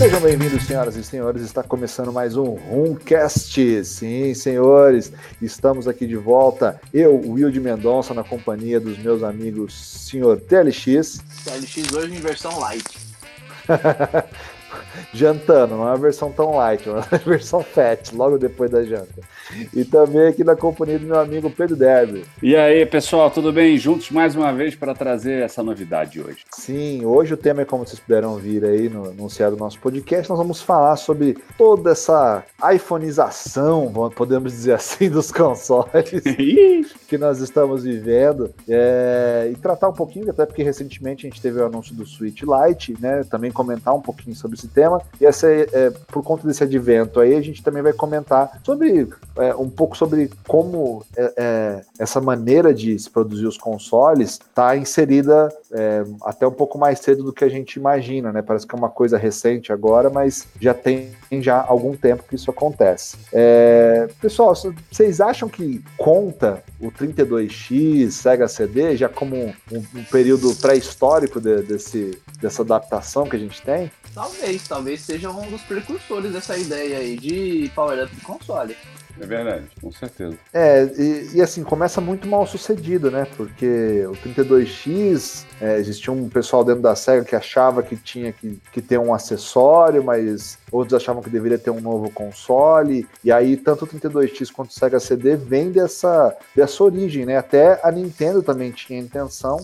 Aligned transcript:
Sejam 0.00 0.18
bem-vindos, 0.18 0.62
senhoras 0.62 0.96
e 0.96 1.04
senhores. 1.04 1.42
Está 1.42 1.62
começando 1.62 2.10
mais 2.10 2.34
um 2.34 2.54
Rumcast. 2.54 3.84
Sim, 3.84 4.32
senhores, 4.32 5.12
estamos 5.42 5.86
aqui 5.86 6.06
de 6.06 6.16
volta. 6.16 6.80
Eu, 6.90 7.20
Will 7.20 7.50
de 7.50 7.60
Mendonça, 7.60 8.14
na 8.14 8.24
companhia 8.24 8.80
dos 8.80 8.96
meus 8.96 9.22
amigos 9.22 9.74
Sr. 9.74 10.40
TLX. 10.40 11.22
TLX 11.44 11.92
hoje 11.92 12.14
em 12.14 12.18
versão 12.18 12.58
light. 12.58 12.96
jantando, 15.12 15.76
não 15.76 15.88
é 15.88 15.90
uma 15.90 15.96
versão 15.96 16.30
tão 16.30 16.56
light, 16.56 16.88
é 16.88 16.92
uma 16.92 17.02
versão 17.24 17.62
fat, 17.62 18.12
logo 18.14 18.38
depois 18.38 18.70
da 18.70 18.82
janta. 18.82 19.20
E 19.74 19.84
também 19.84 20.28
aqui 20.28 20.44
na 20.44 20.56
companhia 20.56 20.98
do 20.98 21.06
meu 21.06 21.18
amigo 21.18 21.50
Pedro 21.50 21.76
Derby. 21.76 22.24
E 22.42 22.54
aí, 22.56 22.86
pessoal, 22.86 23.30
tudo 23.30 23.52
bem? 23.52 23.76
Juntos 23.76 24.10
mais 24.10 24.36
uma 24.36 24.52
vez 24.52 24.74
para 24.74 24.94
trazer 24.94 25.42
essa 25.42 25.62
novidade 25.62 26.20
hoje. 26.20 26.38
Sim, 26.52 27.04
hoje 27.04 27.34
o 27.34 27.36
tema 27.36 27.62
é 27.62 27.64
como 27.64 27.86
vocês 27.86 28.00
puderam 28.00 28.36
vir 28.36 28.64
aí 28.64 28.88
no 28.88 29.10
anunciado 29.10 29.56
do 29.56 29.60
nosso 29.60 29.78
podcast, 29.80 30.28
nós 30.28 30.38
vamos 30.38 30.60
falar 30.60 30.96
sobre 30.96 31.36
toda 31.58 31.90
essa 31.90 32.44
iPhoneização, 32.72 33.92
podemos 34.14 34.52
dizer 34.52 34.74
assim, 34.74 35.08
dos 35.08 35.32
consoles 35.32 36.22
que 37.08 37.18
nós 37.18 37.40
estamos 37.40 37.84
vivendo 37.84 38.52
é, 38.68 39.50
e 39.52 39.56
tratar 39.56 39.88
um 39.88 39.92
pouquinho, 39.92 40.30
até 40.30 40.46
porque 40.46 40.62
recentemente 40.62 41.26
a 41.26 41.30
gente 41.30 41.40
teve 41.40 41.60
o 41.60 41.66
anúncio 41.66 41.94
do 41.94 42.06
Switch 42.06 42.42
Lite, 42.42 42.96
né? 43.00 43.24
Também 43.24 43.50
comentar 43.50 43.94
um 43.94 44.00
pouquinho 44.00 44.34
sobre 44.36 44.59
esse 44.60 44.68
tema. 44.68 45.00
E 45.20 45.26
essa, 45.26 45.46
é, 45.48 45.90
por 46.08 46.22
conta 46.22 46.46
desse 46.46 46.62
advento 46.62 47.20
aí, 47.20 47.34
a 47.34 47.40
gente 47.40 47.62
também 47.62 47.82
vai 47.82 47.92
comentar 47.92 48.60
sobre 48.64 49.08
é, 49.36 49.54
um 49.54 49.68
pouco 49.68 49.96
sobre 49.96 50.30
como 50.46 51.04
é, 51.16 51.32
é 51.36 51.80
essa 51.98 52.20
maneira 52.20 52.72
de 52.72 52.98
se 52.98 53.10
produzir 53.10 53.46
os 53.46 53.58
consoles 53.58 54.38
está 54.40 54.76
inserida 54.76 55.48
é, 55.72 56.04
até 56.22 56.46
um 56.46 56.52
pouco 56.52 56.78
mais 56.78 56.98
cedo 57.00 57.22
do 57.22 57.32
que 57.32 57.44
a 57.44 57.48
gente 57.48 57.74
imagina, 57.74 58.32
né? 58.32 58.42
Parece 58.42 58.66
que 58.66 58.74
é 58.74 58.78
uma 58.78 58.90
coisa 58.90 59.18
recente 59.18 59.72
agora, 59.72 60.10
mas 60.10 60.46
já 60.60 60.74
tem 60.74 61.12
já 61.38 61.62
algum 61.62 61.94
tempo 61.94 62.24
que 62.28 62.34
isso 62.34 62.50
acontece. 62.50 63.18
É, 63.32 64.08
pessoal, 64.20 64.54
vocês 64.90 65.20
acham 65.20 65.48
que 65.48 65.84
conta 65.96 66.62
o 66.80 66.90
32X, 66.90 68.10
Sega 68.10 68.48
CD, 68.48 68.96
já 68.96 69.08
como 69.08 69.36
um, 69.36 69.54
um 69.94 70.04
período 70.10 70.54
pré-histórico 70.56 71.40
de, 71.40 71.62
desse, 71.62 72.18
dessa 72.40 72.62
adaptação 72.62 73.28
que 73.28 73.36
a 73.36 73.38
gente 73.38 73.62
tem? 73.62 73.90
Talvez, 74.14 74.66
talvez 74.66 75.00
seja 75.02 75.30
um 75.30 75.48
dos 75.48 75.62
precursores 75.62 76.32
dessa 76.32 76.56
ideia 76.56 76.98
aí 76.98 77.16
de 77.16 77.70
power-up 77.74 78.14
de 78.14 78.22
console. 78.22 78.76
É 79.20 79.26
verdade, 79.26 79.64
com 79.80 79.92
certeza. 79.92 80.36
É, 80.52 80.84
e, 80.96 81.36
e, 81.36 81.42
assim, 81.42 81.62
começa 81.62 82.00
muito 82.00 82.26
mal 82.26 82.46
sucedido, 82.46 83.10
né? 83.10 83.26
Porque 83.36 84.06
o 84.06 84.12
32X, 84.12 85.44
é, 85.60 85.78
existia 85.78 86.10
um 86.12 86.28
pessoal 86.28 86.64
dentro 86.64 86.80
da 86.80 86.96
SEGA 86.96 87.24
que 87.24 87.36
achava 87.36 87.82
que 87.82 87.96
tinha 87.96 88.32
que, 88.32 88.58
que 88.72 88.80
ter 88.80 88.98
um 88.98 89.12
acessório, 89.12 90.02
mas 90.02 90.58
outros 90.72 90.94
achavam 90.94 91.22
que 91.22 91.28
deveria 91.28 91.58
ter 91.58 91.70
um 91.70 91.80
novo 91.80 92.10
console. 92.10 93.06
E 93.22 93.30
aí, 93.30 93.58
tanto 93.58 93.84
o 93.84 93.88
32X 93.88 94.50
quanto 94.50 94.70
o 94.70 94.72
Sega 94.72 94.98
CD 94.98 95.36
vem 95.36 95.70
dessa, 95.70 96.34
dessa 96.56 96.82
origem, 96.82 97.26
né? 97.26 97.36
Até 97.36 97.78
a 97.82 97.92
Nintendo 97.92 98.42
também 98.42 98.70
tinha 98.70 98.98
intenção 98.98 99.58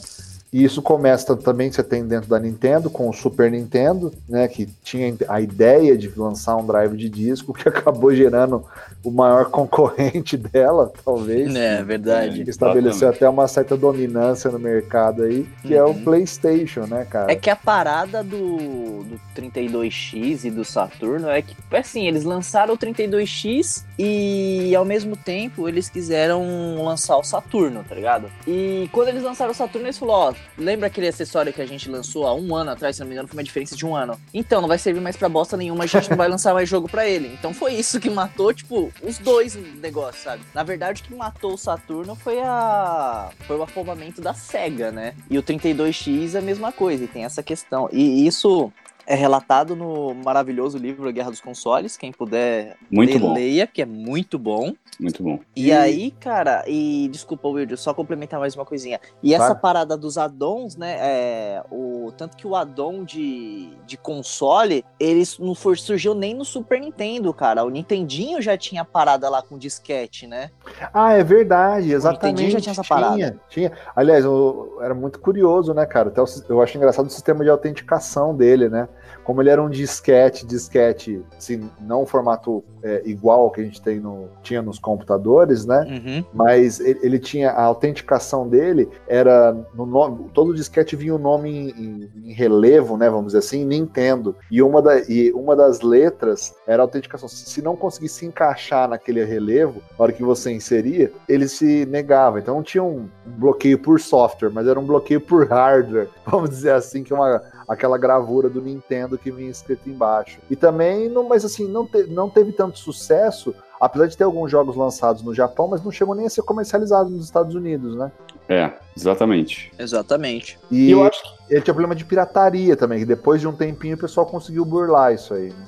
e 0.53 0.65
isso 0.65 0.81
começa 0.81 1.37
também, 1.37 1.71
você 1.71 1.83
tem 1.83 2.07
dentro 2.07 2.31
da 2.31 2.39
Nintendo, 2.39 2.89
com 2.89 3.09
o 3.09 3.13
Super 3.13 3.51
Nintendo, 3.51 4.13
né, 4.29 4.47
que 4.49 4.67
tinha 4.83 5.15
a 5.29 5.41
ideia 5.41 5.97
de 5.99 6.11
lançar 6.17 6.57
um 6.57 6.67
drive 6.67 6.97
de 6.97 7.09
disco, 7.09 7.53
que 7.53 7.69
acabou 7.69 8.15
gerando 8.15 8.65
o 9.03 9.11
maior 9.11 9.47
concorrente 9.47 10.37
dela, 10.37 10.93
talvez. 11.05 11.55
É, 11.55 11.83
verdade. 11.83 12.45
Que 12.45 12.51
estabeleceu 12.51 13.09
até 13.09 13.29
uma 13.29 13.49
certa 13.49 13.77
dominância 13.77 14.51
no 14.51 14.59
mercado 14.59 15.25
aí, 15.25 15.47
que 15.63 15.75
uhum. 15.75 15.81
é 15.81 15.85
o 15.85 15.89
uhum. 15.89 16.05
PlayStation, 16.05 16.87
né, 16.87 17.05
cara? 17.05 17.31
É 17.31 17.37
que 17.37 17.51
a 17.51 17.57
parada 17.57 18.23
do, 18.23 19.05
do 19.05 19.21
32X 19.37 20.45
e 20.45 20.51
do 20.51 20.65
Saturno 20.65 21.29
é 21.29 21.43
que, 21.43 21.57
assim, 21.73 22.07
eles 22.07 22.25
lançaram 22.25 22.75
o 22.75 22.79
32X 22.79 23.85
e 23.99 24.75
ao 24.75 24.85
mesmo 24.85 25.17
tempo 25.17 25.69
eles 25.69 25.89
quiseram 25.89 26.83
lançar 26.83 27.17
o 27.17 27.25
Saturno, 27.25 27.85
tá 27.89 27.95
ligado? 27.95 28.31
E 28.47 28.89
quando 28.93 29.09
eles 29.09 29.23
lançaram 29.23 29.53
o 29.53 29.55
Saturno, 29.55 29.87
eles 29.87 29.99
falaram, 29.99 30.31
ó, 30.31 30.36
lembra 30.57 30.87
aquele 30.87 31.09
acessório 31.09 31.53
que 31.53 31.63
a 31.63 31.67
gente 31.67 31.89
lançou 31.91 32.27
há 32.27 32.35
um 32.35 32.55
ano 32.55 32.71
atrás, 32.71 32.97
se 32.97 33.01
não 33.01 33.07
me 33.07 33.15
engano, 33.15 33.29
foi 33.29 33.37
uma 33.37 33.45
diferença 33.45 33.77
de 33.77 33.85
um 33.85 33.95
ano. 33.95 34.19
Então, 34.33 34.61
não 34.61 34.69
vai 34.69 34.79
servir 34.79 35.01
mais 35.01 35.17
pra 35.17 35.29
bosta 35.29 35.57
nenhuma, 35.57 35.85
a 35.85 35.87
gente 35.87 36.11
não 36.11 36.17
vai 36.17 36.29
lançar 36.29 36.55
mais 36.55 36.69
jogo 36.69 36.89
pra 36.89 37.07
ele. 37.07 37.29
Então 37.39 37.53
foi 37.53 37.75
isso 37.75 38.01
que 38.01 38.11
matou, 38.11 38.53
tipo, 38.53 38.93
os 39.03 39.19
dois 39.19 39.55
negócios, 39.55 40.25
sabe? 40.25 40.43
Na 40.55 40.63
verdade, 40.63 41.03
o 41.03 41.05
que 41.05 41.15
matou 41.15 41.55
o 41.55 41.59
Saturno 41.59 42.15
foi 42.15 42.41
a. 42.41 43.31
Foi 43.47 43.57
o 43.57 43.63
afobamento 43.63 44.21
da 44.21 44.35
SEGA, 44.35 44.91
né? 44.91 45.15
E 45.31 45.39
o 45.39 45.43
32X 45.43 46.35
é 46.35 46.39
a 46.39 46.43
mesma 46.43 46.73
coisa, 46.73 47.05
e 47.05 47.09
tem 47.09 47.25
essa 47.25 47.43
questão. 47.43 47.89
E 47.93 48.27
isso 48.27 48.73
é 49.07 49.15
relatado 49.15 49.77
no 49.77 50.15
maravilhoso 50.15 50.77
livro 50.77 51.09
A 51.09 51.13
Guerra 51.13 51.31
dos 51.31 51.41
Consoles. 51.41 51.97
Quem 51.97 52.11
puder 52.13 52.77
muito 52.91 53.13
ler, 53.13 53.21
bom. 53.21 53.33
leia, 53.33 53.67
que 53.67 53.81
é 53.81 53.87
muito 53.87 54.39
bom. 54.39 54.75
Muito 54.99 55.23
bom. 55.23 55.39
E, 55.55 55.69
e... 55.69 55.73
aí, 55.73 56.11
cara, 56.11 56.65
e 56.67 57.09
desculpa, 57.11 57.49
Will, 57.49 57.77
só 57.77 57.95
complementar 57.95 58.41
mais 58.41 58.55
uma 58.57 58.65
coisinha. 58.65 59.01
E 59.23 59.35
essa 59.35 59.55
parada 59.55 59.97
dos 59.97 60.19
addons, 60.19 60.77
né? 60.77 60.97
É, 60.99 61.63
o, 61.71 62.13
tanto 62.17 62.37
que 62.37 62.47
o 62.47 62.57
addon 62.57 63.05
de, 63.05 63.71
de 63.87 63.97
console, 63.97 64.85
eles 64.99 65.39
não 65.39 65.55
for, 65.55 65.79
surgiu 65.79 66.15
nem 66.15 66.35
no 66.35 66.45
Super 66.45 66.81
Nintendo, 66.81 67.33
cara. 67.33 67.65
O 67.65 67.71
Nintendinho 67.71 68.43
já 68.43 68.57
tinha 68.57 68.85
parada 68.85 69.29
lá 69.29 69.43
com 69.43 69.57
disquete, 69.57 70.27
né? 70.27 70.51
Ah, 70.93 71.13
é 71.13 71.23
verdade, 71.23 71.93
exatamente. 71.93 72.23
O 72.23 72.27
Nintendinho 72.27 72.51
já 72.51 72.61
tinha 72.61 72.73
essa 72.73 72.85
parada. 72.85 73.15
Tinha, 73.15 73.41
tinha. 73.49 73.73
Aliás, 73.95 74.25
eu, 74.25 74.79
era 74.81 74.95
muito 74.95 75.21
curioso, 75.21 75.73
né, 75.73 75.87
cara? 75.87 76.09
Até 76.09 76.21
eu 76.49 76.61
acho 76.61 76.77
engraçado 76.77 77.07
o 77.07 77.11
sistema 77.11 77.45
de 77.45 77.51
autenticação 77.51 78.35
dele, 78.35 78.69
né? 78.69 78.89
Como 79.27 79.43
ele 79.43 79.51
era 79.51 79.61
um 79.61 79.69
disquete, 79.69 80.47
disquete, 80.47 81.21
assim, 81.37 81.69
não 81.81 82.05
um 82.05 82.07
formato 82.07 82.63
é, 82.81 83.03
igual 83.05 83.41
ao 83.43 83.51
que 83.51 83.61
a 83.61 83.65
gente 83.65 83.83
tem 83.83 83.99
no, 83.99 84.29
tinha 84.41 84.63
nos 84.63 84.79
computadores, 84.79 85.67
né? 85.67 85.81
Uhum. 85.81 86.25
Mas 86.33 86.79
ele, 86.79 87.01
ele, 87.03 87.19
tinha 87.19 87.51
a 87.51 87.63
autenticação 87.65 88.49
dele 88.49 88.89
era 89.09 89.53
no 89.75 89.85
nome, 89.85 90.31
todo 90.33 90.55
disquete 90.55 90.95
vinha 90.95 91.13
o 91.13 91.19
um 91.19 91.21
nome 91.21 91.51
em, 91.51 91.71
em, 91.71 92.11
em, 92.31 92.33
relevo, 92.33 92.97
né? 92.97 93.11
Vamos 93.11 93.27
dizer 93.27 93.39
assim, 93.39 93.65
Nintendo. 93.65 94.37
E 94.49 94.63
uma, 94.63 94.81
da, 94.81 95.01
e 95.01 95.33
uma 95.33 95.57
das 95.57 95.81
letras 95.81 96.55
era 96.65 96.81
a 96.81 96.85
autenticação. 96.85 97.29
Se 97.29 97.61
não 97.61 97.75
conseguisse 97.75 98.25
encaixar 98.25 98.89
naquele 98.89 99.25
relevo, 99.25 99.83
na 99.99 100.05
hora 100.05 100.13
que 100.13 100.23
você 100.23 100.53
inseria, 100.53 101.11
ele 101.29 101.49
se 101.49 101.85
negava. 101.87 102.39
Então 102.39 102.55
não 102.55 102.63
tinha 102.63 102.85
um 102.85 103.09
bloqueio 103.25 103.79
por 103.79 103.99
software, 103.99 104.51
mas 104.51 104.69
era 104.69 104.79
um 104.79 104.87
bloqueio 104.87 105.21
por 105.21 105.49
hardware, 105.49 106.09
vamos 106.25 106.51
dizer 106.51 106.75
assim, 106.75 107.03
que 107.03 107.13
é 107.13 107.17
uma 107.17 107.43
aquela 107.69 107.99
gravura 107.99 108.49
do 108.49 108.61
Nintendo 108.61 109.19
que 109.19 109.31
vinha 109.31 109.51
escrito 109.51 109.89
embaixo. 109.89 110.39
E 110.51 110.57
também, 110.57 111.09
não, 111.09 111.29
mas 111.29 111.45
assim, 111.45 111.69
não, 111.69 111.87
te, 111.87 112.05
não 112.05 112.29
teve 112.29 112.53
tanto 112.53 112.79
sucesso, 112.79 113.55
apesar 113.81 114.07
de 114.07 114.17
ter 114.17 114.25
alguns 114.25 114.51
jogos 114.51 114.77
lançados 114.77 115.23
no 115.23 115.35
Japão, 115.35 115.69
mas 115.69 115.83
não 115.83 115.91
chegou 115.91 116.15
nem 116.15 116.27
a 116.27 116.31
ser 116.31 116.43
comercializado 116.43 117.11
nos 117.11 117.25
Estados 117.25 117.55
Unidos, 117.55 117.97
né? 117.97 118.11
É, 118.49 118.73
exatamente. 118.97 119.73
Exatamente. 119.79 120.59
E, 120.71 120.89
e 120.89 120.91
eu 120.91 121.05
acho 121.05 121.23
que 121.23 121.55
ele 121.55 121.63
tinha 121.63 121.75
problema 121.75 121.95
de 121.95 122.05
pirataria 122.05 122.77
também, 122.77 123.01
que 123.01 123.05
depois 123.05 123.41
de 123.41 123.49
um 123.49 123.53
tempinho 123.53 123.97
o 123.97 124.01
pessoal 124.01 124.27
conseguiu 124.27 124.65
burlar 124.65 125.13
isso 125.13 125.35
aí, 125.35 125.49
né? 125.49 125.67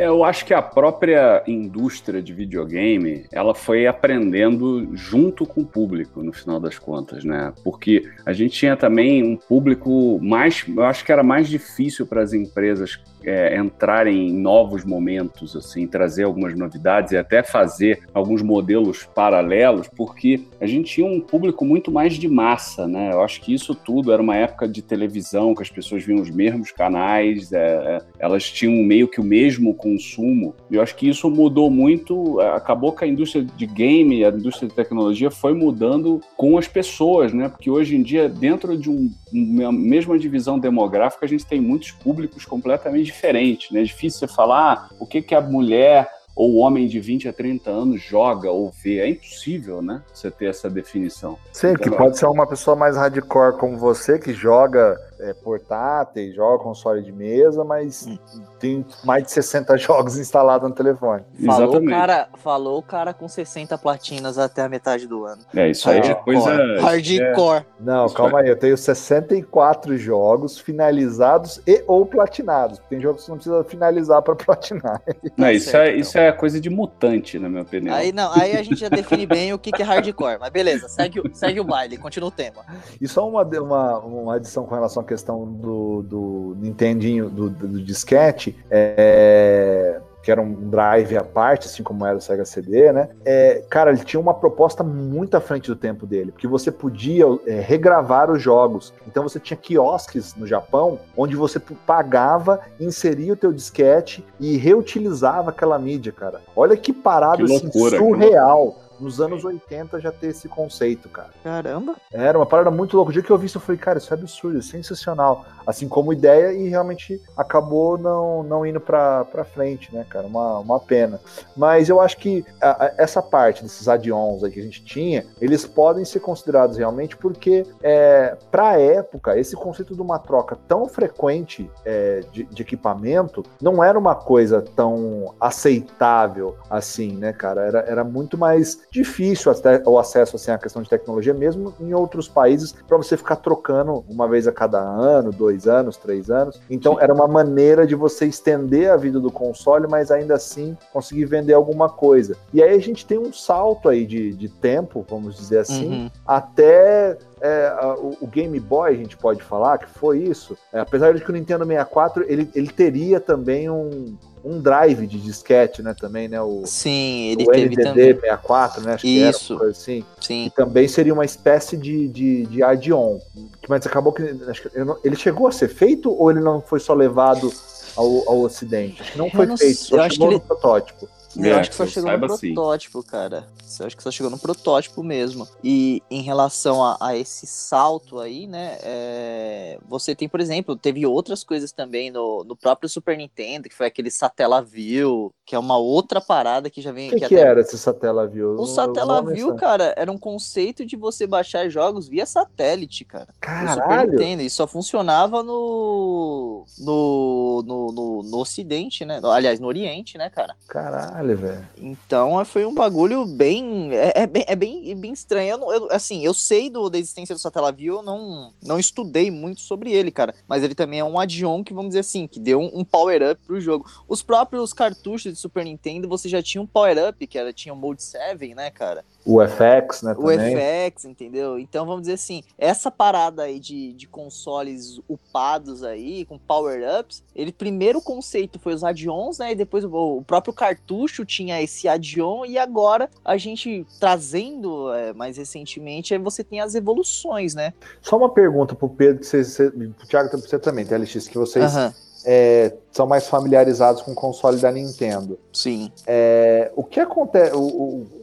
É, 0.00 0.06
eu 0.06 0.24
acho 0.24 0.46
que 0.46 0.54
a 0.54 0.62
própria 0.62 1.44
indústria 1.46 2.22
de 2.22 2.32
videogame, 2.32 3.26
ela 3.30 3.54
foi 3.54 3.86
aprendendo 3.86 4.96
junto 4.96 5.44
com 5.44 5.60
o 5.60 5.66
público, 5.66 6.22
no 6.22 6.32
final 6.32 6.58
das 6.58 6.78
contas, 6.78 7.22
né? 7.22 7.52
Porque 7.62 8.08
a 8.24 8.32
gente 8.32 8.54
tinha 8.54 8.74
também 8.78 9.22
um 9.22 9.36
público 9.36 10.18
mais, 10.22 10.64
eu 10.66 10.84
acho 10.84 11.04
que 11.04 11.12
era 11.12 11.22
mais 11.22 11.48
difícil 11.48 12.06
para 12.06 12.22
as 12.22 12.32
empresas 12.32 12.98
é, 13.24 13.56
entrarem 13.56 14.28
em 14.28 14.32
novos 14.32 14.84
momentos, 14.84 15.56
assim, 15.56 15.86
trazer 15.86 16.24
algumas 16.24 16.56
novidades 16.56 17.12
e 17.12 17.16
até 17.16 17.42
fazer 17.42 18.00
alguns 18.14 18.42
modelos 18.42 19.04
paralelos, 19.14 19.88
porque 19.88 20.42
a 20.60 20.66
gente 20.66 20.94
tinha 20.94 21.06
um 21.06 21.20
público 21.20 21.64
muito 21.64 21.90
mais 21.90 22.14
de 22.14 22.28
massa, 22.28 22.86
né? 22.86 23.12
Eu 23.12 23.22
acho 23.22 23.40
que 23.40 23.52
isso 23.52 23.74
tudo 23.74 24.12
era 24.12 24.22
uma 24.22 24.36
época 24.36 24.66
de 24.66 24.82
televisão, 24.82 25.54
que 25.54 25.62
as 25.62 25.70
pessoas 25.70 26.04
viam 26.04 26.20
os 26.20 26.30
mesmos 26.30 26.70
canais, 26.70 27.52
é, 27.52 27.58
é 27.58 28.00
elas 28.18 28.50
tinham 28.50 28.84
meio 28.84 29.08
que 29.08 29.20
o 29.20 29.24
mesmo 29.24 29.74
consumo. 29.74 30.54
Eu 30.70 30.82
acho 30.82 30.96
que 30.96 31.08
isso 31.08 31.30
mudou 31.30 31.70
muito, 31.70 32.40
é, 32.40 32.50
acabou 32.50 32.92
que 32.92 33.04
a 33.04 33.08
indústria 33.08 33.44
de 33.44 33.66
game, 33.66 34.24
a 34.24 34.28
indústria 34.28 34.68
de 34.68 34.74
tecnologia 34.74 35.30
foi 35.30 35.54
mudando 35.54 36.20
com 36.36 36.58
as 36.58 36.68
pessoas, 36.68 37.32
né? 37.32 37.48
Porque 37.48 37.70
hoje 37.70 37.96
em 37.96 38.02
dia, 38.02 38.28
dentro 38.28 38.76
de 38.76 38.90
um, 38.90 39.10
mesma 39.32 40.18
divisão 40.18 40.58
demográfica, 40.58 41.26
a 41.26 41.28
gente 41.28 41.46
tem 41.46 41.60
muitos 41.60 41.90
públicos 41.92 42.44
completamente 42.44 43.06
diferente, 43.06 43.72
né? 43.72 43.80
É 43.80 43.84
difícil 43.84 44.20
você 44.20 44.28
falar 44.28 44.72
ah, 44.72 44.94
o 44.98 45.06
que, 45.06 45.22
que 45.22 45.34
a 45.34 45.40
mulher 45.40 46.08
ou 46.34 46.52
o 46.52 46.56
homem 46.56 46.86
de 46.86 46.98
20 46.98 47.28
a 47.28 47.32
30 47.32 47.70
anos 47.70 48.00
joga 48.00 48.50
ou 48.50 48.70
vê. 48.70 48.98
É 48.98 49.08
impossível, 49.08 49.82
né? 49.82 50.02
Você 50.12 50.30
ter 50.30 50.46
essa 50.46 50.70
definição. 50.70 51.36
Sim, 51.52 51.72
então, 51.72 51.82
que 51.82 51.90
pode 51.90 52.18
ser 52.18 52.26
uma 52.26 52.46
pessoa 52.46 52.76
mais 52.76 52.96
hardcore 52.96 53.58
como 53.58 53.76
você, 53.76 54.18
que 54.18 54.32
joga 54.32 54.96
é, 55.20 55.34
portáteis, 55.34 56.34
joga 56.34 56.62
console 56.62 57.02
de 57.02 57.12
mesa, 57.12 57.64
mas 57.64 58.06
hum. 58.06 58.18
tem 58.58 58.84
mais 59.04 59.24
de 59.24 59.30
60 59.32 59.76
jogos 59.78 60.18
instalados 60.18 60.68
no 60.68 60.74
telefone. 60.74 61.22
Falou 61.44 61.76
o 61.76 61.86
cara, 61.86 62.28
falou 62.36 62.78
o 62.78 62.82
cara 62.82 63.14
com 63.14 63.28
60 63.28 63.76
platinas 63.78 64.38
até 64.38 64.62
a 64.62 64.68
metade 64.68 65.06
do 65.06 65.24
ano. 65.24 65.42
É, 65.54 65.70
isso 65.70 65.88
aí 65.88 65.98
é 65.98 66.14
coisa. 66.14 66.50
Hardcore. 66.80 67.58
É... 67.58 67.64
Não, 67.80 68.06
isso 68.06 68.14
calma 68.14 68.40
é. 68.40 68.44
aí, 68.44 68.48
eu 68.48 68.56
tenho 68.56 68.76
64 68.76 69.96
jogos 69.96 70.58
finalizados 70.58 71.60
e 71.66 71.84
ou 71.86 72.06
platinados. 72.06 72.80
Tem 72.88 73.00
jogos 73.00 73.24
que 73.24 73.30
não 73.30 73.36
precisa 73.36 73.64
finalizar 73.64 74.22
para 74.22 74.34
platinar. 74.36 75.00
Não, 75.36 75.46
tá 75.46 75.52
isso, 75.52 75.70
certo, 75.70 75.86
é, 75.86 75.88
então. 75.90 76.00
isso 76.00 76.18
é 76.18 76.32
coisa 76.32 76.60
de 76.60 76.70
mutante, 76.70 77.38
na 77.38 77.48
minha 77.48 77.62
opinião. 77.62 77.94
Aí 77.94 78.12
não, 78.12 78.32
aí 78.32 78.56
a 78.56 78.62
gente 78.62 78.76
já 78.76 78.88
define 78.88 79.26
bem 79.26 79.52
o 79.52 79.58
que, 79.58 79.70
que 79.72 79.82
é 79.82 79.84
hardcore. 79.84 80.38
Mas 80.40 80.50
beleza, 80.50 80.88
segue, 80.88 81.22
segue 81.34 81.60
o 81.60 81.64
baile, 81.64 81.96
continua 81.96 82.28
o 82.28 82.32
tema. 82.32 82.64
E 83.00 83.06
só 83.06 83.28
uma, 83.28 83.42
uma, 83.42 83.98
uma 83.98 84.34
adição 84.36 84.64
com 84.64 84.74
relação 84.74 85.02
questão 85.10 85.44
do, 85.44 86.02
do 86.02 86.56
Nintendinho, 86.60 87.28
do, 87.28 87.50
do, 87.50 87.82
disquete. 87.82 88.56
É, 88.70 90.00
que 90.22 90.30
era 90.30 90.40
um 90.40 90.52
drive 90.52 91.16
à 91.16 91.24
parte, 91.24 91.66
assim 91.66 91.82
como 91.82 92.04
era 92.04 92.18
o 92.18 92.20
Sega 92.20 92.44
CD, 92.44 92.92
né? 92.92 93.08
É, 93.24 93.64
cara, 93.70 93.90
ele 93.90 94.04
tinha 94.04 94.20
uma 94.20 94.34
proposta 94.34 94.84
muito 94.84 95.34
à 95.34 95.40
frente 95.40 95.68
do 95.68 95.74
tempo 95.74 96.06
dele, 96.06 96.30
porque 96.30 96.46
você 96.46 96.70
podia 96.70 97.24
é, 97.46 97.58
regravar 97.58 98.30
os 98.30 98.40
jogos. 98.40 98.92
Então 99.06 99.22
você 99.22 99.40
tinha 99.40 99.56
quiosques 99.56 100.34
no 100.34 100.46
Japão, 100.46 101.00
onde 101.16 101.34
você 101.34 101.58
pagava, 101.58 102.60
inseria 102.78 103.32
o 103.32 103.36
teu 103.36 103.50
disquete 103.50 104.22
e 104.38 104.58
reutilizava 104.58 105.50
aquela 105.50 105.78
mídia, 105.78 106.12
cara. 106.12 106.42
Olha 106.54 106.76
que 106.76 106.92
parada 106.92 107.38
que 107.38 107.44
assim, 107.44 107.64
loucura, 107.64 107.96
assim, 107.96 108.06
surreal 108.06 108.76
nos 109.00 109.20
anos 109.20 109.44
80 109.44 110.00
já 110.00 110.12
ter 110.12 110.28
esse 110.28 110.48
conceito, 110.48 111.08
cara. 111.08 111.30
Caramba! 111.42 111.96
Era 112.12 112.38
uma 112.38 112.46
parada 112.46 112.70
muito 112.70 112.96
louca. 112.96 113.10
O 113.10 113.12
dia 113.12 113.22
que 113.22 113.30
eu 113.30 113.38
vi 113.38 113.46
isso, 113.46 113.58
eu 113.58 113.62
falei, 113.62 113.80
cara, 113.80 113.98
isso 113.98 114.12
é 114.12 114.16
absurdo, 114.16 114.58
é 114.58 114.62
sensacional. 114.62 115.44
Assim 115.66 115.88
como 115.88 116.12
ideia, 116.12 116.52
e 116.52 116.68
realmente 116.68 117.20
acabou 117.36 117.96
não, 117.96 118.42
não 118.42 118.66
indo 118.66 118.80
pra, 118.80 119.24
pra 119.24 119.44
frente, 119.44 119.94
né, 119.94 120.04
cara? 120.08 120.26
Uma, 120.26 120.58
uma 120.58 120.80
pena. 120.80 121.20
Mas 121.56 121.88
eu 121.88 122.00
acho 122.00 122.16
que 122.16 122.44
a, 122.60 122.84
a, 122.84 122.94
essa 122.98 123.22
parte 123.22 123.62
desses 123.62 123.88
add-ons 123.88 124.44
aí 124.44 124.50
que 124.50 124.60
a 124.60 124.62
gente 124.62 124.84
tinha, 124.84 125.26
eles 125.40 125.66
podem 125.66 126.04
ser 126.04 126.20
considerados 126.20 126.76
realmente 126.76 127.16
porque, 127.16 127.66
é, 127.82 128.36
pra 128.50 128.78
época, 128.78 129.38
esse 129.38 129.56
conceito 129.56 129.94
de 129.94 130.02
uma 130.02 130.18
troca 130.18 130.56
tão 130.68 130.88
frequente 130.88 131.70
é, 131.84 132.20
de, 132.32 132.44
de 132.44 132.62
equipamento 132.62 133.44
não 133.60 133.82
era 133.82 133.98
uma 133.98 134.14
coisa 134.14 134.62
tão 134.62 135.34
aceitável 135.40 136.56
assim, 136.68 137.16
né, 137.16 137.32
cara? 137.32 137.62
Era, 137.62 137.78
era 137.80 138.04
muito 138.04 138.36
mais 138.36 138.80
difícil 138.90 139.52
até 139.52 139.82
o 139.86 139.98
acesso 139.98 140.36
assim, 140.36 140.50
à 140.50 140.58
questão 140.58 140.82
de 140.82 140.88
tecnologia, 140.88 141.32
mesmo 141.32 141.72
em 141.80 141.94
outros 141.94 142.28
países, 142.28 142.72
para 142.72 142.96
você 142.96 143.16
ficar 143.16 143.36
trocando 143.36 144.04
uma 144.08 144.28
vez 144.28 144.46
a 144.46 144.52
cada 144.52 144.80
ano, 144.80 145.30
dois 145.30 145.66
anos, 145.66 145.96
três 145.96 146.30
anos. 146.30 146.60
Então 146.68 147.00
era 147.00 147.12
uma 147.12 147.28
maneira 147.28 147.86
de 147.86 147.94
você 147.94 148.26
estender 148.26 148.90
a 148.90 148.96
vida 148.96 149.20
do 149.20 149.30
console, 149.30 149.86
mas 149.88 150.10
ainda 150.10 150.34
assim 150.34 150.76
conseguir 150.92 151.26
vender 151.26 151.52
alguma 151.52 151.88
coisa. 151.88 152.36
E 152.52 152.62
aí 152.62 152.74
a 152.74 152.80
gente 152.80 153.06
tem 153.06 153.18
um 153.18 153.32
salto 153.32 153.88
aí 153.88 154.04
de, 154.04 154.32
de 154.32 154.48
tempo, 154.48 155.04
vamos 155.08 155.36
dizer 155.36 155.58
assim, 155.58 155.88
uhum. 155.88 156.10
até 156.26 157.16
é, 157.40 157.72
o, 157.98 158.18
o, 158.20 158.26
Game 158.26 158.58
Boy, 158.60 158.90
a 158.90 158.96
gente 158.96 159.16
pode 159.16 159.42
falar 159.42 159.78
que 159.78 159.88
foi 159.88 160.18
isso. 160.18 160.56
É, 160.72 160.80
apesar 160.80 161.14
de 161.14 161.22
que 161.22 161.30
o 161.30 161.32
Nintendo 161.32 161.64
64 161.64 162.24
ele, 162.28 162.50
ele 162.54 162.68
teria 162.68 163.18
também 163.18 163.70
um, 163.70 164.16
um 164.44 164.60
drive 164.60 165.06
de 165.06 165.18
disquete, 165.18 165.82
né, 165.82 165.94
também, 165.94 166.28
né, 166.28 166.40
o, 166.40 166.62
Sim, 166.64 167.30
ele 167.30 167.44
o 167.44 167.50
teve 167.50 167.76
NDD 167.76 167.82
também. 167.82 168.14
64, 168.14 168.82
né, 168.82 168.94
acho 168.94 169.06
Isso. 169.06 169.46
que 169.46 169.52
era 169.52 169.58
coisa 169.58 169.78
assim. 169.78 170.04
Sim. 170.20 170.46
E 170.46 170.50
também 170.50 170.88
seria 170.88 171.12
uma 171.12 171.24
espécie 171.24 171.76
de, 171.76 172.08
de, 172.08 172.46
de 172.46 172.62
add-on, 172.62 173.20
mas 173.68 173.86
acabou 173.86 174.12
que, 174.12 174.22
acho 174.48 174.62
que 174.62 174.70
ele 175.04 175.16
chegou 175.16 175.46
a 175.46 175.52
ser 175.52 175.68
feito 175.68 176.10
ou 176.10 176.30
ele 176.30 176.40
não 176.40 176.60
foi 176.60 176.80
só 176.80 176.94
levado 176.94 177.52
ao, 177.96 178.28
ao 178.28 178.40
ocidente? 178.40 179.02
Acho 179.02 179.12
que 179.12 179.18
não 179.18 179.30
foi 179.30 179.46
não 179.46 179.56
feito, 179.56 179.76
só 179.76 180.08
chegou 180.08 180.28
no 180.28 180.34
ele... 180.34 180.40
protótipo. 180.40 181.08
Eu 181.36 181.44
é, 181.44 181.60
acho 181.60 181.70
que 181.70 181.76
só 181.76 181.86
chegou 181.86 182.10
no 182.10 182.26
protótipo, 182.26 182.98
assim. 182.98 183.08
cara. 183.08 183.46
Eu 183.78 183.86
acho 183.86 183.96
que 183.96 184.02
só 184.02 184.10
chegou 184.10 184.30
no 184.30 184.38
protótipo 184.38 185.02
mesmo. 185.02 185.46
E 185.62 186.02
em 186.10 186.22
relação 186.22 186.84
a, 186.84 186.96
a 187.00 187.16
esse 187.16 187.46
salto 187.46 188.18
aí, 188.18 188.46
né? 188.46 188.78
É, 188.82 189.78
você 189.88 190.14
tem, 190.14 190.28
por 190.28 190.40
exemplo, 190.40 190.76
teve 190.76 191.06
outras 191.06 191.44
coisas 191.44 191.70
também 191.72 192.10
no, 192.10 192.42
no 192.44 192.56
próprio 192.56 192.88
Super 192.88 193.16
Nintendo, 193.16 193.68
que 193.68 193.74
foi 193.74 193.86
aquele 193.86 194.10
Satellaview, 194.10 195.32
que 195.46 195.54
é 195.54 195.58
uma 195.58 195.78
outra 195.78 196.20
parada 196.20 196.68
que 196.68 196.82
já 196.82 196.90
vem. 196.90 197.08
O 197.08 197.12
que, 197.12 197.20
que, 197.20 197.28
que 197.28 197.36
era 197.36 197.60
esse 197.60 197.78
Satellaview? 197.78 198.54
O 198.54 198.66
Satellaview, 198.66 199.54
cara, 199.54 199.94
era 199.96 200.10
um 200.10 200.18
conceito 200.18 200.84
de 200.84 200.96
você 200.96 201.26
baixar 201.26 201.68
jogos 201.68 202.08
via 202.08 202.26
satélite, 202.26 203.04
cara. 203.04 203.28
Caralho! 203.40 203.82
Super 203.82 204.08
Nintendo. 204.08 204.42
E 204.42 204.50
só 204.50 204.66
funcionava 204.66 205.42
no, 205.42 206.64
no, 206.78 207.64
no, 207.64 207.92
no, 207.92 208.22
no 208.24 208.38
Ocidente, 208.38 209.04
né? 209.04 209.20
Aliás, 209.22 209.60
no 209.60 209.68
Oriente, 209.68 210.18
né, 210.18 210.28
cara? 210.28 210.56
Caralho. 210.66 211.19
Caralho, 211.20 211.36
velho. 211.36 211.68
Então 211.76 212.42
foi 212.44 212.64
um 212.64 212.74
bagulho 212.74 213.26
bem. 213.26 213.92
É, 213.92 214.22
é 214.22 214.26
bem, 214.26 214.44
é 214.46 214.56
bem, 214.56 214.96
bem 214.96 215.12
estranho. 215.12 215.56
Eu, 215.56 215.72
eu, 215.72 215.88
assim, 215.90 216.24
eu 216.24 216.32
sei 216.32 216.70
do, 216.70 216.88
da 216.88 216.98
existência 216.98 217.34
do 217.34 217.40
Satellaview, 217.40 217.96
eu 217.96 218.02
não, 218.02 218.52
não 218.62 218.78
estudei 218.78 219.30
muito 219.30 219.60
sobre 219.60 219.92
ele, 219.92 220.10
cara. 220.10 220.34
Mas 220.48 220.64
ele 220.64 220.74
também 220.74 221.00
é 221.00 221.04
um 221.04 221.18
add-on 221.18 221.62
que, 221.62 221.74
vamos 221.74 221.90
dizer 221.90 222.00
assim, 222.00 222.26
que 222.26 222.40
deu 222.40 222.60
um, 222.60 222.80
um 222.80 222.84
power-up 222.84 223.40
pro 223.46 223.60
jogo. 223.60 223.86
Os 224.08 224.22
próprios 224.22 224.72
cartuchos 224.72 225.32
de 225.32 225.38
Super 225.38 225.64
Nintendo, 225.64 226.08
você 226.08 226.28
já 226.28 226.42
tinha 226.42 226.62
um 226.62 226.66
power-up, 226.66 227.26
que 227.26 227.38
era, 227.38 227.52
tinha 227.52 227.74
o 227.74 227.76
Mode 227.76 228.02
7, 228.02 228.54
né, 228.54 228.70
cara? 228.70 229.04
O 229.24 229.40
FX, 229.46 230.02
né? 230.02 230.14
O 230.16 230.28
FX, 230.30 231.04
entendeu? 231.04 231.58
Então 231.58 231.84
vamos 231.84 232.02
dizer 232.02 232.14
assim, 232.14 232.42
essa 232.56 232.90
parada 232.90 233.42
aí 233.42 233.60
de, 233.60 233.92
de 233.92 234.06
consoles 234.06 235.00
upados 235.08 235.84
aí, 235.84 236.24
com 236.24 236.38
power-ups, 236.38 237.22
ele 237.34 237.52
primeiro 237.52 237.98
o 237.98 238.02
conceito 238.02 238.58
foi 238.58 238.72
os 238.72 238.82
add-ons, 238.82 239.38
né? 239.38 239.52
E 239.52 239.54
depois 239.54 239.84
o, 239.84 239.90
o 239.90 240.24
próprio 240.24 240.54
cartucho 240.54 241.09
tinha 241.24 241.60
esse 241.62 241.88
add-on 241.88 242.44
e 242.44 242.58
agora 242.58 243.08
a 243.24 243.36
gente 243.36 243.86
trazendo 243.98 244.92
é, 244.92 245.12
mais 245.12 245.36
recentemente, 245.36 246.14
aí 246.14 246.20
você 246.20 246.42
tem 246.44 246.60
as 246.60 246.74
evoluções, 246.74 247.54
né? 247.54 247.72
Só 248.00 248.16
uma 248.16 248.28
pergunta 248.28 248.74
pro 248.74 248.88
Pedro, 248.88 249.20
que 249.20 249.26
você, 249.26 249.44
você, 249.44 249.70
pro 249.70 250.06
Thiago, 250.06 250.30
você 250.30 250.58
também, 250.58 250.84
TLX, 250.86 251.28
que 251.28 251.38
vocês 251.38 251.74
uhum. 251.74 251.92
é, 252.24 252.74
são 252.90 253.06
mais 253.06 253.26
familiarizados 253.26 254.02
com 254.02 254.12
o 254.12 254.14
console 254.14 254.58
da 254.58 254.70
Nintendo. 254.70 255.38
Sim. 255.52 255.90
É, 256.06 256.70
o 256.76 256.84
que 256.84 257.00
acontece... 257.00 257.54
O, 257.54 257.60
o, 257.60 258.19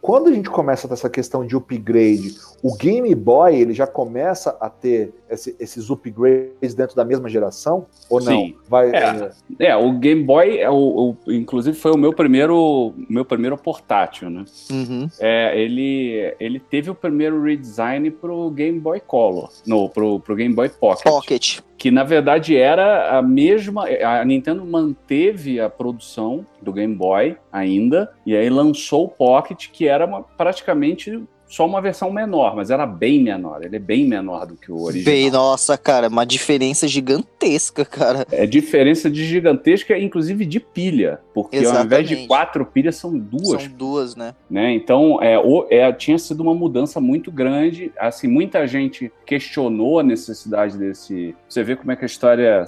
quando 0.00 0.28
a 0.28 0.32
gente 0.32 0.48
começa 0.48 0.86
a 0.86 0.88
ter 0.88 0.94
essa 0.94 1.10
questão 1.10 1.46
de 1.46 1.54
upgrade, 1.54 2.34
o 2.62 2.76
Game 2.76 3.14
Boy 3.14 3.54
ele 3.54 3.74
já 3.74 3.86
começa 3.86 4.56
a 4.60 4.70
ter 4.70 5.12
esse, 5.28 5.54
esses 5.60 5.90
upgrades 5.90 6.74
dentro 6.74 6.96
da 6.96 7.04
mesma 7.04 7.28
geração 7.28 7.86
ou 8.08 8.20
não? 8.20 8.32
Sim. 8.32 8.56
Vai, 8.68 8.90
é, 8.90 9.32
é... 9.60 9.66
é, 9.66 9.76
o 9.76 9.92
Game 9.98 10.22
Boy, 10.22 10.58
é 10.58 10.70
o, 10.70 11.16
o, 11.26 11.32
inclusive, 11.32 11.76
foi 11.76 11.92
o 11.92 11.98
meu 11.98 12.12
primeiro, 12.12 12.94
meu 13.08 13.24
primeiro 13.24 13.56
portátil, 13.56 14.30
né? 14.30 14.44
Uhum. 14.70 15.08
É, 15.18 15.60
ele, 15.60 16.34
ele 16.40 16.58
teve 16.58 16.90
o 16.90 16.94
primeiro 16.94 17.42
redesign 17.42 18.10
pro 18.10 18.50
Game 18.50 18.80
Boy 18.80 19.00
Color, 19.00 19.50
no, 19.66 19.88
pro, 19.88 20.20
pro 20.20 20.34
Game 20.34 20.54
Boy 20.54 20.68
Pocket. 20.68 21.04
Pocket 21.04 21.60
que 21.80 21.90
na 21.90 22.04
verdade 22.04 22.54
era 22.54 23.18
a 23.18 23.22
mesma. 23.22 23.86
A 23.86 24.22
Nintendo 24.22 24.66
manteve 24.66 25.58
a 25.58 25.70
produção 25.70 26.46
do 26.60 26.74
Game 26.74 26.94
Boy 26.94 27.38
ainda, 27.50 28.12
e 28.26 28.36
aí 28.36 28.50
lançou 28.50 29.06
o 29.06 29.08
Pocket, 29.08 29.68
que 29.72 29.88
era 29.88 30.04
uma, 30.04 30.22
praticamente 30.22 31.24
só 31.50 31.66
uma 31.66 31.80
versão 31.80 32.12
menor, 32.12 32.54
mas 32.54 32.70
era 32.70 32.86
bem 32.86 33.20
menor. 33.20 33.64
Ele 33.64 33.74
é 33.74 33.80
bem 33.80 34.06
menor 34.06 34.46
do 34.46 34.54
que 34.54 34.70
o 34.70 34.82
original. 34.82 35.04
Bem, 35.04 35.30
nossa, 35.32 35.76
cara, 35.76 36.06
uma 36.06 36.24
diferença 36.24 36.86
gigantesca, 36.86 37.84
cara. 37.84 38.24
É 38.30 38.46
diferença 38.46 39.10
de 39.10 39.24
gigantesca, 39.26 39.98
inclusive 39.98 40.46
de 40.46 40.60
pilha. 40.60 41.18
Porque 41.34 41.56
Exatamente. 41.56 41.80
ao 41.80 41.86
invés 41.86 42.08
de 42.08 42.26
quatro 42.28 42.64
pilhas, 42.64 42.94
são 42.94 43.18
duas. 43.18 43.62
São 43.62 43.72
duas, 43.72 44.14
né? 44.14 44.32
né? 44.48 44.72
Então, 44.72 45.20
é, 45.20 45.36
o, 45.38 45.66
é, 45.68 45.92
tinha 45.92 46.18
sido 46.18 46.40
uma 46.40 46.54
mudança 46.54 47.00
muito 47.00 47.32
grande. 47.32 47.90
Assim, 47.98 48.28
muita 48.28 48.64
gente 48.68 49.10
questionou 49.26 49.98
a 49.98 50.02
necessidade 50.04 50.78
desse. 50.78 51.34
Você 51.48 51.64
vê 51.64 51.74
como 51.74 51.90
é 51.90 51.96
que 51.96 52.04
a 52.04 52.06
história 52.06 52.64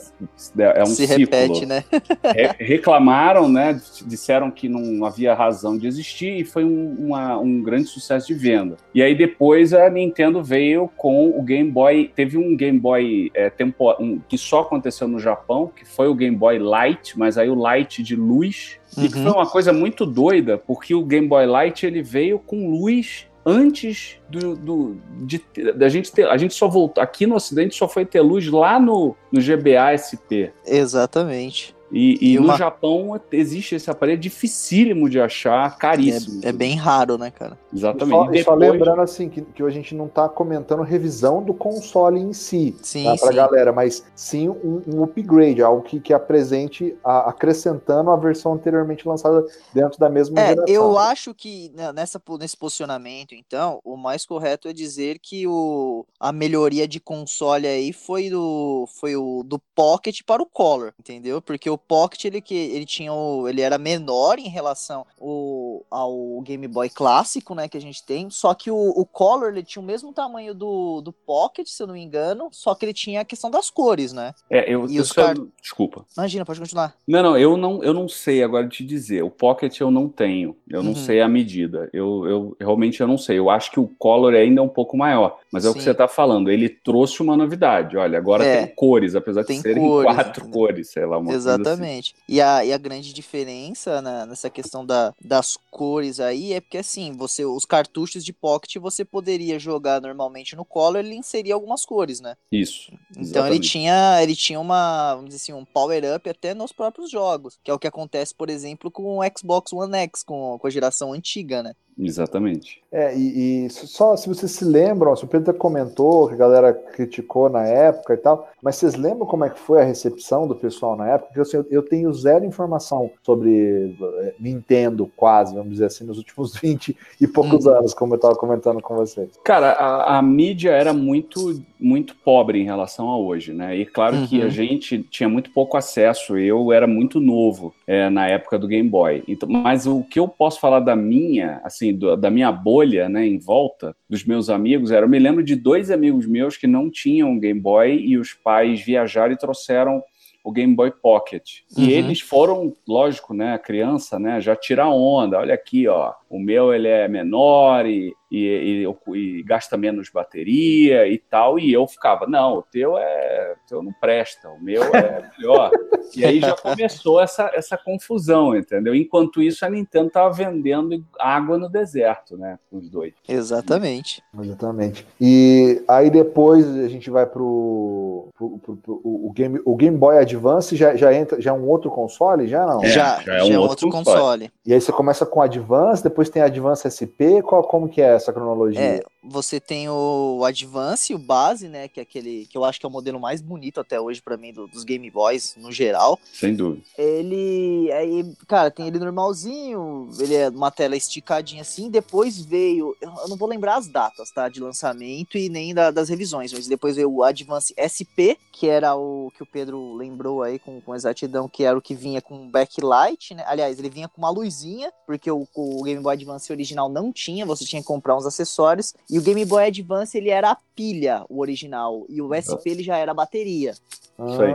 é 0.56 0.82
um 0.82 0.86
Se 0.86 1.06
ciclo. 1.06 1.18
repete, 1.18 1.66
né? 1.66 1.84
Re 2.34 2.64
reclamaram, 2.64 3.48
né? 3.48 3.80
Disseram 4.06 4.50
que 4.50 4.68
não 4.68 5.04
havia 5.04 5.34
razão 5.34 5.78
de 5.78 5.86
existir 5.86 6.40
e 6.40 6.44
foi 6.44 6.64
um, 6.64 6.96
uma, 6.98 7.38
um 7.38 7.62
grande 7.62 7.86
sucesso 7.86 8.26
de 8.26 8.34
venda. 8.34 8.71
Nintendo. 8.72 8.76
E 8.94 9.02
aí 9.02 9.14
depois 9.14 9.72
a 9.72 9.88
Nintendo 9.88 10.42
veio 10.42 10.90
com 10.96 11.30
o 11.30 11.42
Game 11.42 11.70
Boy. 11.70 12.10
Teve 12.14 12.38
um 12.38 12.56
Game 12.56 12.78
Boy 12.78 13.30
é, 13.34 13.50
tempo, 13.50 13.92
um, 14.00 14.18
que 14.28 14.38
só 14.38 14.60
aconteceu 14.60 15.06
no 15.08 15.18
Japão, 15.18 15.70
que 15.74 15.84
foi 15.84 16.08
o 16.08 16.14
Game 16.14 16.36
Boy 16.36 16.58
Light, 16.58 17.18
mas 17.18 17.38
aí 17.38 17.48
o 17.48 17.54
Light 17.54 18.02
de 18.02 18.16
luz. 18.16 18.78
Uhum. 18.96 19.04
E 19.04 19.08
que 19.08 19.14
foi 19.14 19.30
uma 19.30 19.46
coisa 19.46 19.72
muito 19.72 20.04
doida, 20.04 20.58
porque 20.58 20.94
o 20.94 21.04
Game 21.04 21.26
Boy 21.26 21.46
Light 21.46 21.84
ele 21.86 22.02
veio 22.02 22.38
com 22.38 22.70
luz 22.70 23.26
antes 23.44 24.18
do, 24.28 24.54
do 24.54 24.96
de, 25.22 25.42
da 25.74 25.88
gente 25.88 26.12
ter, 26.12 26.28
a 26.28 26.36
gente 26.36 26.54
só 26.54 26.68
voltou 26.68 27.02
aqui 27.02 27.26
no 27.26 27.34
Ocidente 27.34 27.74
só 27.74 27.88
foi 27.88 28.06
ter 28.06 28.20
luz 28.20 28.46
lá 28.46 28.78
no, 28.78 29.16
no 29.32 29.40
GBA 29.40 29.98
SP. 29.98 30.52
Exatamente. 30.64 31.74
E, 31.92 32.18
e, 32.20 32.32
e 32.32 32.38
uma... 32.38 32.52
no 32.52 32.58
Japão 32.58 33.20
existe 33.30 33.74
esse 33.74 33.90
aparelho, 33.90 34.18
dificílimo 34.18 35.10
de 35.10 35.20
achar, 35.20 35.76
caríssimo. 35.76 36.40
É, 36.42 36.48
é 36.48 36.52
bem 36.52 36.74
raro, 36.74 37.18
né, 37.18 37.30
cara? 37.30 37.58
Exatamente. 37.72 38.08
E 38.08 38.10
só, 38.10 38.24
depois... 38.24 38.44
só 38.44 38.54
lembrando 38.54 39.02
assim 39.02 39.28
que, 39.28 39.42
que 39.42 39.62
a 39.62 39.70
gente 39.70 39.94
não 39.94 40.06
está 40.06 40.28
comentando 40.28 40.82
revisão 40.82 41.42
do 41.42 41.52
console 41.52 42.18
em 42.18 42.32
si, 42.32 42.74
sim, 42.82 43.04
tá, 43.04 43.16
pra 43.16 43.28
sim. 43.28 43.36
galera, 43.36 43.72
mas 43.72 44.04
sim 44.14 44.48
um, 44.48 44.82
um 44.86 45.02
upgrade, 45.02 45.62
algo 45.62 45.82
que, 45.82 46.00
que 46.00 46.14
apresente, 46.14 46.96
a, 47.04 47.30
acrescentando 47.30 48.10
a 48.10 48.16
versão 48.16 48.54
anteriormente 48.54 49.06
lançada 49.06 49.44
dentro 49.74 49.98
da 49.98 50.08
mesma 50.08 50.40
é, 50.40 50.48
geração. 50.48 50.74
Eu 50.74 50.98
acho 50.98 51.34
que 51.34 51.70
né, 51.74 51.92
nessa, 51.92 52.20
nesse 52.40 52.56
posicionamento, 52.56 53.34
então, 53.34 53.80
o 53.84 53.96
mais 53.96 54.24
correto 54.24 54.66
é 54.66 54.72
dizer 54.72 55.18
que 55.18 55.46
o, 55.46 56.06
a 56.18 56.32
melhoria 56.32 56.88
de 56.88 56.98
console 56.98 57.66
aí 57.66 57.92
foi 57.92 58.30
do, 58.30 58.86
foi 58.94 59.14
o, 59.14 59.42
do 59.44 59.58
Pocket 59.74 60.20
para 60.24 60.42
o 60.42 60.46
Color, 60.46 60.94
entendeu? 60.98 61.42
Porque 61.42 61.68
o 61.68 61.81
Pocket 61.86 62.24
ele, 62.24 62.40
que, 62.40 62.54
ele 62.54 62.86
tinha 62.86 63.12
o, 63.12 63.48
ele 63.48 63.60
era 63.60 63.78
menor 63.78 64.38
em 64.38 64.48
relação 64.48 65.06
o, 65.18 65.84
ao 65.90 66.40
Game 66.42 66.66
Boy 66.68 66.88
clássico, 66.88 67.54
né, 67.54 67.68
que 67.68 67.76
a 67.76 67.80
gente 67.80 68.04
tem, 68.04 68.30
só 68.30 68.54
que 68.54 68.70
o, 68.70 68.76
o 68.76 69.04
Color 69.04 69.50
ele 69.50 69.62
tinha 69.62 69.82
o 69.82 69.86
mesmo 69.86 70.12
tamanho 70.12 70.54
do, 70.54 71.00
do 71.00 71.12
Pocket, 71.12 71.66
se 71.66 71.82
eu 71.82 71.86
não 71.86 71.94
me 71.94 72.02
engano, 72.02 72.48
só 72.50 72.74
que 72.74 72.84
ele 72.84 72.94
tinha 72.94 73.20
a 73.20 73.24
questão 73.24 73.50
das 73.50 73.70
cores, 73.70 74.12
né? 74.12 74.34
É, 74.50 74.72
eu, 74.72 74.88
e 74.88 74.96
eu 74.96 75.02
os 75.02 75.12
car... 75.12 75.34
Desculpa. 75.60 76.04
Imagina, 76.16 76.44
pode 76.44 76.60
continuar. 76.60 76.94
Não, 77.06 77.22
não, 77.22 77.38
eu 77.38 77.56
não, 77.56 77.82
eu 77.82 77.94
não 77.94 78.08
sei 78.08 78.42
agora 78.42 78.68
te 78.68 78.84
dizer. 78.84 79.22
O 79.22 79.30
Pocket 79.30 79.80
eu 79.80 79.90
não 79.90 80.08
tenho. 80.08 80.56
Eu 80.68 80.82
não 80.82 80.90
uhum. 80.90 80.96
sei 80.96 81.20
a 81.20 81.28
medida. 81.28 81.88
Eu, 81.92 82.26
eu 82.26 82.56
realmente 82.58 83.00
eu 83.00 83.06
não 83.06 83.18
sei. 83.18 83.38
Eu 83.38 83.50
acho 83.50 83.70
que 83.70 83.80
o 83.80 83.88
Color 83.98 84.34
ainda 84.34 84.60
é 84.60 84.64
um 84.64 84.68
pouco 84.68 84.96
maior. 84.96 85.38
Mas 85.50 85.64
é 85.64 85.68
Sim. 85.68 85.72
o 85.72 85.76
que 85.76 85.82
você 85.82 85.90
está 85.90 86.08
falando. 86.08 86.50
Ele 86.50 86.68
trouxe 86.68 87.22
uma 87.22 87.36
novidade. 87.36 87.96
Olha, 87.96 88.18
agora 88.18 88.44
é, 88.44 88.66
tem 88.66 88.74
cores, 88.74 89.14
apesar 89.14 89.42
de 89.42 89.58
serem 89.58 89.82
cores, 89.82 90.14
quatro 90.14 90.44
né? 90.44 90.52
cores, 90.52 90.90
sei 90.90 91.04
lá, 91.04 91.18
uma 91.18 91.34
assim. 91.34 91.48
Exatamente. 91.72 92.14
E, 92.28 92.40
a, 92.40 92.64
e 92.64 92.72
a 92.72 92.78
grande 92.78 93.12
diferença 93.12 94.00
né, 94.02 94.26
nessa 94.26 94.50
questão 94.50 94.84
da, 94.84 95.14
das 95.22 95.58
cores 95.70 96.20
aí 96.20 96.52
é 96.52 96.60
porque 96.60 96.78
assim, 96.78 97.12
você 97.16 97.44
os 97.44 97.64
cartuchos 97.64 98.24
de 98.24 98.32
Pocket 98.32 98.76
você 98.76 99.04
poderia 99.04 99.58
jogar 99.58 100.00
normalmente 100.00 100.56
no 100.56 100.64
Color, 100.64 101.00
ele 101.00 101.14
inseria 101.14 101.54
algumas 101.54 101.84
cores, 101.84 102.20
né? 102.20 102.36
Isso. 102.50 102.92
Então 103.10 103.22
exatamente. 103.22 103.52
ele 103.52 103.60
tinha, 103.60 104.22
ele 104.22 104.36
tinha 104.36 104.60
uma, 104.60 105.14
vamos 105.14 105.30
dizer 105.30 105.42
assim, 105.42 105.52
um 105.52 105.64
power 105.64 106.16
up 106.16 106.28
até 106.28 106.54
nos 106.54 106.72
próprios 106.72 107.10
jogos, 107.10 107.58
que 107.62 107.70
é 107.70 107.74
o 107.74 107.78
que 107.78 107.86
acontece, 107.86 108.34
por 108.34 108.50
exemplo, 108.50 108.90
com 108.90 109.18
o 109.18 109.22
Xbox 109.36 109.72
One 109.72 109.96
X, 109.96 110.22
com, 110.22 110.58
com 110.58 110.66
a 110.66 110.70
geração 110.70 111.12
antiga, 111.12 111.62
né? 111.62 111.74
Exatamente. 111.98 112.82
É, 112.90 113.16
e, 113.16 113.66
e, 113.66 113.70
só 113.70 114.16
se 114.16 114.28
vocês 114.28 114.52
se 114.52 114.64
lembram, 114.64 115.12
o 115.12 115.26
Pedro 115.26 115.54
comentou 115.54 116.28
que 116.28 116.34
a 116.34 116.38
galera 116.38 116.72
criticou 116.72 117.48
na 117.48 117.66
época 117.66 118.14
e 118.14 118.16
tal, 118.16 118.48
mas 118.62 118.76
vocês 118.76 118.94
lembram 118.94 119.26
como 119.26 119.44
é 119.44 119.50
que 119.50 119.58
foi 119.58 119.80
a 119.80 119.84
recepção 119.84 120.46
do 120.46 120.54
pessoal 120.54 120.96
na 120.96 121.08
época? 121.08 121.28
Porque 121.28 121.40
assim, 121.40 121.56
eu, 121.58 121.66
eu 121.70 121.82
tenho 121.82 122.12
zero 122.12 122.44
informação 122.44 123.10
sobre 123.22 123.96
eh, 124.00 124.34
Nintendo, 124.38 125.10
quase, 125.16 125.54
vamos 125.54 125.72
dizer 125.72 125.86
assim, 125.86 126.04
nos 126.04 126.18
últimos 126.18 126.56
20 126.60 126.96
e 127.20 127.26
poucos 127.26 127.66
hum. 127.66 127.70
anos, 127.70 127.94
como 127.94 128.14
eu 128.14 128.16
estava 128.16 128.34
comentando 128.34 128.80
com 128.80 128.94
vocês. 128.94 129.30
Cara, 129.44 129.72
a, 129.72 130.18
a, 130.18 130.22
mídia 130.22 130.70
era 130.70 130.92
muito, 130.92 131.62
muito 131.78 132.14
pobre 132.16 132.60
em 132.60 132.64
relação 132.64 133.08
a 133.08 133.18
hoje, 133.18 133.52
né? 133.52 133.76
E 133.76 133.86
claro 133.86 134.16
uhum. 134.16 134.26
que 134.26 134.40
a 134.40 134.44
uhum. 134.44 134.50
gente 134.50 135.02
tinha 135.04 135.28
muito 135.28 135.50
pouco 135.50 135.76
acesso, 135.76 136.36
eu 136.38 136.72
era 136.72 136.86
muito 136.86 137.20
novo 137.20 137.74
é, 137.86 138.08
na 138.08 138.26
época 138.28 138.58
do 138.58 138.68
Game 138.68 138.88
Boy. 138.88 139.22
Então, 139.26 139.48
mas 139.48 139.86
o 139.86 140.02
que 140.02 140.18
eu 140.18 140.28
posso 140.28 140.60
falar 140.60 140.80
da 140.80 140.94
minha, 140.94 141.60
assim, 141.64 141.81
assim, 141.82 141.94
do, 141.94 142.16
da 142.16 142.30
minha 142.30 142.52
bolha, 142.52 143.08
né, 143.08 143.26
em 143.26 143.38
volta 143.38 143.96
dos 144.08 144.24
meus 144.24 144.48
amigos, 144.48 144.92
era, 144.92 145.04
eu 145.04 145.10
me 145.10 145.18
lembro 145.18 145.42
de 145.42 145.56
dois 145.56 145.90
amigos 145.90 146.26
meus 146.26 146.56
que 146.56 146.66
não 146.66 146.88
tinham 146.88 147.38
Game 147.38 147.60
Boy 147.60 147.96
e 147.96 148.16
os 148.16 148.32
pais 148.32 148.80
viajaram 148.80 149.32
e 149.32 149.38
trouxeram 149.38 150.02
o 150.44 150.50
Game 150.50 150.74
Boy 150.74 150.90
Pocket. 150.90 151.60
Uhum. 151.76 151.84
E 151.84 151.92
eles 151.92 152.20
foram, 152.20 152.74
lógico, 152.86 153.32
né, 153.34 153.54
a 153.54 153.58
criança, 153.58 154.18
né, 154.18 154.40
já 154.40 154.56
tirar 154.56 154.88
onda. 154.88 155.38
Olha 155.38 155.54
aqui, 155.54 155.86
ó, 155.86 156.12
o 156.32 156.38
meu 156.38 156.72
ele 156.72 156.88
é 156.88 157.06
menor 157.06 157.84
e, 157.84 158.16
e, 158.30 158.86
e, 158.86 159.18
e, 159.18 159.42
gasta 159.42 159.76
menos 159.76 160.08
bateria 160.08 161.06
e 161.06 161.18
tal. 161.18 161.58
E 161.58 161.70
eu 161.70 161.86
ficava, 161.86 162.26
não, 162.26 162.54
o 162.54 162.62
teu 162.62 162.96
é, 162.96 163.54
o 163.62 163.68
teu 163.68 163.82
não 163.82 163.92
presta, 163.92 164.48
o 164.48 164.58
meu 164.58 164.82
é 164.82 165.30
melhor. 165.36 165.70
e 166.16 166.24
aí 166.24 166.40
já 166.40 166.56
começou 166.56 167.20
essa, 167.20 167.50
essa 167.52 167.76
confusão, 167.76 168.56
entendeu? 168.56 168.94
Enquanto 168.94 169.42
isso, 169.42 169.62
a 169.66 169.68
Nintendo 169.68 170.08
tava 170.08 170.32
vendendo 170.32 171.04
água 171.20 171.58
no 171.58 171.68
deserto, 171.68 172.38
né, 172.38 172.58
com 172.70 172.78
os 172.78 172.88
dois. 172.88 173.12
Exatamente. 173.28 174.22
Exatamente. 174.40 175.06
E 175.20 175.82
aí 175.86 176.08
depois 176.08 176.66
a 176.78 176.88
gente 176.88 177.10
vai 177.10 177.26
pro, 177.26 178.28
pro, 178.34 178.58
pro, 178.58 178.76
pro 178.76 179.00
o, 179.04 179.30
Game, 179.34 179.60
o 179.66 179.76
Game 179.76 179.98
Boy 179.98 180.16
Advance 180.16 180.74
já, 180.74 180.96
já 180.96 181.12
entra, 181.12 181.38
já 181.42 181.50
é 181.50 181.54
um 181.54 181.68
outro 181.68 181.90
console, 181.90 182.48
já 182.48 182.64
não? 182.64 182.82
É, 182.82 182.88
já, 182.88 183.20
já 183.20 183.34
é 183.34 183.42
um 183.42 183.52
já 183.52 183.60
outro, 183.60 183.86
outro 183.86 183.90
console. 183.90 184.18
console. 184.18 184.52
E 184.64 184.72
aí 184.72 184.80
você 184.80 184.92
começa 184.92 185.26
com 185.26 185.40
o 185.40 185.42
Advance, 185.42 186.02
depois 186.02 186.21
tem 186.30 186.42
Advance 186.42 186.86
SP, 186.86 187.42
qual, 187.42 187.62
como 187.62 187.88
que 187.88 188.00
é 188.00 188.14
essa 188.14 188.32
cronologia? 188.32 188.80
É, 188.80 189.02
você 189.22 189.60
tem 189.60 189.88
o 189.88 190.42
Advance, 190.44 191.14
o 191.14 191.18
base, 191.18 191.68
né, 191.68 191.88
que 191.88 192.00
é 192.00 192.02
aquele 192.02 192.46
que 192.46 192.58
eu 192.58 192.64
acho 192.64 192.80
que 192.80 192.86
é 192.86 192.88
o 192.88 192.92
modelo 192.92 193.20
mais 193.20 193.40
bonito 193.40 193.80
até 193.80 194.00
hoje 194.00 194.20
para 194.20 194.36
mim 194.36 194.52
do, 194.52 194.66
dos 194.66 194.84
Game 194.84 195.08
Boys 195.10 195.54
no 195.56 195.70
geral. 195.70 196.18
Sem 196.32 196.54
dúvida. 196.54 196.84
Ele 196.98 197.90
aí, 197.92 198.34
cara, 198.46 198.70
tem 198.70 198.86
ele 198.86 198.98
normalzinho, 198.98 200.08
ele 200.18 200.34
é 200.34 200.48
uma 200.48 200.70
tela 200.70 200.96
esticadinha 200.96 201.62
assim, 201.62 201.88
depois 201.88 202.40
veio, 202.40 202.96
eu 203.00 203.28
não 203.28 203.36
vou 203.36 203.48
lembrar 203.48 203.76
as 203.76 203.86
datas, 203.86 204.30
tá, 204.30 204.48
de 204.48 204.60
lançamento 204.60 205.38
e 205.38 205.48
nem 205.48 205.72
da, 205.74 205.90
das 205.90 206.08
revisões, 206.08 206.52
mas 206.52 206.66
depois 206.66 206.96
veio 206.96 207.12
o 207.12 207.22
Advance 207.22 207.74
SP, 207.78 208.36
que 208.52 208.68
era 208.68 208.94
o 208.96 209.30
que 209.36 209.42
o 209.42 209.46
Pedro 209.46 209.94
lembrou 209.94 210.42
aí 210.42 210.58
com, 210.58 210.80
com 210.80 210.94
exatidão, 210.94 211.48
que 211.48 211.64
era 211.64 211.76
o 211.76 211.82
que 211.82 211.94
vinha 211.94 212.20
com 212.20 212.48
backlight, 212.48 213.34
né? 213.34 213.44
Aliás, 213.46 213.78
ele 213.78 213.88
vinha 213.88 214.08
com 214.08 214.18
uma 214.20 214.30
luzinha, 214.30 214.92
porque 215.06 215.30
o, 215.30 215.46
o 215.54 215.82
Game 215.82 216.02
Boy 216.02 216.14
Advance 216.14 216.52
original 216.52 216.88
não 216.88 217.12
tinha, 217.12 217.46
você 217.46 217.64
tinha 217.64 217.80
que 217.80 217.88
comprar 217.88 218.16
uns 218.16 218.26
acessórios. 218.26 218.94
E 219.12 219.18
o 219.18 219.22
Game 219.22 219.44
Boy 219.44 219.66
Advance 219.66 220.16
ele 220.16 220.30
era 220.30 220.52
a 220.52 220.56
pilha, 220.74 221.22
o 221.28 221.40
original, 221.40 222.06
e 222.08 222.22
o 222.22 222.30
SP 222.32 222.72
ele 222.72 222.82
já 222.82 222.96
era 222.96 223.10
a 223.10 223.14
bateria. 223.14 223.72
Isso 223.72 224.42
aí. 224.42 224.54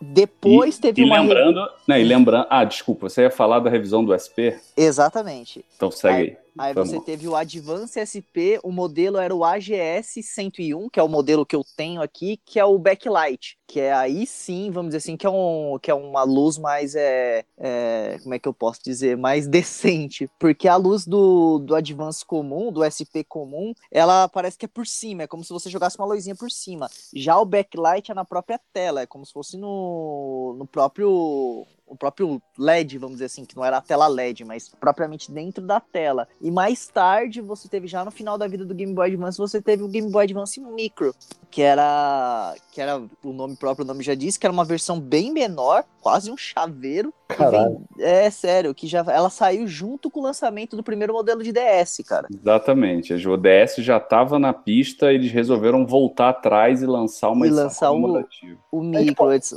Depois 0.00 0.78
e, 0.78 0.80
teve 0.80 1.02
e 1.02 1.04
uma. 1.04 1.20
Lembrando, 1.20 1.60
né, 1.86 2.00
e 2.00 2.04
lembrando. 2.04 2.44
Ah, 2.50 2.64
desculpa, 2.64 3.08
você 3.08 3.22
ia 3.22 3.30
falar 3.30 3.60
da 3.60 3.70
revisão 3.70 4.04
do 4.04 4.12
SP? 4.18 4.58
Exatamente. 4.76 5.64
Então 5.76 5.92
segue 5.92 6.14
aí. 6.16 6.22
Aí 6.30 6.43
você 6.74 7.00
teve 7.00 7.26
o 7.26 7.34
Advance 7.34 7.98
SP, 7.98 8.60
o 8.62 8.70
modelo 8.70 9.18
era 9.18 9.34
o 9.34 9.44
AGS 9.44 10.22
101, 10.22 10.88
que 10.88 11.00
é 11.00 11.02
o 11.02 11.08
modelo 11.08 11.44
que 11.44 11.56
eu 11.56 11.64
tenho 11.76 12.00
aqui, 12.00 12.40
que 12.44 12.60
é 12.60 12.64
o 12.64 12.78
backlight, 12.78 13.58
que 13.66 13.80
é 13.80 13.92
aí 13.92 14.26
sim, 14.26 14.70
vamos 14.70 14.90
dizer 14.90 14.98
assim, 14.98 15.16
que 15.16 15.26
é, 15.26 15.30
um, 15.30 15.78
que 15.82 15.90
é 15.90 15.94
uma 15.94 16.22
luz 16.22 16.56
mais, 16.56 16.94
é, 16.94 17.44
é, 17.58 18.18
como 18.22 18.34
é 18.34 18.38
que 18.38 18.46
eu 18.46 18.54
posso 18.54 18.80
dizer, 18.84 19.16
mais 19.16 19.46
decente, 19.48 20.30
porque 20.38 20.68
a 20.68 20.76
luz 20.76 21.06
do, 21.06 21.58
do 21.58 21.74
Advance 21.74 22.24
comum, 22.24 22.70
do 22.70 22.84
SP 22.86 23.26
comum, 23.26 23.74
ela 23.90 24.28
parece 24.28 24.56
que 24.56 24.66
é 24.66 24.68
por 24.68 24.86
cima, 24.86 25.24
é 25.24 25.26
como 25.26 25.42
se 25.42 25.52
você 25.52 25.68
jogasse 25.68 25.98
uma 25.98 26.06
luzinha 26.06 26.36
por 26.36 26.50
cima. 26.50 26.88
Já 27.12 27.38
o 27.38 27.44
backlight 27.44 28.10
é 28.10 28.14
na 28.14 28.24
própria 28.24 28.60
tela, 28.72 29.02
é 29.02 29.06
como 29.06 29.26
se 29.26 29.32
fosse 29.32 29.56
no, 29.56 30.54
no 30.56 30.66
próprio 30.66 31.66
o 31.94 31.96
próprio 31.96 32.42
LED, 32.58 32.98
vamos 32.98 33.14
dizer 33.16 33.26
assim, 33.26 33.44
que 33.44 33.56
não 33.56 33.64
era 33.64 33.78
a 33.78 33.80
tela 33.80 34.06
LED, 34.06 34.44
mas 34.44 34.68
propriamente 34.68 35.30
dentro 35.30 35.64
da 35.64 35.80
tela. 35.80 36.28
E 36.40 36.50
mais 36.50 36.86
tarde, 36.86 37.40
você 37.40 37.68
teve 37.68 37.86
já 37.86 38.04
no 38.04 38.10
final 38.10 38.36
da 38.36 38.46
vida 38.46 38.64
do 38.64 38.74
Game 38.74 38.92
Boy 38.92 39.08
Advance, 39.08 39.38
você 39.38 39.60
teve 39.60 39.82
o 39.82 39.88
Game 39.88 40.10
Boy 40.10 40.24
Advance 40.24 40.60
Micro, 40.60 41.14
que 41.50 41.62
era 41.62 42.54
que 42.72 42.80
era 42.80 43.00
o 43.22 43.32
nome 43.32 43.56
próprio, 43.56 43.84
o 43.84 43.86
nome 43.86 44.02
já 44.02 44.14
disse, 44.14 44.38
que 44.38 44.46
era 44.46 44.52
uma 44.52 44.64
versão 44.64 44.98
bem 44.98 45.32
menor, 45.32 45.84
quase 46.00 46.30
um 46.30 46.36
chaveiro. 46.36 47.14
Caralho. 47.28 47.80
Vem, 47.96 48.06
é 48.06 48.30
sério, 48.30 48.74
que 48.74 48.86
já 48.86 49.04
ela 49.08 49.30
saiu 49.30 49.66
junto 49.66 50.10
com 50.10 50.20
o 50.20 50.22
lançamento 50.22 50.76
do 50.76 50.82
primeiro 50.82 51.12
modelo 51.14 51.42
de 51.42 51.52
DS, 51.52 52.02
cara. 52.06 52.28
Exatamente. 52.30 53.14
O 53.14 53.36
DS 53.36 53.76
já 53.78 53.96
estava 53.96 54.38
na 54.38 54.52
pista, 54.52 55.12
eles 55.12 55.32
resolveram 55.32 55.86
voltar 55.86 56.30
atrás 56.30 56.82
e 56.82 56.86
lançar 56.86 57.30
uma 57.30 57.46
e 57.46 57.50
lançar 57.50 57.92
o, 57.92 57.96
o 57.96 58.82
Micro, 58.82 59.14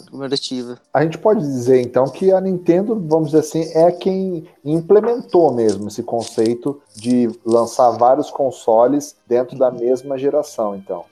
comemorativa. 0.10 0.80
A 0.94 1.04
gente 1.04 1.18
pode 1.18 1.42
dizer 1.42 1.82
então 1.82 2.06
que 2.06 2.27
a 2.32 2.42
Nintendo, 2.42 2.96
vamos 3.08 3.28
dizer 3.28 3.40
assim, 3.40 3.72
é 3.74 3.92
quem 3.92 4.46
implementou 4.64 5.54
mesmo 5.54 5.88
esse 5.88 6.04
conceito 6.04 6.82
de 6.96 7.30
lançar 7.46 7.92
vários 7.92 8.30
consoles 8.30 9.16
dentro 9.28 9.58
da 9.58 9.72
mesma 9.72 10.18
geração, 10.18 10.76
então. 10.76 11.06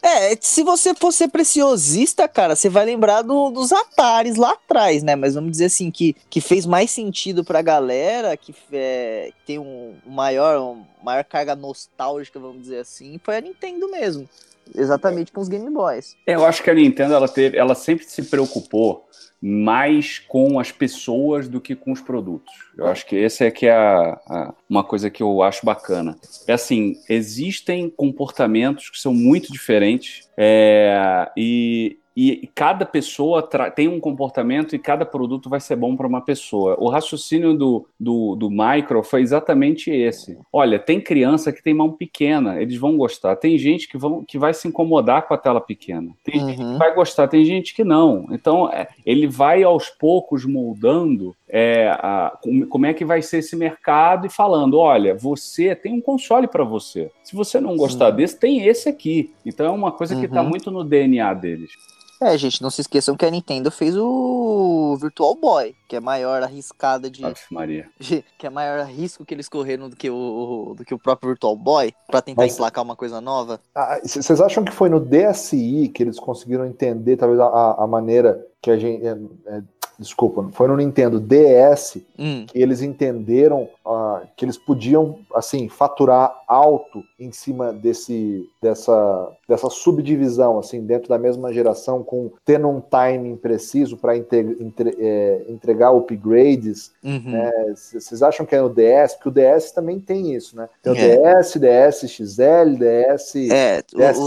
É, 0.00 0.36
se 0.40 0.62
você 0.62 0.94
for 0.94 1.12
ser 1.12 1.28
preciosista, 1.28 2.28
cara, 2.28 2.54
você 2.54 2.68
vai 2.68 2.84
lembrar 2.84 3.22
do, 3.22 3.50
dos 3.50 3.72
Ataris 3.72 4.36
lá 4.36 4.52
atrás, 4.52 5.02
né? 5.02 5.16
Mas 5.16 5.34
vamos 5.34 5.50
dizer 5.50 5.66
assim, 5.66 5.90
que, 5.90 6.14
que 6.30 6.40
fez 6.40 6.64
mais 6.64 6.90
sentido 6.90 7.44
pra 7.44 7.62
galera, 7.62 8.36
que 8.36 8.54
é, 8.72 9.32
tem 9.44 9.58
um 9.58 9.96
maior, 10.06 10.60
um 10.60 10.84
maior 11.02 11.24
carga 11.24 11.56
nostálgica, 11.56 12.38
vamos 12.38 12.62
dizer 12.62 12.78
assim, 12.78 13.20
foi 13.22 13.36
a 13.36 13.40
Nintendo 13.40 13.90
mesmo. 13.90 14.28
Exatamente 14.74 15.32
com 15.32 15.40
os 15.40 15.48
Game 15.48 15.70
Boys. 15.70 16.16
Eu 16.26 16.44
acho 16.44 16.62
que 16.62 16.70
a 16.70 16.74
Nintendo, 16.74 17.14
ela, 17.14 17.28
teve, 17.28 17.56
ela 17.56 17.74
sempre 17.74 18.04
se 18.04 18.22
preocupou 18.22 19.08
mais 19.40 20.18
com 20.18 20.58
as 20.58 20.72
pessoas 20.72 21.48
do 21.48 21.60
que 21.60 21.76
com 21.76 21.92
os 21.92 22.00
produtos. 22.00 22.52
Eu 22.76 22.86
acho 22.86 23.06
que 23.06 23.16
essa 23.16 23.44
é 23.44 23.50
que 23.50 23.66
é 23.66 23.72
a, 23.72 24.20
a, 24.26 24.54
uma 24.68 24.82
coisa 24.82 25.08
que 25.10 25.22
eu 25.22 25.42
acho 25.42 25.64
bacana. 25.64 26.16
É 26.46 26.52
assim, 26.52 26.96
existem 27.08 27.88
comportamentos 27.88 28.90
que 28.90 28.98
são 28.98 29.14
muito 29.14 29.52
diferentes 29.52 30.28
é, 30.36 31.30
e, 31.36 31.98
e 32.20 32.48
cada 32.52 32.84
pessoa 32.84 33.48
tem 33.76 33.86
um 33.86 34.00
comportamento 34.00 34.74
e 34.74 34.78
cada 34.78 35.06
produto 35.06 35.48
vai 35.48 35.60
ser 35.60 35.76
bom 35.76 35.94
para 35.94 36.04
uma 36.04 36.20
pessoa. 36.20 36.76
O 36.80 36.88
raciocínio 36.88 37.54
do, 37.54 37.86
do, 37.98 38.34
do 38.34 38.50
Micro 38.50 39.04
foi 39.04 39.22
exatamente 39.22 39.88
esse. 39.88 40.36
Olha, 40.52 40.80
tem 40.80 41.00
criança 41.00 41.52
que 41.52 41.62
tem 41.62 41.72
mão 41.72 41.92
pequena, 41.92 42.60
eles 42.60 42.76
vão 42.76 42.96
gostar. 42.96 43.36
Tem 43.36 43.56
gente 43.56 43.86
que, 43.86 43.96
vão, 43.96 44.24
que 44.24 44.36
vai 44.36 44.52
se 44.52 44.66
incomodar 44.66 45.28
com 45.28 45.34
a 45.34 45.38
tela 45.38 45.60
pequena. 45.60 46.10
Tem 46.24 46.40
uhum. 46.40 46.48
gente 46.48 46.58
que 46.58 46.76
vai 46.76 46.92
gostar, 46.92 47.28
tem 47.28 47.44
gente 47.44 47.72
que 47.72 47.84
não. 47.84 48.26
Então, 48.32 48.68
é, 48.68 48.88
ele 49.06 49.28
vai 49.28 49.62
aos 49.62 49.88
poucos 49.88 50.44
moldando 50.44 51.36
é, 51.48 51.88
a, 51.88 52.36
como 52.68 52.84
é 52.84 52.92
que 52.92 53.04
vai 53.04 53.22
ser 53.22 53.38
esse 53.38 53.54
mercado 53.54 54.26
e 54.26 54.30
falando: 54.30 54.76
olha, 54.76 55.14
você 55.14 55.72
tem 55.72 55.92
um 55.92 56.00
console 56.00 56.48
para 56.48 56.64
você. 56.64 57.12
Se 57.22 57.36
você 57.36 57.60
não 57.60 57.76
gostar 57.76 58.10
Sim. 58.10 58.16
desse, 58.16 58.40
tem 58.40 58.66
esse 58.66 58.88
aqui. 58.88 59.32
Então 59.46 59.66
é 59.66 59.70
uma 59.70 59.92
coisa 59.92 60.16
que 60.16 60.26
está 60.26 60.42
uhum. 60.42 60.48
muito 60.48 60.68
no 60.68 60.82
DNA 60.82 61.32
deles. 61.34 61.70
É, 62.20 62.36
gente, 62.36 62.60
não 62.60 62.70
se 62.70 62.80
esqueçam 62.80 63.16
que 63.16 63.24
a 63.24 63.30
Nintendo 63.30 63.70
fez 63.70 63.96
o 63.96 64.96
Virtual 65.00 65.34
Boy, 65.36 65.74
que 65.88 65.94
é 65.94 66.00
maior 66.00 66.42
arriscada 66.42 67.08
de. 67.08 67.24
Ave 67.24 67.38
Maria. 67.50 67.88
que 68.36 68.46
é 68.46 68.50
maior 68.50 68.84
risco 68.86 69.24
que 69.24 69.32
eles 69.32 69.48
correram 69.48 69.88
do 69.88 69.94
que 69.94 70.10
o, 70.10 70.74
do 70.76 70.84
que 70.84 70.94
o 70.94 70.98
próprio 70.98 71.30
Virtual 71.30 71.56
Boy, 71.56 71.94
para 72.08 72.20
tentar 72.20 72.42
Mas... 72.42 72.54
emplacar 72.54 72.82
uma 72.82 72.96
coisa 72.96 73.20
nova. 73.20 73.60
Ah, 73.74 74.00
vocês 74.02 74.40
acham 74.40 74.64
que 74.64 74.72
foi 74.72 74.88
no 74.88 75.00
DSi 75.00 75.90
que 75.94 76.02
eles 76.02 76.18
conseguiram 76.18 76.66
entender, 76.66 77.16
talvez, 77.16 77.40
a, 77.40 77.76
a 77.78 77.86
maneira 77.86 78.44
que 78.60 78.70
a 78.70 78.76
gente. 78.76 79.06
É, 79.06 79.16
é, 79.46 79.62
desculpa, 79.98 80.48
foi 80.52 80.68
no 80.68 80.76
Nintendo 80.76 81.18
DS 81.18 81.98
hum. 82.18 82.46
que 82.46 82.60
eles 82.60 82.82
entenderam 82.82 83.68
uh, 83.84 84.20
que 84.36 84.44
eles 84.44 84.56
podiam, 84.56 85.18
assim, 85.34 85.68
faturar 85.68 86.42
alto 86.46 87.02
em 87.18 87.32
cima 87.32 87.72
desse, 87.72 88.48
dessa, 88.62 89.30
dessa 89.48 89.68
subdivisão, 89.68 90.58
assim, 90.58 90.84
dentro 90.84 91.08
da 91.08 91.18
mesma 91.18 91.52
geração, 91.52 92.02
com 92.02 92.30
tendo 92.44 92.68
um 92.68 92.80
timing 92.80 93.36
preciso 93.36 93.96
para 93.96 94.16
entre, 94.16 94.56
é, 94.98 95.44
entregar 95.48 95.90
upgrades. 95.90 96.92
Uhum. 97.02 97.32
Né? 97.32 97.52
Vocês 97.74 98.22
acham 98.22 98.46
que 98.46 98.54
é 98.54 98.60
no 98.60 98.68
DS? 98.68 99.14
Porque 99.14 99.28
o 99.28 99.32
DS 99.32 99.72
também 99.72 99.98
tem 99.98 100.34
isso, 100.34 100.56
né? 100.56 100.68
Tem 100.82 100.92
o 100.92 100.96
é. 100.96 101.40
DS, 101.40 101.56
DS 101.56 102.10
XL, 102.10 102.76
DS, 102.78 103.34
é, 103.50 103.82
DSi, 103.82 104.20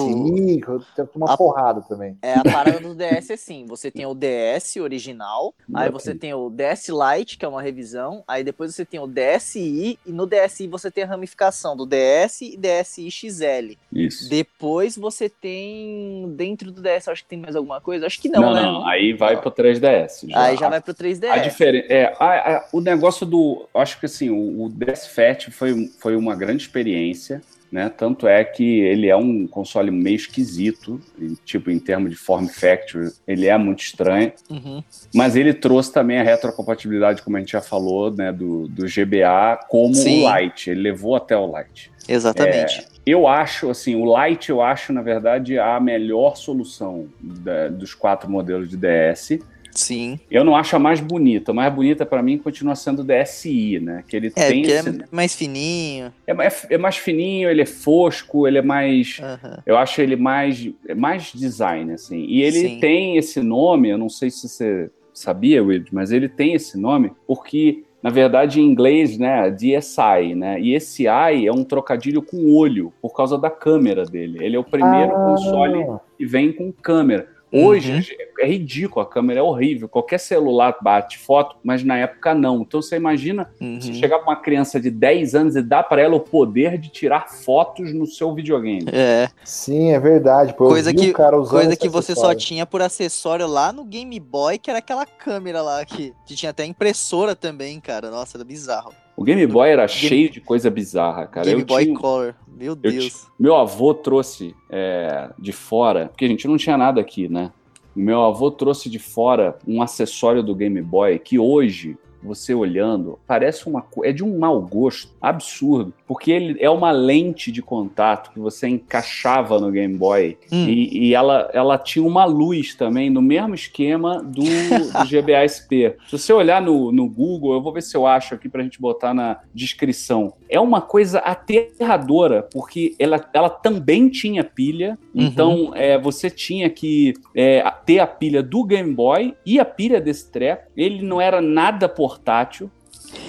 o, 0.68 0.80
tem 0.96 1.06
uma 1.16 1.34
a, 1.34 1.38
porrada 1.38 1.82
também. 1.82 2.18
É, 2.22 2.34
a 2.34 2.44
parada 2.44 2.80
do 2.80 2.94
DS 2.94 3.30
é 3.30 3.34
assim, 3.34 3.66
você 3.66 3.90
tem 3.90 4.06
o 4.06 4.14
DS 4.14 4.76
original, 4.78 5.54
aí 5.74 5.90
você 5.90 6.14
tem 6.16 6.34
o 6.34 6.50
DS 6.50 6.90
Lite, 6.90 7.38
que 7.38 7.46
é 7.46 7.48
uma 7.48 7.62
revisão, 7.62 8.24
aí 8.28 8.44
depois 8.44 8.74
você 8.74 8.86
tem 8.86 9.00
o 9.00 9.08
DSi, 9.08 9.98
e 10.06 10.12
no 10.12 10.26
DSi 10.26 10.68
você 10.68 10.92
tem 10.92 11.04
a 11.04 11.08
ramificação 11.08 11.76
do 11.76 11.86
DS 11.86 12.42
e 12.42 12.58
DSi 12.58 13.10
XL. 13.10 13.78
Isso. 13.92 14.30
Depois 14.30 14.98
você 14.98 15.30
tem, 15.30 16.34
dentro 16.36 16.72
do 16.72 16.82
DS, 16.82 17.08
acho 17.08 17.24
que 17.24 17.30
tem 17.30 17.40
mais 17.40 17.56
alguma 17.56 17.82
coisa? 17.82 18.06
Acho 18.06 18.22
que 18.22 18.30
não, 18.30 18.42
não 18.42 18.54
né? 18.54 18.62
Não, 18.62 18.88
aí 18.88 19.14
vai 19.14 19.40
pro 19.40 19.52
3DS. 19.52 20.30
Já. 20.30 20.42
Aí 20.44 20.58
já 20.58 20.70
vai 20.70 20.82
pro 20.82 20.94
3DS. 20.94 21.30
A 21.30 21.38
diferença, 21.38 21.88
é, 21.90 22.14
a, 22.20 22.58
a, 22.58 22.68
o 22.72 22.82
negócio 22.82 23.26
do, 23.26 23.68
acho 23.74 24.00
que 24.00 24.06
assim, 24.06 24.30
o, 24.30 24.64
o 24.64 24.70
DS 24.70 25.08
Fat 25.08 25.50
foi, 25.52 25.88
foi 26.00 26.16
uma 26.16 26.36
grande 26.36 26.64
experiência, 26.64 27.42
né? 27.72 27.90
Tanto 27.90 28.28
é 28.28 28.44
que 28.44 28.82
ele 28.82 29.08
é 29.08 29.16
um 29.16 29.48
console 29.48 29.90
meio 29.90 30.16
esquisito, 30.16 31.00
tipo, 31.46 31.72
em 31.72 31.80
termos 31.80 32.12
de 32.12 32.18
form 32.18 32.48
factor, 32.48 33.12
ele 33.26 33.48
é 33.48 33.58
muito 33.58 33.82
estranho, 33.82 34.34
uhum. 34.50 34.84
mas 35.14 35.36
ele 35.36 35.54
trouxe 35.54 35.94
também 35.94 36.20
a 36.20 36.24
retrocompatibilidade, 36.24 37.22
como 37.22 37.38
a 37.38 37.40
gente 37.40 37.54
já 37.54 37.62
falou, 37.62 38.12
né, 38.12 38.32
do, 38.32 38.68
do 38.68 38.86
GBA 38.86 39.60
como 39.70 39.96
Sim. 39.96 40.26
o 40.26 40.38
Lite, 40.38 40.70
ele 40.70 40.82
levou 40.82 41.16
até 41.16 41.38
o 41.38 41.48
Lite. 41.48 41.92
Exatamente. 42.08 42.80
É, 42.80 42.86
eu 43.06 43.28
acho, 43.28 43.70
assim, 43.70 43.96
o 43.96 44.06
Lite 44.06 44.50
eu 44.50 44.62
acho, 44.62 44.92
na 44.92 45.02
verdade, 45.02 45.58
a 45.58 45.80
melhor 45.80 46.36
solução 46.36 47.08
da, 47.20 47.70
dos 47.70 47.94
quatro 47.94 48.30
modelos 48.30 48.70
de 48.70 48.78
DS, 48.78 49.40
Sim. 49.72 50.20
Eu 50.30 50.44
não 50.44 50.56
acho 50.56 50.76
a 50.76 50.80
mais 50.80 51.00
bonita. 51.00 51.52
A 51.52 51.54
mais 51.54 51.74
bonita 51.74 52.06
para 52.06 52.22
mim 52.22 52.38
continua 52.38 52.76
sendo 52.76 53.02
o 53.02 53.06
DSi, 53.06 53.80
né? 53.80 54.04
Que 54.08 54.16
ele 54.16 54.28
é, 54.36 54.48
tem 54.48 54.62
esse... 54.64 54.90
é 54.90 54.94
mais 55.12 55.36
fininho. 55.36 56.14
É, 56.28 56.34
mais, 56.34 56.68
é 56.70 56.78
mais 56.78 56.98
fininho, 56.98 57.50
ele 57.50 57.62
é 57.62 57.66
fosco, 57.66 58.48
ele 58.48 58.58
é 58.58 58.62
mais. 58.62 59.20
Uhum. 59.20 59.58
Eu 59.66 59.78
acho 59.78 60.02
ele 60.02 60.16
mais, 60.16 60.70
é 60.88 60.96
mais 60.96 61.32
design, 61.34 61.94
assim. 61.94 62.26
E 62.28 62.42
ele 62.42 62.60
Sim. 62.60 62.80
tem 62.80 63.18
esse 63.18 63.42
nome, 63.42 63.90
eu 63.90 63.98
não 63.98 64.10
sei 64.10 64.30
se 64.30 64.48
você 64.48 64.90
sabia, 65.14 65.64
Will, 65.64 65.84
mas 65.92 66.12
ele 66.12 66.30
tem 66.30 66.54
esse 66.54 66.78
nome 66.78 67.12
porque 67.28 67.84
na 68.02 68.10
verdade, 68.10 68.60
em 68.60 68.66
inglês, 68.66 69.18
né, 69.18 69.52
DSi, 69.52 70.34
né? 70.36 70.60
E 70.60 70.74
esse 70.74 71.04
I 71.04 71.46
é 71.46 71.52
um 71.52 71.64
trocadilho 71.64 72.22
com 72.22 72.52
olho, 72.52 72.92
por 73.00 73.16
causa 73.16 73.38
da 73.38 73.50
câmera 73.50 74.06
dele. 74.06 74.40
Ele 74.42 74.56
é 74.56 74.60
o 74.60 74.64
primeiro 74.64 75.12
ah. 75.12 75.26
console 75.26 75.86
que 76.18 76.26
vem 76.26 76.52
com 76.52 76.72
câmera. 76.72 77.28
Hoje 77.52 77.94
uhum. 77.94 78.26
é 78.40 78.48
ridículo, 78.48 79.06
a 79.06 79.10
câmera 79.10 79.42
é 79.42 79.44
horrível. 79.44 79.90
Qualquer 79.90 80.20
celular 80.20 80.78
bate 80.82 81.18
foto, 81.18 81.58
mas 81.64 81.84
na 81.84 81.98
época 81.98 82.34
não. 82.34 82.62
Então 82.62 82.82
você 82.82 82.96
imagina 82.96 83.52
uhum. 83.60 83.80
se 83.82 83.94
chegar 83.94 84.20
para 84.20 84.30
uma 84.30 84.42
criança 84.42 84.80
de 84.80 84.90
10 84.90 85.36
anos 85.36 85.56
e 85.56 85.62
dar 85.62 85.84
para 85.84 86.02
ela 86.02 86.16
o 86.16 86.20
poder 86.20 86.78
de 86.78 86.90
tirar 86.90 87.30
fotos 87.30 87.94
no 87.94 88.06
seu 88.06 88.34
videogame. 88.34 88.86
É. 88.92 89.30
Sim, 89.44 89.92
é 89.92 90.00
verdade. 90.00 90.54
Pô, 90.54 90.68
coisa 90.70 90.94
que, 90.94 91.14
coisa 91.14 91.76
que 91.76 91.90
você 91.90 92.16
só 92.16 92.34
tinha 92.34 92.66
por 92.66 92.82
acessório 92.82 93.48
lá 93.48 93.74
no 93.74 93.84
Game 93.84 94.18
Boy, 94.20 94.58
que 94.58 94.70
era 94.70 94.80
aquela 94.80 95.06
câmera 95.06 95.62
lá 95.62 95.84
que, 95.84 96.14
que 96.26 96.36
tinha 96.36 96.52
até 96.52 96.66
impressora 96.66 97.36
também, 97.36 97.80
cara. 97.80 98.10
Nossa, 98.10 98.38
era 98.38 98.46
bizarro. 98.46 98.94
O 99.22 99.24
Game 99.24 99.46
Boy 99.46 99.70
era 99.70 99.86
Game... 99.86 100.00
cheio 100.00 100.32
de 100.32 100.42
coisa 100.42 100.68
bizarra, 100.72 101.28
cara. 101.28 101.46
Game 101.46 101.62
eu 101.62 101.68
Boy 101.68 101.84
tinha... 101.84 101.96
Color, 101.96 102.36
meu 102.48 102.76
Deus. 102.76 103.28
Meu 103.40 103.56
avô 103.56 103.94
trouxe 103.94 104.56
é, 104.68 105.30
de 105.38 105.52
fora, 105.52 106.08
porque 106.08 106.26
a 106.26 106.28
gente 106.28 106.48
não 106.48 106.58
tinha 106.58 106.76
nada 106.76 107.00
aqui, 107.00 107.30
né? 107.30 107.52
Meu 107.96 108.24
avô 108.24 108.50
trouxe 108.50 108.90
de 108.90 108.98
fora 108.98 109.60
um 109.68 109.80
acessório 109.80 110.42
do 110.42 110.56
Game 110.56 110.82
Boy 110.82 111.20
que 111.20 111.38
hoje 111.38 112.00
você 112.24 112.54
olhando, 112.54 113.20
parece 113.28 113.68
uma 113.68 113.86
é 114.04 114.12
de 114.12 114.24
um 114.24 114.38
mau 114.38 114.62
gosto 114.62 115.12
absurdo, 115.22 115.94
porque 116.08 116.32
ele 116.32 116.58
é 116.60 116.70
uma 116.70 116.92
lente 116.92 117.52
de 117.52 117.62
contato 117.62 118.32
que 118.32 118.40
você 118.40 118.68
encaixava 118.68 119.60
no 119.60 119.72
Game 119.72 119.98
Boy 119.98 120.38
hum. 120.52 120.66
e, 120.68 121.08
e, 121.08 121.14
ela, 121.14 121.50
ela 121.54 121.78
tinha 121.78 122.06
uma 122.06 122.26
luz 122.26 122.76
também 122.76 123.10
no 123.10 123.22
mesmo 123.22 123.56
esquema 123.56 124.22
do, 124.24 124.44
do 124.44 125.06
GBA 125.08 125.48
SP. 125.48 125.96
Se 126.08 126.18
você 126.18 126.32
olhar 126.34 126.62
no, 126.62 126.92
no 126.92 127.08
Google, 127.08 127.54
eu 127.54 127.62
vou 127.62 127.74
ver 127.74 127.82
se 127.82 127.96
eu 127.96 128.06
acho 128.06 128.34
aqui 128.34 128.48
pra 128.48 128.64
gente 128.64 128.80
botar 128.80 129.14
na 129.14 129.40
descrição. 129.54 130.34
É 130.50 130.60
uma 130.60 130.82
coisa 130.82 131.20
aterradora, 131.20 132.48
porque 132.52 132.96
ela, 133.00 133.30
ela 133.34 133.50
também 133.50 134.10
tinha 134.10 134.44
pilha, 134.44 134.98
uhum. 135.14 135.24
então 135.24 135.72
é, 135.76 135.98
você 135.98 136.30
tinha 136.30 136.70
que 136.70 137.14
é, 137.36 137.64
ter 137.86 138.00
a 138.00 138.08
pilha 138.08 138.44
do 138.44 138.64
Game 138.64 138.94
Boy 138.94 139.36
e 139.46 139.60
a 139.60 139.66
pilha 139.66 140.00
desse 140.00 140.32
treco. 140.32 140.70
Ele 140.76 141.02
não 141.02 141.22
era 141.22 141.42
nada 141.42 141.88
por 141.88 142.11
portátil. 142.12 142.70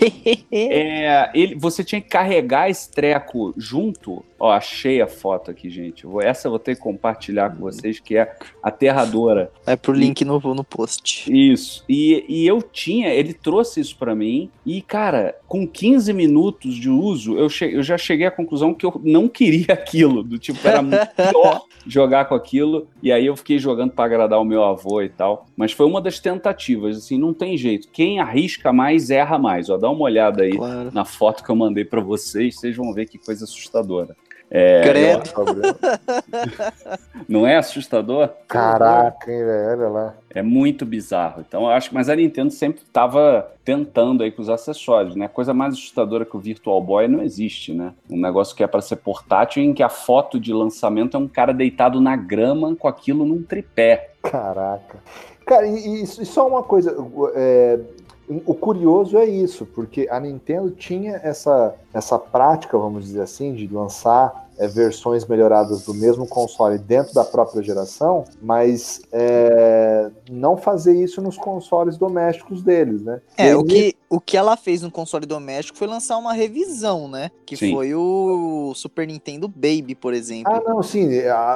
é, 0.52 1.30
ele, 1.34 1.54
você 1.54 1.82
tinha 1.82 2.00
que 2.00 2.08
carregar 2.08 2.68
esse 2.68 2.90
treco 2.90 3.52
junto 3.56 4.24
Ó, 4.42 4.50
achei 4.50 5.00
a 5.00 5.06
foto 5.06 5.52
aqui, 5.52 5.70
gente. 5.70 6.04
Essa 6.20 6.48
eu 6.48 6.50
vou 6.50 6.58
ter 6.58 6.74
que 6.74 6.82
compartilhar 6.82 7.50
com 7.50 7.60
vocês, 7.60 8.00
que 8.00 8.16
é 8.16 8.34
aterradora. 8.60 9.52
Vai 9.64 9.76
pro 9.76 9.92
link 9.92 10.24
no, 10.24 10.40
no 10.40 10.64
post. 10.64 11.32
Isso. 11.32 11.84
E, 11.88 12.24
e 12.28 12.44
eu 12.44 12.60
tinha, 12.60 13.14
ele 13.14 13.34
trouxe 13.34 13.78
isso 13.78 13.96
para 13.96 14.16
mim. 14.16 14.50
E, 14.66 14.82
cara, 14.82 15.36
com 15.46 15.64
15 15.64 16.12
minutos 16.12 16.74
de 16.74 16.90
uso, 16.90 17.38
eu, 17.38 17.48
che, 17.48 17.66
eu 17.66 17.84
já 17.84 17.96
cheguei 17.96 18.26
à 18.26 18.32
conclusão 18.32 18.74
que 18.74 18.84
eu 18.84 19.00
não 19.04 19.28
queria 19.28 19.66
aquilo. 19.74 20.24
Do 20.24 20.36
tipo, 20.40 20.66
era 20.66 20.82
muito 20.82 21.06
pior 21.14 21.62
jogar 21.86 22.24
com 22.24 22.34
aquilo. 22.34 22.88
E 23.00 23.12
aí 23.12 23.26
eu 23.26 23.36
fiquei 23.36 23.60
jogando 23.60 23.92
para 23.92 24.06
agradar 24.06 24.40
o 24.40 24.44
meu 24.44 24.64
avô 24.64 25.02
e 25.02 25.08
tal. 25.08 25.46
Mas 25.56 25.70
foi 25.70 25.86
uma 25.86 26.00
das 26.00 26.18
tentativas, 26.18 26.96
assim, 26.96 27.16
não 27.16 27.32
tem 27.32 27.56
jeito. 27.56 27.86
Quem 27.92 28.18
arrisca 28.18 28.72
mais, 28.72 29.08
erra 29.08 29.38
mais. 29.38 29.70
Ó, 29.70 29.76
dá 29.76 29.88
uma 29.88 30.02
olhada 30.02 30.42
aí 30.42 30.56
claro. 30.56 30.90
na 30.92 31.04
foto 31.04 31.44
que 31.44 31.50
eu 31.50 31.54
mandei 31.54 31.84
para 31.84 32.00
vocês, 32.00 32.56
vocês 32.56 32.76
vão 32.76 32.92
ver 32.92 33.06
que 33.06 33.18
coisa 33.18 33.44
assustadora. 33.44 34.16
É, 34.54 34.82
Credo. 34.82 35.22
Não 37.26 37.46
é 37.46 37.56
assustador? 37.56 38.28
Caraca, 38.46 39.32
hein, 39.32 39.42
velho? 39.42 39.70
Olha 39.70 39.88
lá. 39.88 40.14
É 40.28 40.42
muito 40.42 40.84
bizarro. 40.84 41.42
Então, 41.48 41.62
eu 41.62 41.70
acho 41.70 41.94
mas 41.94 42.10
a 42.10 42.16
Nintendo 42.16 42.50
sempre 42.50 42.82
estava 42.82 43.50
tentando 43.64 44.22
aí 44.22 44.30
com 44.30 44.42
os 44.42 44.50
acessórios, 44.50 45.16
né? 45.16 45.26
Coisa 45.26 45.54
mais 45.54 45.72
assustadora 45.72 46.26
que 46.26 46.36
o 46.36 46.40
Virtual 46.40 46.82
Boy 46.82 47.08
não 47.08 47.22
existe, 47.22 47.72
né? 47.72 47.94
Um 48.10 48.20
negócio 48.20 48.54
que 48.54 48.62
é 48.62 48.66
para 48.66 48.82
ser 48.82 48.96
portátil 48.96 49.62
em 49.62 49.72
que 49.72 49.82
a 49.82 49.88
foto 49.88 50.38
de 50.38 50.52
lançamento 50.52 51.16
é 51.16 51.20
um 51.20 51.28
cara 51.28 51.54
deitado 51.54 51.98
na 51.98 52.14
grama 52.14 52.76
com 52.76 52.86
aquilo 52.86 53.24
num 53.24 53.42
tripé. 53.42 54.10
Caraca. 54.22 54.98
Cara, 55.46 55.66
e, 55.66 56.02
e 56.02 56.06
só 56.06 56.46
uma 56.46 56.62
coisa, 56.62 56.94
é, 57.34 57.80
o 58.28 58.54
curioso 58.54 59.16
é 59.16 59.24
isso, 59.24 59.64
porque 59.64 60.06
a 60.10 60.20
Nintendo 60.20 60.70
tinha 60.70 61.20
essa 61.22 61.74
essa 61.92 62.18
prática, 62.18 62.78
vamos 62.78 63.04
dizer 63.04 63.22
assim, 63.22 63.54
de 63.54 63.66
lançar 63.66 64.41
é, 64.58 64.66
versões 64.66 65.26
melhoradas 65.26 65.82
do 65.82 65.94
mesmo 65.94 66.26
console 66.26 66.78
dentro 66.78 67.14
da 67.14 67.24
própria 67.24 67.62
geração, 67.62 68.24
mas 68.40 69.02
é, 69.12 70.10
não 70.30 70.56
fazer 70.56 70.94
isso 70.94 71.20
nos 71.20 71.36
consoles 71.36 71.96
domésticos 71.96 72.62
deles, 72.62 73.02
né? 73.02 73.20
É, 73.36 73.56
o 73.56 73.64
que, 73.64 73.94
o 74.08 74.20
que 74.20 74.36
ela 74.36 74.56
fez 74.56 74.82
no 74.82 74.90
console 74.90 75.26
doméstico 75.26 75.78
foi 75.78 75.86
lançar 75.86 76.16
uma 76.18 76.32
revisão, 76.32 77.08
né? 77.08 77.30
Que 77.46 77.56
sim. 77.56 77.72
foi 77.72 77.94
o 77.94 78.72
Super 78.74 79.06
Nintendo 79.06 79.48
Baby, 79.48 79.94
por 79.94 80.14
exemplo. 80.14 80.52
Ah, 80.52 80.62
não, 80.64 80.82
sim. 80.82 81.08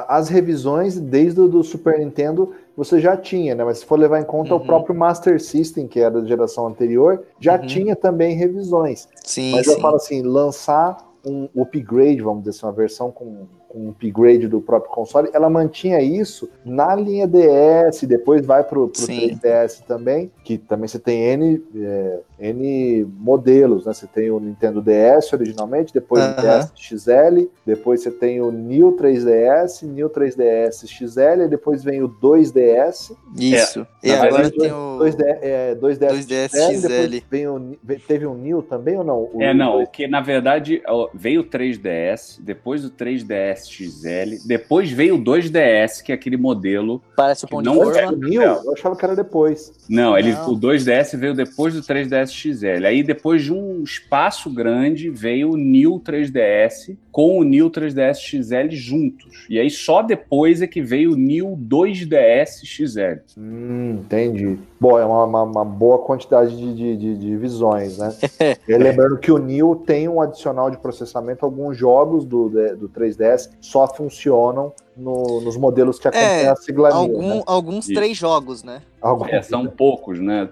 As 0.07 0.29
revisões 0.29 0.99
desde 0.99 1.39
o 1.41 1.47
do 1.47 1.63
Super 1.63 1.99
Nintendo 1.99 2.53
você 2.77 2.99
já 2.99 3.17
tinha, 3.17 3.55
né? 3.55 3.63
Mas 3.63 3.79
se 3.79 3.85
for 3.85 3.97
levar 3.97 4.21
em 4.21 4.23
conta 4.23 4.53
uhum. 4.53 4.61
o 4.61 4.65
próprio 4.65 4.93
Master 4.93 5.41
System, 5.41 5.87
que 5.87 5.99
era 5.99 6.21
da 6.21 6.27
geração 6.27 6.67
anterior, 6.67 7.23
já 7.39 7.59
uhum. 7.59 7.65
tinha 7.65 7.95
também 7.95 8.35
revisões. 8.35 9.07
Sim, 9.23 9.51
Mas 9.53 9.65
sim. 9.65 9.73
eu 9.73 9.79
falo 9.79 9.95
assim, 9.95 10.21
lançar 10.21 11.06
um 11.29 11.49
upgrade, 11.61 12.21
vamos 12.21 12.43
dizer 12.43 12.57
assim, 12.57 12.65
uma 12.65 12.73
versão 12.73 13.11
com 13.11 13.47
um 13.77 13.89
upgrade 13.89 14.47
do 14.47 14.59
próprio 14.59 14.91
console, 14.91 15.29
ela 15.33 15.49
mantinha 15.49 16.01
isso 16.01 16.49
na 16.65 16.95
linha 16.95 17.27
DS, 17.27 18.03
depois 18.03 18.45
vai 18.45 18.63
para 18.63 18.79
o 18.79 18.89
3DS 18.89 19.83
também, 19.85 20.31
que 20.43 20.57
também 20.57 20.87
você 20.87 20.99
tem 20.99 21.21
N, 21.33 21.63
é, 21.75 22.19
N 22.39 23.05
modelos, 23.17 23.85
né? 23.85 23.93
Você 23.93 24.07
tem 24.07 24.31
o 24.31 24.39
Nintendo 24.39 24.81
DS 24.81 25.31
originalmente, 25.33 25.93
depois 25.93 26.23
uh 26.23 26.27
-huh. 26.27 26.39
o 26.39 26.41
DS 26.41 26.71
XL, 26.75 27.49
depois 27.65 28.01
você 28.01 28.11
tem 28.11 28.41
o 28.41 28.51
New 28.51 28.95
3DS, 28.97 29.83
New 29.83 30.09
3DS 30.09 30.87
XL, 30.87 31.43
e 31.43 31.47
depois 31.47 31.83
vem 31.83 32.01
o 32.01 32.09
2DS. 32.09 33.15
Isso. 33.37 33.85
É, 34.03 34.09
e 34.09 34.11
agora 34.13 34.49
tem 34.49 34.71
o 34.71 34.99
2DS, 34.99 35.37
é, 35.41 35.75
2DS, 35.75 36.25
2DS 36.25 36.49
XL, 36.49 36.87
XL. 36.87 37.25
Vem 37.29 37.47
o, 37.47 37.77
teve 38.07 38.25
um 38.25 38.35
New 38.35 38.61
também 38.61 38.97
ou 38.97 39.03
não? 39.03 39.29
O 39.33 39.41
é, 39.41 39.53
não, 39.53 39.81
o 39.81 39.87
que 39.87 40.07
na 40.07 40.21
verdade 40.21 40.81
veio 41.13 41.41
o 41.41 41.43
3DS, 41.43 42.39
depois 42.41 42.85
o 42.85 42.89
3DS 42.89 43.66
XL. 43.69 44.45
Depois 44.45 44.91
veio 44.91 45.15
o 45.15 45.23
2DS, 45.23 46.03
que 46.03 46.11
é 46.11 46.15
aquele 46.15 46.37
modelo. 46.37 47.01
Parece 47.15 47.45
o 47.45 47.47
Pão 47.47 47.61
de 47.61 47.69
Forma. 47.69 48.17
Eu 48.33 48.73
achava 48.73 48.95
que 48.95 49.05
era 49.05 49.15
depois. 49.15 49.71
Não, 49.89 50.17
ele, 50.17 50.33
não. 50.33 50.53
o 50.53 50.59
2DS 50.59 51.17
veio 51.17 51.33
depois 51.33 51.73
do 51.73 51.81
3DS 51.81 52.29
XL. 52.29 52.85
Aí 52.85 53.03
depois 53.03 53.43
de 53.43 53.53
um 53.53 53.83
espaço 53.83 54.49
grande 54.49 55.09
veio 55.09 55.51
o 55.51 55.57
New 55.57 55.99
3DS 55.99 56.97
com 57.11 57.39
o 57.39 57.43
New 57.43 57.69
3DS 57.71 58.15
XL 58.15 58.69
juntos. 58.69 59.47
E 59.49 59.59
aí 59.59 59.69
só 59.69 60.03
depois 60.03 60.61
é 60.61 60.67
que 60.67 60.81
veio 60.81 61.13
o 61.13 61.15
New 61.15 61.57
2DS 61.57 62.63
XL. 62.63 63.21
Hum, 63.37 64.01
entendi. 64.01 64.59
Bom, 64.79 64.99
é 64.99 65.05
uma, 65.05 65.23
uma, 65.25 65.43
uma 65.43 65.65
boa 65.65 65.99
quantidade 65.99 66.55
de, 66.55 66.73
de, 66.73 66.97
de, 66.97 67.17
de 67.17 67.37
visões, 67.37 67.97
né? 67.97 68.13
e 68.67 68.77
lembrando 68.77 69.17
que 69.17 69.31
o 69.31 69.37
New 69.37 69.75
tem 69.75 70.07
um 70.07 70.21
adicional 70.21 70.69
de 70.69 70.77
processamento, 70.77 71.43
alguns 71.45 71.75
jogos 71.75 72.25
do, 72.25 72.49
do 72.75 72.89
3DS 72.89 73.49
só 73.59 73.87
funcionam 73.87 74.73
no, 74.97 75.41
nos 75.41 75.55
modelos 75.55 75.99
que 75.99 76.07
acompanham 76.07 76.29
é, 76.29 76.47
a 76.49 76.55
sigla 76.55 76.89
algum, 76.89 77.35
né? 77.35 77.43
Alguns 77.45 77.85
Isso. 77.85 77.93
três 77.93 78.17
jogos, 78.17 78.63
né? 78.63 78.81
Alguns, 78.99 79.29
é, 79.29 79.41
são 79.41 79.67
poucos, 79.67 80.19
né? 80.19 80.49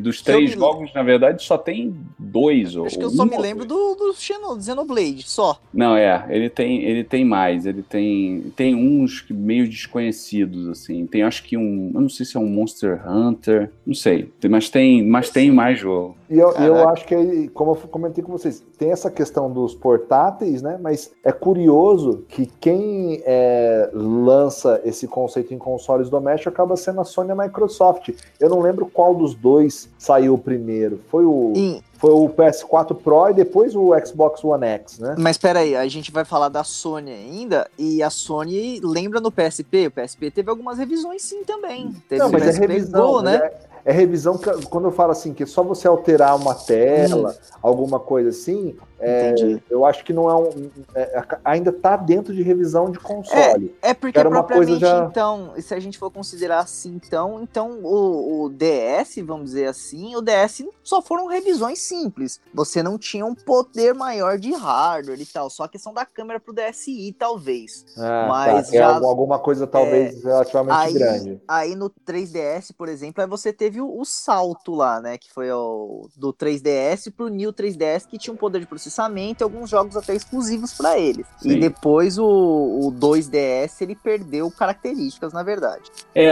Dos 0.00 0.22
três 0.22 0.52
jogos, 0.52 0.88
me... 0.88 0.94
na 0.94 1.02
verdade, 1.02 1.42
só 1.42 1.58
tem 1.58 1.94
dois. 2.18 2.68
Acho 2.68 2.78
ou, 2.78 2.86
que 2.86 3.04
eu 3.04 3.10
só 3.10 3.24
me 3.24 3.36
lembro 3.36 3.66
do, 3.66 3.94
do 3.94 4.14
Xenoblade, 4.14 5.28
só. 5.28 5.60
Não, 5.72 5.94
é, 5.94 6.24
ele 6.30 6.48
tem, 6.48 6.82
ele 6.82 7.04
tem 7.04 7.24
mais. 7.24 7.66
Ele 7.66 7.82
tem, 7.82 8.52
tem 8.56 8.74
uns 8.74 9.24
meio 9.30 9.68
desconhecidos, 9.68 10.68
assim. 10.68 11.06
Tem 11.06 11.22
acho 11.22 11.42
que 11.42 11.56
um. 11.56 11.90
Eu 11.94 12.00
não 12.00 12.08
sei 12.08 12.24
se 12.24 12.36
é 12.36 12.40
um 12.40 12.46
Monster 12.46 13.06
Hunter. 13.06 13.70
Não 13.86 13.94
sei. 13.94 14.32
Mas 14.48 14.70
tem, 14.70 15.06
mas 15.06 15.28
tem 15.28 15.50
mais 15.50 15.78
jogo. 15.78 16.16
E 16.32 16.38
eu, 16.38 16.50
eu 16.52 16.88
acho 16.88 17.04
que, 17.04 17.48
como 17.48 17.72
eu 17.72 17.76
comentei 17.88 18.24
com 18.24 18.32
vocês, 18.32 18.64
tem 18.78 18.90
essa 18.90 19.10
questão 19.10 19.50
dos 19.50 19.74
portáteis, 19.74 20.62
né? 20.62 20.78
Mas 20.80 21.12
é 21.22 21.30
curioso 21.30 22.24
que 22.26 22.46
quem 22.58 23.22
é, 23.26 23.90
lança 23.92 24.80
esse 24.82 25.06
conceito 25.06 25.52
em 25.52 25.58
consoles 25.58 26.08
domésticos 26.08 26.54
acaba 26.54 26.74
sendo 26.74 27.02
a 27.02 27.04
Sony 27.04 27.28
e 27.28 27.32
a 27.32 27.34
Microsoft. 27.34 28.14
Eu 28.40 28.48
não 28.48 28.60
lembro 28.60 28.86
qual 28.86 29.14
dos 29.14 29.34
dois 29.34 29.90
saiu 29.98 30.38
primeiro. 30.38 31.00
Foi 31.10 31.26
o. 31.26 31.52
foi 31.98 32.10
o 32.10 32.30
PS4 32.30 32.96
Pro 32.96 33.28
e 33.28 33.34
depois 33.34 33.76
o 33.76 33.90
Xbox 34.02 34.42
One 34.42 34.66
X, 34.66 34.98
né? 35.00 35.14
Mas 35.18 35.36
espera 35.36 35.60
aí, 35.60 35.76
a 35.76 35.86
gente 35.86 36.10
vai 36.10 36.24
falar 36.24 36.48
da 36.48 36.64
Sony 36.64 37.12
ainda, 37.12 37.70
e 37.78 38.02
a 38.02 38.08
Sony 38.08 38.80
lembra 38.82 39.20
no 39.20 39.30
PSP, 39.30 39.88
o 39.88 39.90
PSP 39.90 40.30
teve 40.30 40.48
algumas 40.48 40.78
revisões 40.78 41.22
sim 41.22 41.44
também. 41.44 41.94
Teve 42.08 42.22
não, 42.22 42.32
mas 42.32 42.46
é 42.46 42.58
revisão, 42.58 43.12
Go, 43.12 43.20
né? 43.20 43.36
É, 43.36 43.71
é 43.84 43.92
revisão 43.92 44.38
que, 44.38 44.50
quando 44.66 44.84
eu 44.84 44.92
falo 44.92 45.12
assim, 45.12 45.34
que 45.34 45.42
é 45.42 45.46
só 45.46 45.62
você 45.62 45.88
alterar 45.88 46.36
uma 46.36 46.54
tela, 46.54 47.30
hum. 47.30 47.56
alguma 47.62 47.98
coisa 47.98 48.30
assim, 48.30 48.76
é, 49.04 49.34
eu 49.68 49.84
acho 49.84 50.04
que 50.04 50.12
não 50.12 50.30
é 50.30 50.36
um. 50.36 50.70
É, 50.94 51.18
é 51.18 51.24
ainda 51.44 51.70
está 51.70 51.96
dentro 51.96 52.32
de 52.32 52.40
revisão 52.40 52.88
de 52.88 53.00
console. 53.00 53.74
É, 53.82 53.90
é 53.90 53.94
porque 53.94 54.16
Era 54.16 54.30
propriamente, 54.30 54.78
já... 54.78 55.08
então, 55.10 55.54
se 55.58 55.74
a 55.74 55.80
gente 55.80 55.98
for 55.98 56.08
considerar 56.08 56.60
assim, 56.60 57.00
então, 57.04 57.42
então 57.42 57.80
o, 57.82 58.44
o, 58.44 58.48
DS, 58.48 59.16
vamos 59.24 59.46
dizer 59.46 59.66
assim, 59.66 60.14
o 60.14 60.22
DS 60.22 60.64
só 60.84 61.02
foram 61.02 61.26
revisões 61.26 61.80
simples. 61.80 62.40
Você 62.54 62.80
não 62.80 62.96
tinha 62.96 63.26
um 63.26 63.34
poder 63.34 63.92
maior 63.92 64.38
de 64.38 64.52
hardware 64.52 65.20
e 65.20 65.26
tal, 65.26 65.50
só 65.50 65.64
a 65.64 65.68
questão 65.68 65.92
da 65.92 66.06
câmera 66.06 66.38
pro 66.38 66.54
DSi, 66.54 67.12
talvez. 67.18 67.84
Ah, 67.98 68.26
Mas 68.28 68.70
tá, 68.70 68.76
já, 68.76 68.94
alguma 68.94 69.40
coisa 69.40 69.66
talvez 69.66 70.24
é, 70.24 70.28
relativamente 70.28 70.86
aí, 70.86 70.94
grande. 70.94 71.42
Aí 71.48 71.74
no 71.74 71.90
3DS, 71.90 72.72
por 72.78 72.88
exemplo, 72.88 73.20
aí 73.20 73.28
você 73.28 73.52
teve 73.72 73.80
o, 73.80 74.00
o 74.00 74.04
salto 74.04 74.74
lá, 74.74 75.00
né? 75.00 75.16
Que 75.16 75.32
foi 75.32 75.50
o, 75.50 76.08
do 76.16 76.32
3DS 76.32 77.12
pro 77.14 77.28
New 77.28 77.52
3DS, 77.52 78.06
que 78.06 78.18
tinha 78.18 78.32
um 78.32 78.36
poder 78.36 78.60
de 78.60 78.66
processamento 78.66 79.42
e 79.42 79.44
alguns 79.44 79.70
jogos 79.70 79.96
até 79.96 80.14
exclusivos 80.14 80.74
para 80.74 80.98
ele. 80.98 81.24
E 81.42 81.56
depois 81.56 82.18
o, 82.18 82.26
o 82.26 82.92
2DS 82.92 83.80
ele 83.80 83.96
perdeu 83.96 84.50
características, 84.50 85.32
na 85.32 85.42
verdade. 85.42 85.90
É, 86.14 86.30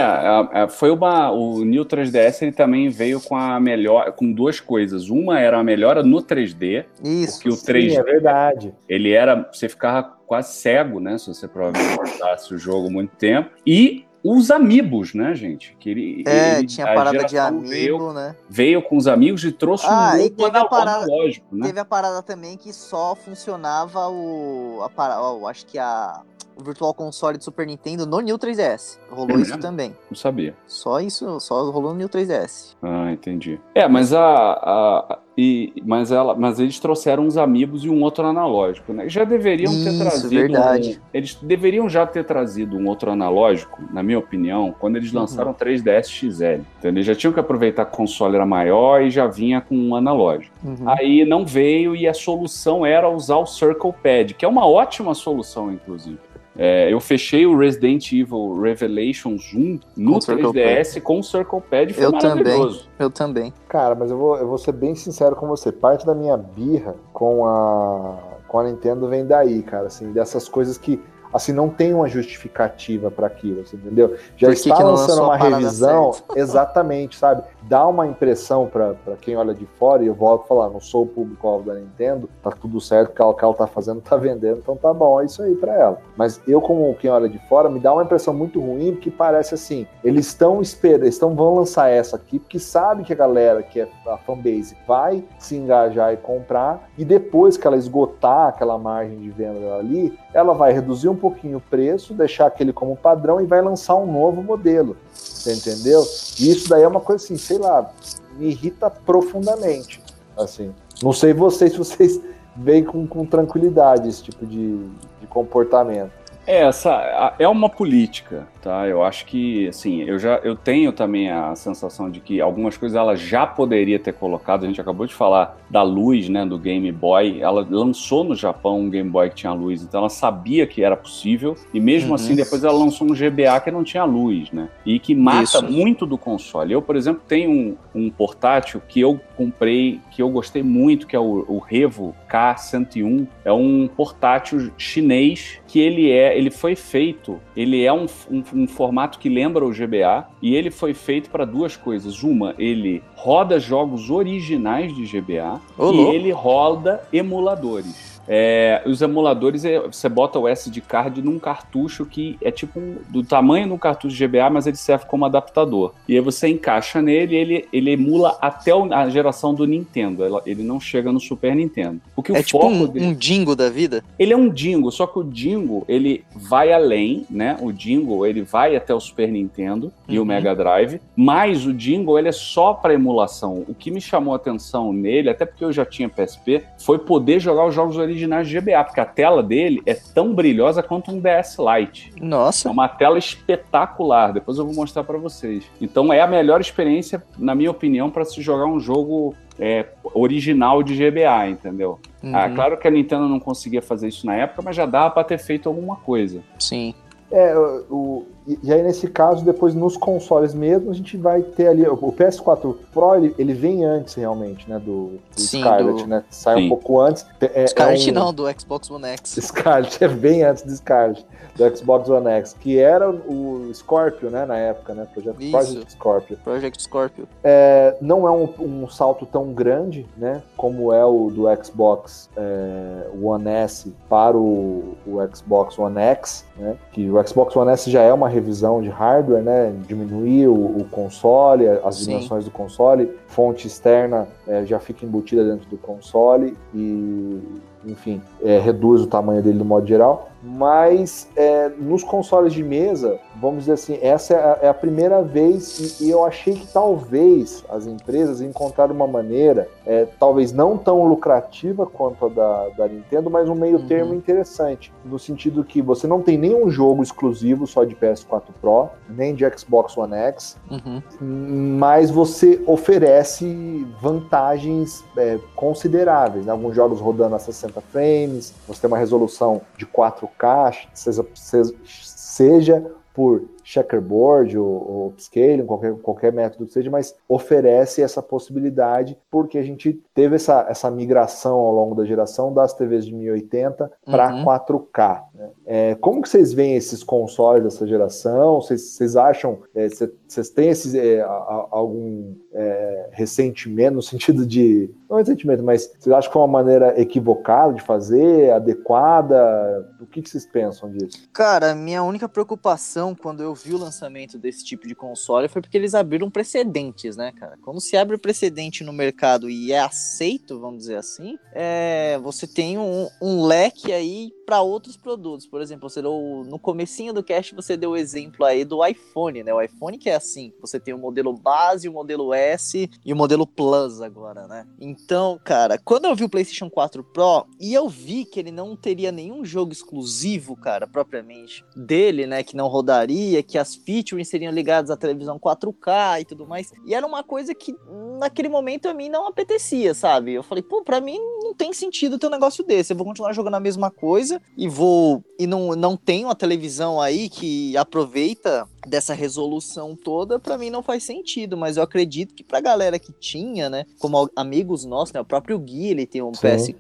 foi 0.69 0.91
uma. 0.91 1.31
O 1.31 1.65
New 1.65 1.85
3DS 1.85 2.43
ele 2.43 2.53
também 2.53 2.91
veio 2.91 3.21
com 3.21 3.37
a 3.37 3.59
melhor. 3.59 4.13
com 4.13 4.31
duas 4.31 4.61
coisas. 4.61 5.09
Uma 5.09 5.41
era 5.41 5.59
a 5.59 5.65
melhora 5.65 6.03
no 6.03 6.19
3D. 6.23 6.85
Isso. 7.03 7.35
Porque 7.35 7.49
o 7.49 7.53
3D. 7.53 7.91
Sim, 7.91 7.97
é 7.97 8.03
verdade. 8.03 8.75
Ele 8.89 9.13
era. 9.13 9.49
Você 9.53 9.69
ficava 9.69 10.03
quase 10.27 10.55
cego, 10.55 11.01
né? 11.01 11.17
Se 11.19 11.29
você 11.29 11.49
provavelmente 11.49 11.97
guardasse 11.97 12.55
o 12.55 12.59
jogo 12.59 12.91
muito 12.91 13.17
tempo. 13.17 13.51
E 13.67 14.05
os 14.23 14.51
amigos, 14.51 15.15
né, 15.15 15.35
gente? 15.35 15.77
Que 15.81 15.91
ele, 15.91 16.25
é, 16.27 16.59
ele, 16.59 16.67
tinha 16.67 16.87
a 16.87 16.95
parada 16.95 17.25
de 17.25 17.39
amigo, 17.39 17.69
veio, 17.69 18.13
né? 18.13 18.37
Veio 18.49 18.83
com 18.83 18.97
os 18.97 19.07
amigos 19.07 19.45
e 19.45 19.53
trouxe 19.53 19.87
ah, 19.87 20.13
um 20.15 20.19
e 20.19 20.31
teve 20.31 20.59
a 20.59 20.65
parada, 20.67 21.07
lógico, 21.07 21.47
né? 21.55 21.67
Teve 21.67 21.81
a 21.81 21.85
parada 21.85 22.23
também 22.23 22.57
que 22.57 22.73
só 22.73 23.15
funcionava 23.15 24.09
o. 24.09 24.81
A, 24.97 25.03
a, 25.03 25.51
acho 25.51 25.67
que 25.67 25.79
a 25.79 26.23
o 26.57 26.65
Virtual 26.65 26.93
Console 26.95 27.39
de 27.39 27.45
Super 27.45 27.67
Nintendo 27.67 28.07
no 28.07 28.21
New 28.21 28.39
3DS. 28.39 28.99
Rolou 29.11 29.39
é 29.39 29.43
isso 29.43 29.59
também. 29.59 29.97
Não 30.11 30.17
sabia. 30.17 30.55
Só 30.67 31.01
isso, 31.01 31.41
só 31.41 31.71
rolou 31.71 31.93
no 31.93 31.99
New 31.99 32.09
3DS. 32.09 32.77
Ah, 32.83 33.13
entendi. 33.13 33.61
É, 33.75 33.89
mas 33.89 34.13
a, 34.13 34.23
a 34.23 35.19
e, 35.43 35.73
mas, 35.87 36.13
ela, 36.13 36.35
mas 36.35 36.61
eles 36.61 36.79
trouxeram 36.79 37.25
uns 37.25 37.39
amigos 37.39 37.83
e 37.83 37.89
um 37.89 38.03
outro 38.03 38.27
analógico, 38.27 38.93
né? 38.93 39.09
Já 39.09 39.25
deveriam 39.25 39.73
Isso, 39.73 39.85
ter 39.85 39.99
trazido. 39.99 40.29
Verdade. 40.29 41.01
Um, 41.03 41.07
eles 41.15 41.35
deveriam 41.37 41.89
já 41.89 42.07
ter 42.07 42.25
trazido 42.25 42.77
um 42.77 42.87
outro 42.87 43.11
analógico, 43.11 43.83
na 43.91 44.03
minha 44.03 44.19
opinião, 44.19 44.75
quando 44.79 44.97
eles 44.97 45.13
uhum. 45.15 45.21
lançaram 45.21 45.53
uhum. 45.53 45.57
3DS 45.57 46.09
XL. 46.09 46.63
Entendeu? 46.79 46.97
Eles 46.97 47.07
já 47.07 47.15
tinham 47.15 47.33
que 47.33 47.41
aproveitar 47.41 47.87
que 47.87 47.95
o 47.95 47.97
console 47.97 48.35
era 48.35 48.45
maior 48.45 49.01
e 49.01 49.11
já 49.11 49.27
vinha 49.27 49.63
com 49.63 49.75
um 49.75 49.95
analógico. 49.95 50.55
Uhum. 50.63 50.87
Aí 50.87 51.25
não 51.25 51.47
veio 51.47 51.97
e 51.97 52.07
a 52.07 52.13
solução 52.13 52.85
era 52.85 53.09
usar 53.09 53.37
o 53.37 53.47
Circle 53.47 53.95
Pad, 53.95 54.35
que 54.35 54.45
é 54.45 54.49
uma 54.49 54.67
ótima 54.67 55.15
solução, 55.15 55.73
inclusive. 55.73 56.19
É, 56.63 56.93
eu 56.93 57.01
fechei 57.01 57.47
o 57.47 57.57
Resident 57.57 58.13
Evil 58.13 58.61
Revelations 58.61 59.43
junto 59.43 59.87
no 59.97 60.19
3DS 60.19 61.01
com 61.01 61.21
o 61.21 61.23
Circle 61.23 61.63
Pad 61.63 61.95
foi 61.95 62.05
eu 62.05 62.13
maravilhoso. 62.13 62.81
Também, 62.81 62.91
eu 62.99 63.11
também. 63.11 63.55
Cara, 63.67 63.95
mas 63.95 64.11
eu 64.11 64.19
vou, 64.19 64.37
eu 64.37 64.47
vou 64.47 64.59
ser 64.59 64.73
bem 64.73 64.95
sincero 64.95 65.35
com 65.35 65.49
você. 65.49 65.73
Parte 65.73 66.05
da 66.05 66.15
minha 66.15 66.37
birra 66.37 66.95
com 67.15 67.47
a, 67.47 68.19
com 68.47 68.59
a 68.59 68.65
Nintendo 68.65 69.09
vem 69.09 69.27
daí, 69.27 69.63
cara, 69.63 69.87
assim, 69.87 70.13
dessas 70.13 70.51
coisas 70.51 70.77
que 70.77 71.01
assim, 71.33 71.53
não 71.53 71.69
tem 71.69 71.95
uma 71.95 72.09
justificativa 72.09 73.11
para 73.11 73.27
aquilo, 73.27 73.67
você 73.67 73.77
entendeu? 73.77 74.17
Já 74.37 74.49
Por 74.49 74.53
está 74.53 74.79
lançando 74.79 75.23
uma 75.23 75.37
revisão, 75.37 76.13
exatamente, 76.35 77.17
sabe? 77.17 77.43
Dá 77.63 77.87
uma 77.87 78.07
impressão 78.07 78.67
para 78.67 78.95
quem 79.21 79.37
olha 79.37 79.55
de 79.55 79.67
fora, 79.79 80.03
e 80.03 80.07
eu 80.07 80.15
volto 80.15 80.45
a 80.45 80.47
falar, 80.47 80.71
não 80.71 80.81
sou 80.81 81.05
o 81.05 81.07
público-alvo 81.07 81.67
da 81.67 81.75
Nintendo, 81.75 82.29
tá 82.43 82.51
tudo 82.51 82.81
certo, 82.81 83.11
o 83.11 83.15
que 83.15 83.23
ela, 83.23 83.35
que 83.35 83.45
ela 83.45 83.55
tá 83.55 83.67
fazendo 83.67 84.01
tá 84.01 84.17
vendendo, 84.17 84.59
então 84.59 84.77
tá 84.77 84.93
bom, 84.93 85.21
é 85.21 85.25
isso 85.25 85.43
aí 85.43 85.55
para 85.55 85.75
ela. 85.75 85.99
Mas 86.17 86.41
eu, 86.47 86.61
como 86.61 86.95
quem 86.95 87.11
olha 87.11 87.29
de 87.29 87.39
fora, 87.49 87.69
me 87.69 87.79
dá 87.79 87.93
uma 87.93 88.03
impressão 88.03 88.35
muito 88.35 88.61
ruim, 88.61 88.93
porque 88.93 89.11
parece 89.11 89.55
assim, 89.55 89.87
eles 90.03 90.27
estão 90.27 90.61
esperando, 90.61 91.03
eles 91.03 91.15
estão, 91.15 91.35
vão 91.35 91.55
lançar 91.55 91.89
essa 91.89 92.17
aqui, 92.17 92.39
porque 92.39 92.59
sabe 92.59 93.05
que 93.05 93.13
a 93.13 93.17
galera, 93.17 93.63
que 93.63 93.81
é 93.81 93.89
a 94.07 94.17
fanbase, 94.19 94.77
vai 94.87 95.25
se 95.39 95.57
engajar 95.57 96.13
e 96.13 96.17
comprar, 96.17 96.89
e 96.99 97.05
depois 97.05 97.57
que 97.57 97.67
ela 97.67 97.77
esgotar 97.77 98.49
aquela 98.49 98.79
margem 98.79 99.19
de 99.19 99.31
venda 99.31 99.77
ali, 99.77 100.19
ela 100.33 100.55
vai 100.55 100.73
reduzir 100.73 101.09
um 101.09 101.17
pouquinho 101.21 101.59
o 101.59 101.61
preço, 101.61 102.15
deixar 102.15 102.47
aquele 102.47 102.73
como 102.73 102.97
padrão 102.97 103.41
e 103.41 103.47
vai 103.47 103.63
lançar 103.63 103.95
um 103.97 104.11
novo 104.11 104.43
modelo. 104.43 104.97
Você 105.13 105.53
entendeu? 105.53 106.03
E 106.39 106.51
isso 106.51 106.69
daí 106.69 106.83
é 106.83 106.89
uma 106.89 107.01
coisa 107.01 107.25
assim, 107.25 107.37
sei 107.37 107.59
lá, 107.59 107.91
me 108.37 108.49
irrita 108.49 108.91
profundamente. 108.91 110.03
Assim, 110.37 110.75
não 111.03 111.13
sei 111.13 111.33
vocês 111.33 111.73
se 111.73 111.79
vocês 111.79 112.21
veem 112.57 112.85
com, 112.85 113.07
com 113.07 113.25
tranquilidade 113.25 114.09
esse 114.09 114.23
tipo 114.23 114.45
de, 114.45 114.77
de 115.21 115.27
comportamento. 115.29 116.13
É, 116.47 116.63
essa 116.63 117.35
é 117.39 117.47
uma 117.47 117.69
política, 117.69 118.47
tá? 118.61 118.87
Eu 118.87 119.05
acho 119.05 119.27
que, 119.27 119.69
assim, 119.69 120.03
eu 120.03 120.19
já 120.19 120.37
eu 120.43 120.57
tenho 120.57 120.93
também 120.93 121.31
a 121.31 121.55
sensação 121.55 122.11
de 122.11 122.21
que 122.21 122.41
algumas 122.41 122.77
coisas 122.77 122.97
ela 122.97 123.15
já 123.15 123.47
poderia 123.47 123.99
ter 123.99 124.13
colocado. 124.13 124.65
A 124.65 124.67
gente 124.67 124.81
acabou 124.81 125.07
de 125.07 125.15
falar 125.15 125.57
da 125.69 125.83
luz, 125.83 126.29
né, 126.29 126.45
do 126.45 126.59
Game 126.59 126.91
Boy. 126.91 127.41
Ela 127.41 127.67
lançou 127.69 128.25
no 128.25 128.35
Japão 128.35 128.81
um 128.81 128.91
Game 128.91 129.09
Boy 129.09 129.31
que 129.31 129.37
tinha 129.37 129.53
luz, 129.53 129.83
então 129.83 130.01
ela 130.01 130.09
sabia 130.09 130.67
que 130.67 130.83
era 130.83 130.97
possível. 130.97 131.57
E 131.73 131.81
mesmo 131.81 132.11
uhum. 132.11 132.15
assim, 132.15 132.35
depois 132.35 132.65
ela 132.65 132.77
lançou 132.77 133.07
um 133.07 133.15
GBA 133.15 133.61
que 133.63 133.71
não 133.71 133.85
tinha 133.85 134.05
luz, 134.05 134.51
né? 134.51 134.69
E 134.85 134.99
que 134.99 135.15
mata 135.15 135.43
Isso. 135.43 135.71
muito 135.71 136.07
do 136.07 136.19
console. 136.19 136.73
Eu, 136.73 136.83
por 136.83 136.97
exemplo, 136.97 137.23
tenho 137.27 137.51
um, 137.51 137.77
um, 137.95 138.11
portátil 138.11 138.83
que 138.89 139.01
eu 139.01 139.21
comprei, 139.37 140.01
que 140.11 140.23
eu 140.23 140.29
gostei 140.29 140.63
muito, 140.63 141.07
que 141.07 141.15
é 141.15 141.21
o, 141.21 141.45
o 141.49 141.59
Revo 141.59 142.15
K101. 142.31 143.27
É 143.45 143.53
um 143.53 143.89
portátil 143.89 144.71
chinês 144.77 145.61
que 145.67 145.79
ele 145.79 146.11
é, 146.11 146.30
ele 146.37 146.51
foi 146.51 146.75
feito, 146.77 147.41
ele 147.57 147.85
é 147.85 147.93
um, 147.93 148.07
um, 148.31 148.43
um 148.55 148.67
formato 148.67 149.19
que 149.19 149.29
lembra 149.29 149.65
o 149.65 149.71
GBA 149.71 150.27
e 150.43 150.55
ele 150.55 150.71
foi 150.71 150.95
feito 150.95 151.31
para 151.31 151.45
duas 151.45 151.77
coisas. 151.77 152.23
Uma, 152.23 152.55
ele 152.59 153.03
roda 153.15 153.59
jogos 153.59 154.11
originais 154.11 154.95
de 154.95 155.05
GBA 155.05 155.61
e 155.79 155.83
louco. 155.83 156.13
ele 156.13 156.31
roda 156.31 157.03
emuladores. 157.13 158.20
É, 158.33 158.81
os 158.87 159.03
emuladores, 159.03 159.65
é, 159.65 159.81
você 159.81 160.09
bota 160.09 160.39
o 160.39 160.47
SD 160.47 160.81
card 160.83 161.21
num 161.21 161.37
cartucho 161.37 162.07
que 162.07 162.39
é 162.41 162.53
tipo 162.53 162.79
um, 162.79 162.99
do 163.09 163.25
tamanho 163.25 163.69
do 163.69 163.77
cartucho 163.77 164.17
GBA, 164.17 164.49
mas 164.49 164.69
ele 164.69 164.77
serve 164.77 165.07
como 165.07 165.25
adaptador. 165.25 165.95
E 166.07 166.15
aí 166.15 166.21
você 166.21 166.47
encaixa 166.47 167.03
nele 167.03 167.35
e 167.35 167.39
ele, 167.39 167.69
ele 167.73 167.91
emula 167.91 168.39
até 168.41 168.71
a 168.71 169.09
geração 169.09 169.53
do 169.53 169.67
Nintendo. 169.67 170.23
Ele 170.47 170.63
não 170.63 170.79
chega 170.79 171.11
no 171.11 171.19
Super 171.19 171.57
Nintendo. 171.57 172.01
Porque 172.15 172.31
é 172.31 172.39
o 172.39 172.45
tipo 172.45 172.65
um, 172.65 172.87
dele, 172.87 173.05
um 173.05 173.13
Dingo 173.13 173.57
da 173.57 173.69
vida? 173.69 174.05
Ele 174.17 174.33
é 174.33 174.37
um 174.37 174.49
Dingo, 174.49 174.93
só 174.93 175.09
que 175.09 175.19
o 175.19 175.25
Dingo, 175.25 175.85
ele 175.89 176.23
vai 176.33 176.73
além, 176.73 177.27
né? 177.29 177.57
O 177.61 177.73
Dingo, 177.73 178.25
ele 178.25 178.43
vai 178.43 178.77
até 178.77 178.95
o 178.95 179.01
Super 179.01 179.29
Nintendo 179.29 179.87
uhum. 179.87 180.15
e 180.15 180.19
o 180.19 180.23
uhum. 180.23 180.29
Mega 180.29 180.55
Drive, 180.55 181.01
mas 181.17 181.67
o 181.67 181.73
Dingo, 181.73 182.17
ele 182.17 182.29
é 182.29 182.33
só 182.33 182.75
para 182.75 182.95
emulação. 182.95 183.65
O 183.67 183.75
que 183.75 183.91
me 183.91 184.01
chamou 184.01 184.35
a 184.35 184.37
atenção 184.37 184.93
nele, 184.93 185.29
até 185.29 185.45
porque 185.45 185.65
eu 185.65 185.73
já 185.73 185.85
tinha 185.85 186.09
PSP, 186.09 186.63
foi 186.79 186.97
poder 187.01 187.41
jogar 187.41 187.67
os 187.67 187.75
jogos 187.75 187.97
originais 187.97 188.20
originais 188.21 188.49
de 188.49 188.59
GBA, 188.59 188.85
porque 188.85 189.01
a 189.01 189.07
tela 189.07 189.43
dele 189.43 189.83
é 189.87 189.95
tão 189.95 190.35
brilhosa 190.35 190.83
quanto 190.83 191.11
um 191.11 191.21
DS 191.21 191.57
Lite. 191.59 192.13
Nossa. 192.21 192.69
É 192.69 192.71
uma 192.71 192.89
tela 192.89 193.19
espetacular, 193.19 194.33
depois 194.33 194.59
eu 194.59 194.65
vou 194.65 194.75
mostrar 194.75 195.05
para 195.05 195.19
vocês. 195.19 195.65
Então 195.81 196.13
é 196.13 196.21
a 196.21 196.27
melhor 196.27 196.61
experiência, 196.61 197.23
na 197.39 197.55
minha 197.55 197.71
opinião, 197.71 198.11
para 198.11 198.25
se 198.25 198.41
jogar 198.43 198.67
um 198.67 198.79
jogo 198.79 199.35
é, 199.59 199.87
original 200.15 200.83
de 200.83 200.95
GBA, 200.95 201.49
entendeu? 201.49 201.99
Uhum. 202.23 202.37
Ah, 202.37 202.51
claro 202.51 202.77
que 202.77 202.87
a 202.87 202.91
Nintendo 202.91 203.29
não 203.29 203.41
conseguia 203.41 203.83
fazer 203.83 204.09
isso 204.09 204.27
na 204.27 204.35
época, 204.35 204.63
mas 204.63 204.77
já 204.77 204.87
dava 204.87 205.11
para 205.11 205.25
ter 205.25 205.39
feito 205.39 205.69
alguma 205.69 205.97
coisa. 205.97 206.43
Sim. 206.59 206.95
É, 207.31 207.57
o, 207.89 208.27
e, 208.47 208.73
aí, 208.73 208.83
nesse 208.83 209.07
caso, 209.09 209.45
depois 209.45 209.75
nos 209.75 209.97
consoles 209.97 210.55
mesmo, 210.55 210.91
a 210.91 210.95
gente 210.95 211.17
vai 211.17 211.43
ter 211.43 211.69
ali. 211.69 211.87
O 211.87 212.13
PS4 212.13 212.75
Pro, 212.93 213.15
ele, 213.15 213.35
ele 213.39 213.53
vem 213.53 213.85
antes 213.85 214.15
realmente, 214.15 214.69
né? 214.69 214.79
Do, 214.79 215.19
do 215.35 215.41
Sim, 215.41 215.61
Scarlet, 215.61 216.03
do... 216.03 216.09
né? 216.09 216.25
Sai 216.31 216.57
Sim. 216.57 216.67
um 216.67 216.69
pouco 216.71 217.01
antes. 217.01 217.27
É, 217.41 217.65
é 217.65 217.67
Scarlet 217.67 218.09
é 218.09 218.13
um... 218.13 218.15
não, 218.15 218.33
do 218.33 218.45
Xbox 218.59 218.91
One 218.91 219.05
X. 219.05 219.39
Scarlet, 219.41 220.03
é 220.03 220.09
bem 220.09 220.43
antes 220.43 220.63
do 220.63 220.75
Scarlet, 220.75 221.25
do 221.55 221.77
Xbox 221.77 222.09
One 222.09 222.29
X, 222.29 222.57
que 222.59 222.79
era 222.79 223.11
o 223.11 223.71
Scorpio, 223.75 224.31
né? 224.31 224.47
Na 224.47 224.57
época, 224.57 224.95
né? 224.95 225.07
Projeto 225.13 225.41
Isso. 225.41 225.51
Project 225.51 225.93
Scorpio. 225.93 226.37
Project 226.43 226.83
Scorpio. 226.83 227.29
É, 227.45 227.97
não 228.01 228.27
é 228.27 228.31
um, 228.31 228.49
um, 228.59 228.89
salto 228.89 229.27
tão 229.27 229.53
grande, 229.53 230.07
né? 230.17 230.43
Como 230.57 230.93
é 230.93 231.05
o 231.05 231.31
do 231.31 231.45
Xbox 231.63 232.31
é, 232.37 233.07
One 233.23 233.49
S 233.49 233.93
para 234.09 234.37
o, 234.37 234.97
o 235.07 235.19
Xbox 235.35 235.79
One 235.79 235.99
X, 235.99 236.45
né? 236.57 236.77
Que 236.93 237.11
o 237.11 237.27
Xbox 237.27 237.55
One 237.55 237.71
S 237.71 237.91
já 237.91 238.03
é 238.03 238.13
uma 238.13 238.30
revisão 238.31 238.81
de 238.81 238.89
hardware, 238.89 239.43
né? 239.43 239.75
Diminuir 239.87 240.49
o, 240.49 240.55
o 240.55 240.87
console, 240.91 241.69
as 241.69 241.97
Sim. 241.97 242.07
dimensões 242.07 242.45
do 242.45 242.51
console, 242.51 243.11
fonte 243.29 243.67
externa 243.67 244.27
é, 244.47 244.65
já 244.65 244.79
fica 244.79 245.05
embutida 245.05 245.45
dentro 245.45 245.69
do 245.69 245.77
console 245.77 246.57
e, 246.75 247.39
enfim, 247.85 248.23
é, 248.43 248.59
reduz 248.59 249.03
o 249.03 249.07
tamanho 249.07 249.43
dele 249.43 249.59
do 249.59 249.65
modo 249.65 249.87
geral 249.87 250.30
mas 250.43 251.29
é, 251.37 251.69
nos 251.69 252.03
consoles 252.03 252.53
de 252.53 252.65
mesa, 252.65 253.19
vamos 253.37 253.61
dizer 253.61 253.73
assim, 253.73 253.99
essa 254.01 254.35
é 254.35 254.37
a, 254.37 254.59
é 254.63 254.69
a 254.69 254.75
primeira 254.75 255.23
vez 255.23 256.01
e, 256.01 256.07
e, 256.07 256.11
eu 256.11 256.25
achei 256.25 256.55
que 256.55 256.67
talvez 256.67 257.63
as 257.69 257.87
empresas 257.87 258.41
encontraram 258.41 258.95
uma 258.95 259.07
maneira, 259.07 259.69
é, 259.85 260.07
talvez 260.19 260.53
não 260.53 260.79
tão 260.79 261.05
lucrativa 261.05 261.87
quanto 261.87 262.27
a 262.27 262.29
da, 262.29 262.69
da 262.71 262.89
Nintendo, 262.89 263.29
mas 263.31 263.49
um 263.49 263.55
meio 263.55 263.79
uhum. 263.79 263.87
termo 263.87 264.15
interessante, 264.15 264.93
no 265.05 265.19
sentido 265.19 265.63
que 265.63 265.83
você 265.83 266.07
não 266.07 266.23
tem 266.23 266.39
nenhum 266.39 266.71
jogo 266.71 267.03
exclusivo 267.03 267.67
só 267.67 267.85
de 267.85 267.95
PS4 267.95 268.45
Pro, 268.61 268.89
nem 269.09 269.35
de 269.35 269.45
Xbox 269.57 269.97
One 269.97 270.15
X, 270.15 270.57
uhum. 270.71 271.03
mas 271.21 272.11
você 272.11 272.63
oferece 272.67 273.87
vantagens 274.01 275.05
é, 275.17 275.39
consideráveis, 275.55 276.47
né? 276.47 276.53
alguns 276.53 276.75
jogos 276.75 277.01
rodando 277.01 277.35
a 277.35 277.39
60 277.39 277.81
frames, 277.81 278.55
você 278.67 278.81
tem 278.81 278.89
uma 278.89 278.99
resolução 278.99 279.61
de 279.77 279.85
4 279.85 280.30
caixa, 280.39 280.89
seja, 280.95 281.27
seja, 281.35 281.75
seja 281.85 282.93
por 283.13 283.43
checkerboard 283.71 284.59
ou, 284.59 284.67
ou 284.67 285.07
upscaling, 285.09 285.65
qualquer, 285.65 285.95
qualquer 285.97 286.33
método 286.33 286.67
que 286.67 286.73
seja, 286.73 286.91
mas 286.91 287.15
oferece 287.29 288.03
essa 288.03 288.21
possibilidade 288.21 289.17
porque 289.31 289.59
a 289.59 289.63
gente 289.63 290.03
teve 290.13 290.37
essa, 290.37 290.67
essa 290.69 290.91
migração 290.91 291.57
ao 291.57 291.73
longo 291.73 291.95
da 291.95 292.05
geração 292.05 292.53
das 292.53 292.75
TVs 292.75 293.07
de 293.07 293.15
1080 293.15 293.91
para 294.05 294.35
uhum. 294.35 294.45
4K. 294.45 295.23
Né? 295.35 295.51
É, 295.67 295.95
como 295.95 296.21
que 296.21 296.29
vocês 296.29 296.53
veem 296.53 296.75
esses 296.75 297.05
consoles 297.05 297.63
dessa 297.63 297.87
geração? 297.87 298.61
Vocês, 298.61 298.83
vocês 298.83 299.17
acham, 299.17 299.59
é, 299.75 299.89
vocês 299.89 300.51
têm 300.51 300.71
esses, 300.71 300.95
é, 300.95 301.21
algum 301.21 302.35
é, 302.53 303.09
ressentimento 303.13 303.95
no 303.95 304.03
sentido 304.03 304.45
de, 304.45 304.91
não 305.09 305.19
ressentimento, 305.19 305.63
mas 305.63 305.93
vocês 305.99 306.13
acham 306.13 306.33
que 306.33 306.39
é 306.39 306.41
uma 306.41 306.49
maneira 306.49 307.01
equivocada 307.01 307.75
de 307.75 307.83
fazer, 307.83 308.51
adequada? 308.51 309.89
O 310.01 310.07
que, 310.07 310.23
que 310.23 310.31
vocês 310.31 310.47
pensam 310.47 310.91
disso? 310.91 311.29
Cara, 311.33 311.75
minha 311.75 312.03
única 312.03 312.29
preocupação 312.29 313.15
quando 313.15 313.43
eu 313.43 313.55
vi 313.65 313.75
o 313.75 313.79
lançamento 313.79 314.39
desse 314.39 314.65
tipo 314.65 314.87
de 314.87 314.95
console 314.95 315.49
foi 315.49 315.63
porque 315.63 315.77
eles 315.77 315.95
abriram 315.95 316.31
precedentes, 316.31 317.17
né, 317.17 317.33
cara? 317.33 317.59
Quando 317.63 317.81
se 317.81 317.97
abre 317.97 318.19
precedente 318.19 318.85
no 318.85 318.93
mercado 318.93 319.49
e 319.49 319.73
é 319.73 319.81
aceito, 319.81 320.59
vamos 320.59 320.81
dizer 320.81 320.97
assim, 320.97 321.39
é, 321.53 322.19
você 322.23 322.47
tem 322.47 322.79
um, 322.79 323.09
um 323.21 323.45
leque 323.45 323.93
aí 323.93 324.33
para 324.51 324.63
outros 324.63 324.97
produtos. 324.97 325.47
Por 325.47 325.63
exemplo, 325.63 325.89
você 325.89 326.03
deu, 326.03 326.45
no 326.45 326.59
comecinho 326.59 327.13
do 327.13 327.23
cast 327.23 327.55
você 327.55 327.77
deu 327.77 327.91
o 327.91 327.97
exemplo 327.97 328.45
aí 328.45 328.65
do 328.65 328.85
iPhone, 328.85 329.45
né? 329.45 329.55
O 329.55 329.63
iPhone 329.63 329.97
que 329.97 330.11
é 330.11 330.17
assim, 330.17 330.53
você 330.61 330.81
tem 330.81 330.93
o 330.93 330.99
modelo 330.99 331.33
base, 331.33 331.89
o 331.89 331.93
modelo 331.93 332.35
S 332.35 332.91
e 333.05 333.13
o 333.13 333.17
modelo 333.17 333.47
Plus 333.47 334.01
agora, 334.01 334.49
né? 334.49 334.67
Então, 334.81 335.39
cara, 335.45 335.79
quando 335.79 336.07
eu 336.07 336.17
vi 336.17 336.25
o 336.25 336.29
PlayStation 336.29 336.69
4 336.69 337.05
Pro 337.05 337.47
e 337.61 337.73
eu 337.73 337.89
vi 337.89 338.25
que 338.25 338.41
ele 338.41 338.51
não 338.51 338.75
teria 338.75 339.13
nenhum 339.13 339.45
jogo 339.45 339.71
exclusivo, 339.71 340.57
cara, 340.57 340.85
propriamente 340.85 341.65
dele, 341.77 342.27
né, 342.27 342.43
que 342.43 342.57
não 342.57 342.67
rodaria, 342.67 343.45
que 343.45 343.57
as 343.57 343.77
features 343.77 344.27
seriam 344.27 344.53
ligadas 344.53 344.91
à 344.91 344.97
televisão 344.97 345.39
4K 345.39 346.23
e 346.23 346.25
tudo 346.25 346.45
mais. 346.45 346.73
E 346.85 346.93
era 346.93 347.07
uma 347.07 347.23
coisa 347.23 347.55
que 347.55 347.77
naquele 348.19 348.49
momento 348.49 348.89
a 348.89 348.95
mim 348.95 349.09
não 349.09 349.29
apetecia, 349.29 349.95
sabe? 349.95 350.33
Eu 350.33 350.43
falei, 350.43 350.65
pô, 350.65 350.83
pra 350.83 351.01
mim 351.01 351.21
não 351.41 351.55
tem 351.55 351.73
sentido 351.73 352.19
ter 352.19 352.27
um 352.27 352.31
negócio 352.31 352.65
desse. 352.65 352.93
Eu 352.93 352.97
vou 352.97 353.07
continuar 353.07 353.33
jogando 353.33 353.55
a 353.55 353.61
mesma 353.61 353.93
coisa 353.93 354.40
e 354.57 354.69
vou. 354.69 355.25
E 355.39 355.47
não, 355.47 355.75
não 355.75 355.97
tenho 355.97 356.29
a 356.29 356.35
televisão 356.35 357.01
aí 357.01 357.29
que 357.29 357.77
aproveita 357.77 358.69
dessa 358.87 359.15
resolução 359.15 359.97
toda, 359.97 360.39
para 360.39 360.59
mim 360.59 360.71
não 360.71 360.83
faz 360.83 361.05
sentido, 361.05 361.57
mas 361.57 361.77
eu 361.77 361.83
acredito 361.83 362.35
que 362.35 362.43
pra 362.43 362.61
galera 362.61 362.99
que 362.99 363.13
tinha, 363.13 363.71
né, 363.71 363.85
como 363.99 364.31
amigos 364.35 364.85
nossos, 364.85 365.13
né, 365.13 365.21
o 365.21 365.25
próprio 365.25 365.59
Gui, 365.59 365.89
ele 365.89 366.07
tem 366.07 366.23
um 366.23 366.33
PS, 366.33 366.75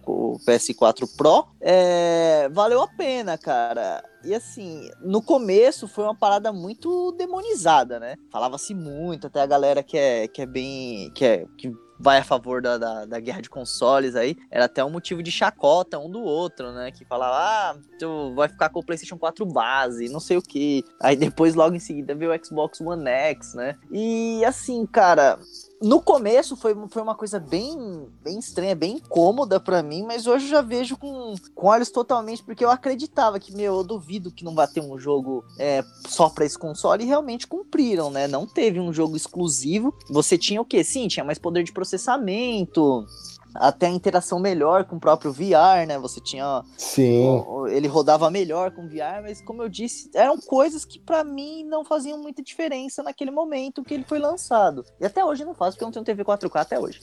PS4 0.47 1.09
Pro, 1.17 1.47
é, 1.61 2.49
valeu 2.51 2.83
a 2.83 2.89
pena, 2.89 3.39
cara. 3.39 4.03
E 4.25 4.35
assim, 4.35 4.91
no 5.01 5.23
começo 5.23 5.89
foi 5.89 6.05
uma 6.05 6.15
parada 6.15 6.53
muito 6.53 7.13
demonizada, 7.13 7.99
né? 7.99 8.17
Falava-se 8.31 8.75
muito, 8.75 9.27
até 9.27 9.41
a 9.41 9.47
galera 9.47 9.83
que 9.83 9.97
é, 9.97 10.29
que 10.29 10.43
é 10.43 10.47
bem. 10.47 11.11
que 11.15 11.25
é. 11.25 11.47
Que 11.57 11.73
vai 12.01 12.19
a 12.19 12.25
favor 12.25 12.63
da, 12.63 12.79
da, 12.79 13.05
da, 13.05 13.21
guerra 13.21 13.43
de 13.43 13.51
consoles 13.51 14.17
aí, 14.17 14.35
era 14.51 14.65
até 14.65 14.83
um 14.83 14.89
motivo 14.89 15.23
de 15.23 15.31
chacota 15.31 15.99
um 15.99 16.11
do 16.11 16.23
outro, 16.23 16.73
né? 16.73 16.91
Que 16.91 17.05
falava, 17.05 17.37
ah, 17.37 17.77
tu 17.99 18.35
vai 18.35 18.49
ficar 18.49 18.71
com 18.71 18.81
o 18.81 18.85
PlayStation 18.85 19.19
4 19.19 19.45
base, 19.45 20.09
não 20.09 20.19
sei 20.19 20.39
o 20.39 20.43
que. 20.43 20.83
Aí 21.01 21.15
depois, 21.15 21.55
logo 21.55 21.77
em 21.77 21.81
seguida, 21.81 22.15
veio 22.15 22.33
o 22.33 22.45
Xbox 22.45 22.81
One 22.81 23.07
X, 23.07 23.55
né? 23.55 23.77
E 23.91 24.43
assim, 24.47 24.87
cara, 24.87 25.39
no 25.81 26.01
começo 26.01 26.57
foi, 26.57 26.77
foi 26.89 27.03
uma 27.03 27.15
coisa 27.15 27.41
bem, 27.41 28.07
bem 28.23 28.39
estranha, 28.39 28.75
bem 28.75 28.97
incômoda 28.97 29.59
para 29.59 29.83
mim, 29.83 30.03
mas 30.03 30.27
hoje 30.27 30.45
eu 30.45 30.51
já 30.51 30.61
vejo 30.61 30.97
com, 30.97 31.35
com 31.55 31.67
olhos 31.67 31.91
totalmente, 31.91 32.43
porque 32.43 32.65
eu 32.65 32.71
acreditava 32.71 33.41
que, 33.41 33.55
meu, 33.55 33.77
eu 33.77 33.85
duvido 33.85 34.31
que 34.31 34.45
não 34.45 34.55
vai 34.55 34.69
ter 34.69 34.83
um 34.83 34.99
jogo 34.99 35.43
é, 35.59 35.83
só 36.07 36.29
pra 36.29 36.45
esse 36.45 36.59
console, 36.59 37.05
e 37.05 37.07
realmente 37.07 37.47
cumpriram, 37.47 38.11
né? 38.11 38.29
Não 38.29 38.47
teve 38.47 38.79
um 38.79 38.93
jogo 38.93 39.17
exclusivo. 39.17 39.95
Você 40.11 40.37
tinha 40.37 40.61
o 40.61 40.65
quê? 40.65 40.85
Sim, 40.85 41.09
tinha 41.09 41.25
mais 41.25 41.39
poder 41.39 41.63
de 41.63 41.73
processamento, 41.73 43.07
até 43.55 43.87
a 43.87 43.91
interação 43.91 44.39
melhor 44.39 44.85
com 44.85 44.97
o 44.97 45.01
próprio 45.01 45.33
VR, 45.33 45.87
né? 45.87 45.99
Você 45.99 46.21
tinha. 46.21 46.63
Sim. 46.77 47.45
Ele 47.71 47.89
rodava 47.89 48.31
melhor 48.31 48.71
com 48.71 48.89
VR, 48.89 49.23
mas 49.23 49.41
como 49.43 49.63
eu 49.63 49.69
disse, 49.69 50.11
eram 50.15 50.39
coisas 50.39 50.85
que 50.85 50.99
para 50.99 51.25
mim 51.25 51.65
não 51.65 51.85
faziam 51.85 52.19
muita 52.19 52.43
diferença 52.43 53.03
naquele 53.03 53.31
momento 53.31 53.83
que 53.83 53.95
ele 53.95 54.05
foi 54.05 54.19
lançado. 54.19 54.85
E 55.01 55.07
até 55.07 55.25
hoje 55.25 55.45
não 55.45 55.55
faz, 55.55 55.75
porque 55.75 55.85
eu 55.85 55.87
não 55.87 55.93
tenho 55.93 56.05
TV 56.05 56.25
4K 56.25 56.61
até 56.61 56.79
hoje. 56.79 57.01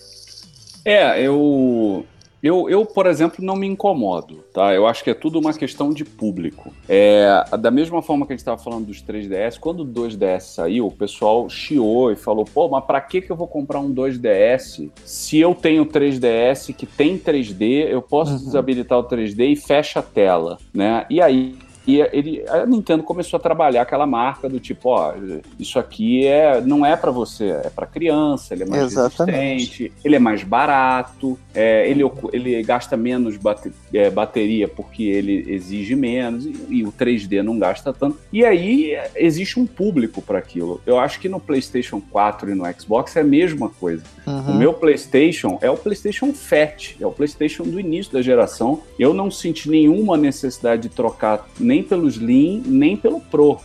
É, 0.86 1.22
eu 1.22 2.06
eu, 2.42 2.70
eu, 2.70 2.86
por 2.86 3.08
exemplo, 3.08 3.44
não 3.44 3.56
me 3.56 3.68
incomodo, 3.68 4.44
tá? 4.54 4.74
Eu 4.74 4.86
acho 4.86 5.04
que 5.04 5.10
é 5.10 5.14
tudo 5.14 5.40
uma 5.40 5.54
questão 5.54 5.92
de 5.92 6.06
público. 6.06 6.72
É, 6.88 7.44
da 7.60 7.72
mesma 7.72 8.02
forma 8.02 8.26
que 8.26 8.34
a 8.34 8.36
gente 8.36 8.42
estava 8.42 8.62
falando 8.62 8.86
dos 8.86 9.02
3DS, 9.02 9.60
quando 9.60 9.82
o 9.82 9.86
2DS 9.86 10.42
saiu, 10.42 10.88
o 10.88 10.92
pessoal 10.92 11.50
chiou 11.50 12.12
e 12.12 12.16
falou: 12.16 12.46
pô, 12.46 12.70
mas 12.70 12.86
para 12.86 13.02
que, 13.02 13.22
que 13.22 13.32
eu 13.32 13.36
vou 13.36 13.48
comprar 13.48 13.80
um 13.80 13.94
2DS 13.94 14.92
se 15.04 15.40
eu 15.40 15.56
tenho 15.56 15.86
3DS 15.86 16.74
que 16.74 16.86
tem 16.86 17.18
3D, 17.18 17.88
eu 17.90 18.02
posso 18.02 18.34
uhum. 18.34 18.38
desabilitar 18.38 19.00
o 19.00 19.04
3D 19.04 19.52
e 19.52 19.56
fecha 19.56 20.00
a 20.00 20.04
tela, 20.04 20.58
né? 20.74 21.06
E 21.10 21.22
aí 21.22 21.56
e 21.88 22.02
ele, 22.02 22.44
a 22.50 22.66
Nintendo 22.66 23.02
começou 23.02 23.38
a 23.38 23.42
trabalhar 23.42 23.82
aquela 23.82 24.06
marca 24.06 24.50
do 24.50 24.60
tipo, 24.60 24.90
ó, 24.90 25.14
isso 25.58 25.80
aqui 25.80 26.28
é, 26.28 26.60
não 26.60 26.86
é 26.86 26.98
para 26.98 27.12
você, 27.12 27.46
é 27.46 27.70
para 27.70 27.88
criança, 27.88 28.54
ele 28.54 28.64
é 28.64 28.66
mais 28.66 28.84
Exatamente. 28.84 29.54
resistente, 29.54 29.92
ele 30.04 30.16
é 30.18 30.20
mais 30.20 30.44
barato, 30.44 31.40
é, 31.56 31.90
ele, 31.90 32.04
ele 32.34 32.62
gasta 32.62 32.98
menos 32.98 33.38
bate, 33.38 33.72
é, 33.94 34.10
bateria 34.10 34.68
porque 34.68 35.04
ele 35.04 35.46
exige 35.48 35.96
menos 35.96 36.46
e, 36.46 36.68
e, 36.70 36.84
o 36.84 36.92
3D 36.92 37.42
não 37.42 37.58
gasta 37.58 37.94
tanto. 37.94 38.20
E 38.34 38.44
aí 38.44 38.92
existe 39.16 39.58
um 39.58 39.66
público 39.66 40.22
para 40.22 40.40
aquilo. 40.40 40.82
Eu 40.86 41.00
acho 41.00 41.22
que 41.22 41.30
no 41.30 41.40
PlayStation 41.40 42.02
4 42.02 42.52
e 42.52 42.56
no 42.56 42.66
Xbox 42.74 43.16
é 43.16 43.22
a 43.22 43.24
mesma 43.24 43.70
coisa. 43.70 44.04
Uhum. 44.28 44.52
O 44.52 44.54
meu 44.56 44.74
PlayStation 44.74 45.58
é 45.62 45.72
o 45.72 45.78
PlayStation 45.78 46.34
Fat, 46.34 46.98
é 47.00 47.08
o 47.08 47.12
PlayStation 47.12 47.64
do 47.64 47.80
início 47.80 48.12
da 48.12 48.22
geração. 48.22 48.82
Eu 49.00 49.14
não 49.14 49.32
senti 49.32 49.70
nenhuma 49.70 50.18
necessidade 50.18 50.82
de 50.84 50.90
trocar 50.90 51.48
nem 51.58 51.82
pelo 51.82 52.10
Slim, 52.10 52.62
nem 52.66 52.98
pelo 52.98 53.22
Pro. 53.22 53.58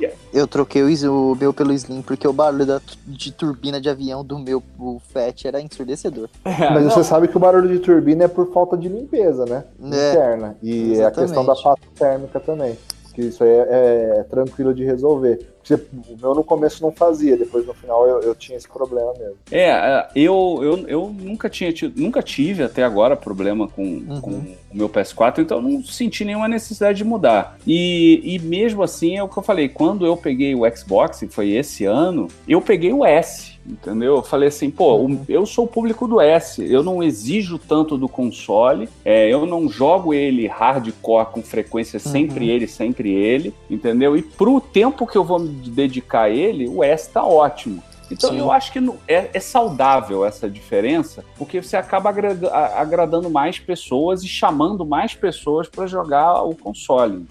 É, 0.00 0.14
eu 0.32 0.46
troquei 0.46 0.82
o, 0.82 1.36
meu 1.38 1.52
pelo 1.52 1.72
Slim 1.74 2.00
porque 2.00 2.26
o 2.26 2.32
barulho 2.32 2.64
da, 2.64 2.80
de 3.06 3.30
turbina 3.30 3.78
de 3.78 3.90
avião 3.90 4.24
do 4.24 4.38
meu 4.38 4.62
o 4.78 4.98
Fat 5.12 5.44
era 5.44 5.60
ensurdecedor. 5.60 6.30
É, 6.46 6.70
Mas 6.70 6.84
não. 6.84 6.90
você 6.90 7.04
sabe 7.04 7.28
que 7.28 7.36
o 7.36 7.40
barulho 7.40 7.68
de 7.68 7.78
turbina 7.78 8.24
é 8.24 8.28
por 8.28 8.50
falta 8.52 8.76
de 8.76 8.88
limpeza, 8.88 9.44
né? 9.44 9.64
É, 9.82 9.86
Interna. 9.86 10.56
E 10.62 10.92
exatamente. 10.92 11.00
é 11.00 11.04
a 11.04 11.10
questão 11.10 11.44
da 11.44 11.54
pasta 11.54 11.86
térmica 11.94 12.40
também. 12.40 12.78
Que 13.12 13.22
isso 13.22 13.44
aí 13.44 13.50
é, 13.50 14.16
é 14.20 14.22
tranquilo 14.22 14.72
de 14.72 14.84
resolver. 14.84 15.46
O 15.70 16.16
meu 16.20 16.34
no 16.34 16.44
começo 16.44 16.82
não 16.82 16.90
fazia, 16.92 17.36
depois 17.36 17.66
no 17.66 17.74
final 17.74 18.06
eu, 18.06 18.20
eu 18.20 18.34
tinha 18.34 18.56
esse 18.56 18.68
problema 18.68 19.12
mesmo. 19.18 19.36
É, 19.50 19.68
é, 19.68 20.08
eu, 20.14 20.58
eu, 20.62 20.88
eu 20.88 21.14
nunca 21.16 21.48
tinha 21.48 21.72
tido, 21.72 22.00
nunca 22.00 22.22
tive 22.22 22.62
até 22.62 22.82
agora 22.82 23.16
problema 23.16 23.68
com, 23.68 23.82
uhum. 23.82 24.20
com 24.20 24.30
o 24.30 24.56
meu 24.72 24.88
PS4, 24.88 25.38
então 25.38 25.60
não 25.60 25.82
senti 25.84 26.24
nenhuma 26.24 26.48
necessidade 26.48 26.98
de 26.98 27.04
mudar. 27.04 27.58
E, 27.66 28.20
e 28.24 28.38
mesmo 28.38 28.82
assim 28.82 29.16
é 29.16 29.22
o 29.22 29.28
que 29.28 29.38
eu 29.38 29.42
falei, 29.42 29.68
quando 29.68 30.06
eu 30.06 30.16
peguei 30.16 30.54
o 30.54 30.68
Xbox, 30.76 31.20
que 31.20 31.28
foi 31.28 31.50
esse 31.50 31.84
ano, 31.84 32.28
eu 32.48 32.60
peguei 32.60 32.92
o 32.92 33.04
S 33.04 33.60
entendeu? 33.66 34.16
Eu 34.16 34.22
falei 34.22 34.48
assim, 34.48 34.70
pô, 34.70 34.96
uhum. 34.96 35.20
eu 35.28 35.44
sou 35.46 35.64
o 35.64 35.68
público 35.68 36.06
do 36.06 36.20
S, 36.20 36.62
eu 36.64 36.82
não 36.82 37.02
exijo 37.02 37.58
tanto 37.58 37.96
do 37.96 38.08
console, 38.08 38.88
é, 39.04 39.32
eu 39.32 39.46
não 39.46 39.68
jogo 39.68 40.12
ele 40.14 40.46
hardcore 40.46 41.26
com 41.26 41.42
frequência 41.42 41.98
sempre 41.98 42.46
uhum. 42.46 42.50
ele, 42.50 42.66
sempre 42.66 43.12
ele, 43.12 43.54
entendeu? 43.68 44.16
E 44.16 44.22
pro 44.22 44.60
tempo 44.60 45.06
que 45.06 45.16
eu 45.16 45.24
vou 45.24 45.38
me 45.38 45.48
dedicar 45.68 46.22
a 46.22 46.30
ele, 46.30 46.68
o 46.68 46.82
S 46.82 47.10
tá 47.10 47.24
ótimo. 47.24 47.82
Então 48.10 48.30
Sim. 48.30 48.38
eu 48.38 48.50
acho 48.50 48.72
que 48.72 48.78
é, 49.06 49.30
é, 49.32 49.40
saudável 49.40 50.24
essa 50.24 50.50
diferença, 50.50 51.24
porque 51.38 51.62
você 51.62 51.76
acaba 51.76 52.10
agradando 52.10 53.30
mais 53.30 53.58
pessoas 53.58 54.24
e 54.24 54.28
chamando 54.28 54.84
mais 54.84 55.14
pessoas 55.14 55.68
para 55.68 55.86
jogar 55.86 56.42
o 56.42 56.54
console. 56.56 57.24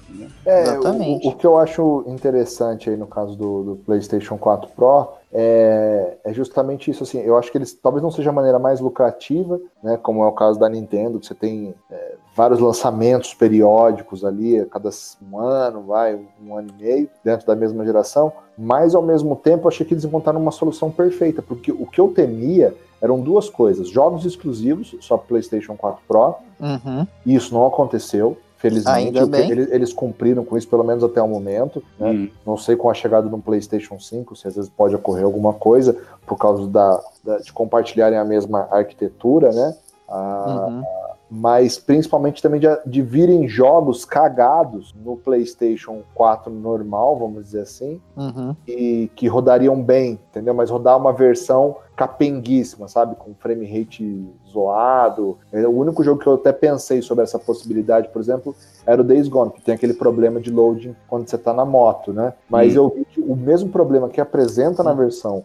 É, 0.45 0.61
Exatamente. 0.61 1.27
O, 1.27 1.31
o, 1.31 1.35
que 1.35 1.45
eu 1.45 1.57
acho 1.57 2.05
interessante 2.07 2.89
aí 2.89 2.95
no 2.95 3.07
caso 3.07 3.35
do, 3.35 3.63
do 3.63 3.75
PlayStation 3.75 4.37
4 4.37 4.69
Pro 4.69 5.18
é, 5.31 6.17
é, 6.23 6.33
justamente 6.33 6.89
isso. 6.89 7.03
Assim, 7.03 7.19
eu 7.19 7.37
acho 7.37 7.51
que 7.51 7.57
eles 7.57 7.73
talvez 7.73 8.01
não 8.01 8.11
seja 8.11 8.29
a 8.29 8.33
maneira 8.33 8.57
mais 8.57 8.79
lucrativa, 8.79 9.59
né, 9.83 9.97
como 9.97 10.23
é 10.23 10.27
o 10.27 10.31
caso 10.31 10.59
da 10.59 10.67
Nintendo, 10.67 11.19
que 11.19 11.27
você 11.27 11.35
tem 11.35 11.73
é, 11.91 12.15
vários 12.35 12.59
lançamentos 12.59 13.33
periódicos 13.33 14.25
ali, 14.25 14.59
a 14.59 14.65
cada 14.65 14.89
um 15.21 15.37
ano, 15.37 15.83
vai, 15.83 16.19
um 16.43 16.55
ano 16.55 16.69
e 16.77 16.83
meio, 16.83 17.09
dentro 17.23 17.45
da 17.45 17.55
mesma 17.55 17.85
geração, 17.85 18.31
mas 18.57 18.95
ao 18.95 19.01
mesmo 19.01 19.35
tempo 19.35 19.65
eu 19.65 19.67
achei 19.69 19.85
que 19.85 19.93
eles 19.93 20.05
encontraram 20.05 20.41
uma 20.41 20.51
solução 20.51 20.89
perfeita, 20.89 21.41
porque 21.41 21.71
o 21.71 21.85
que 21.85 22.01
eu 22.01 22.09
temia 22.09 22.75
eram 23.01 23.19
duas 23.19 23.49
coisas: 23.49 23.89
jogos 23.89 24.25
exclusivos, 24.25 24.95
só 25.01 25.17
PlayStation 25.17 25.75
4 25.75 26.01
Pro, 26.07 26.35
uhum. 26.59 27.07
e 27.25 27.35
isso 27.35 27.53
não 27.53 27.65
aconteceu. 27.65 28.37
Felizmente, 28.59 29.17
eles, 29.49 29.71
eles, 29.71 29.93
cumpriram 29.93 30.43
com 30.43 30.57
isso, 30.57 30.67
pelo 30.67 30.83
menos 30.83 31.01
até 31.01 31.21
o 31.21 31.27
momento. 31.27 31.81
Né? 31.97 32.09
Hum. 32.09 32.29
Não 32.45 32.57
sei 32.57 32.75
com 32.75 32.89
a 32.89 32.93
chegada 32.93 33.27
do 33.27 33.37
PlayStation 33.39 33.97
5, 33.97 34.35
se 34.35 34.47
às 34.47 34.55
vezes 34.55 34.69
pode 34.69 34.93
ocorrer 34.93 35.23
alguma 35.23 35.53
coisa, 35.53 35.95
por 36.27 36.37
causa 36.37 36.67
da, 36.67 37.01
da 37.23 37.37
de 37.37 37.53
compartilharem 37.53 38.19
a 38.19 38.25
mesma 38.25 38.67
arquitetura, 38.69 39.51
né? 39.53 39.75
Ah, 40.09 40.67
uhum 40.67 41.08
mas 41.29 41.77
principalmente 41.77 42.41
também 42.41 42.59
de, 42.59 42.67
de 42.85 43.01
virem 43.01 43.47
jogos 43.47 44.03
cagados 44.03 44.95
no 45.03 45.15
PlayStation 45.15 46.01
4 46.15 46.51
normal, 46.51 47.17
vamos 47.19 47.45
dizer 47.45 47.61
assim, 47.61 48.01
uhum. 48.17 48.55
e 48.67 49.11
que 49.15 49.27
rodariam 49.27 49.81
bem, 49.81 50.19
entendeu? 50.29 50.53
Mas 50.53 50.69
rodar 50.69 50.97
uma 50.97 51.13
versão 51.13 51.77
capenguíssima, 51.95 52.87
sabe? 52.87 53.15
Com 53.15 53.35
frame 53.35 53.65
rate 53.65 54.25
zoado. 54.49 55.37
É, 55.51 55.67
o 55.67 55.71
único 55.71 56.03
jogo 56.03 56.21
que 56.21 56.27
eu 56.27 56.35
até 56.35 56.51
pensei 56.51 57.01
sobre 57.01 57.23
essa 57.23 57.37
possibilidade, 57.37 58.07
por 58.09 58.21
exemplo, 58.21 58.55
era 58.85 59.01
o 59.01 59.03
Days 59.03 59.27
Gone, 59.27 59.51
que 59.51 59.61
tem 59.61 59.75
aquele 59.75 59.93
problema 59.93 60.39
de 60.39 60.49
loading 60.49 60.95
quando 61.07 61.29
você 61.29 61.37
tá 61.37 61.53
na 61.53 61.65
moto, 61.65 62.11
né? 62.11 62.33
Mas 62.49 62.75
uhum. 62.75 62.83
eu 62.83 62.89
vi 62.89 63.05
que 63.05 63.21
o 63.21 63.35
mesmo 63.35 63.69
problema 63.69 64.09
que 64.09 64.21
apresenta 64.21 64.81
na 64.81 64.93
versão 64.93 65.43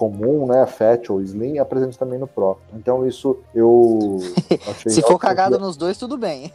comum, 0.00 0.46
né, 0.46 0.64
Fat 0.64 1.10
ou 1.10 1.20
Slim, 1.20 1.58
apresente 1.58 1.98
também 1.98 2.18
no 2.18 2.26
Pro. 2.26 2.56
Então 2.72 3.06
isso 3.06 3.38
eu 3.54 4.16
achei... 4.66 4.90
se 4.90 5.02
for 5.02 5.18
cagado 5.18 5.58
nos 5.58 5.76
dois, 5.76 5.98
tudo 5.98 6.16
bem. 6.16 6.50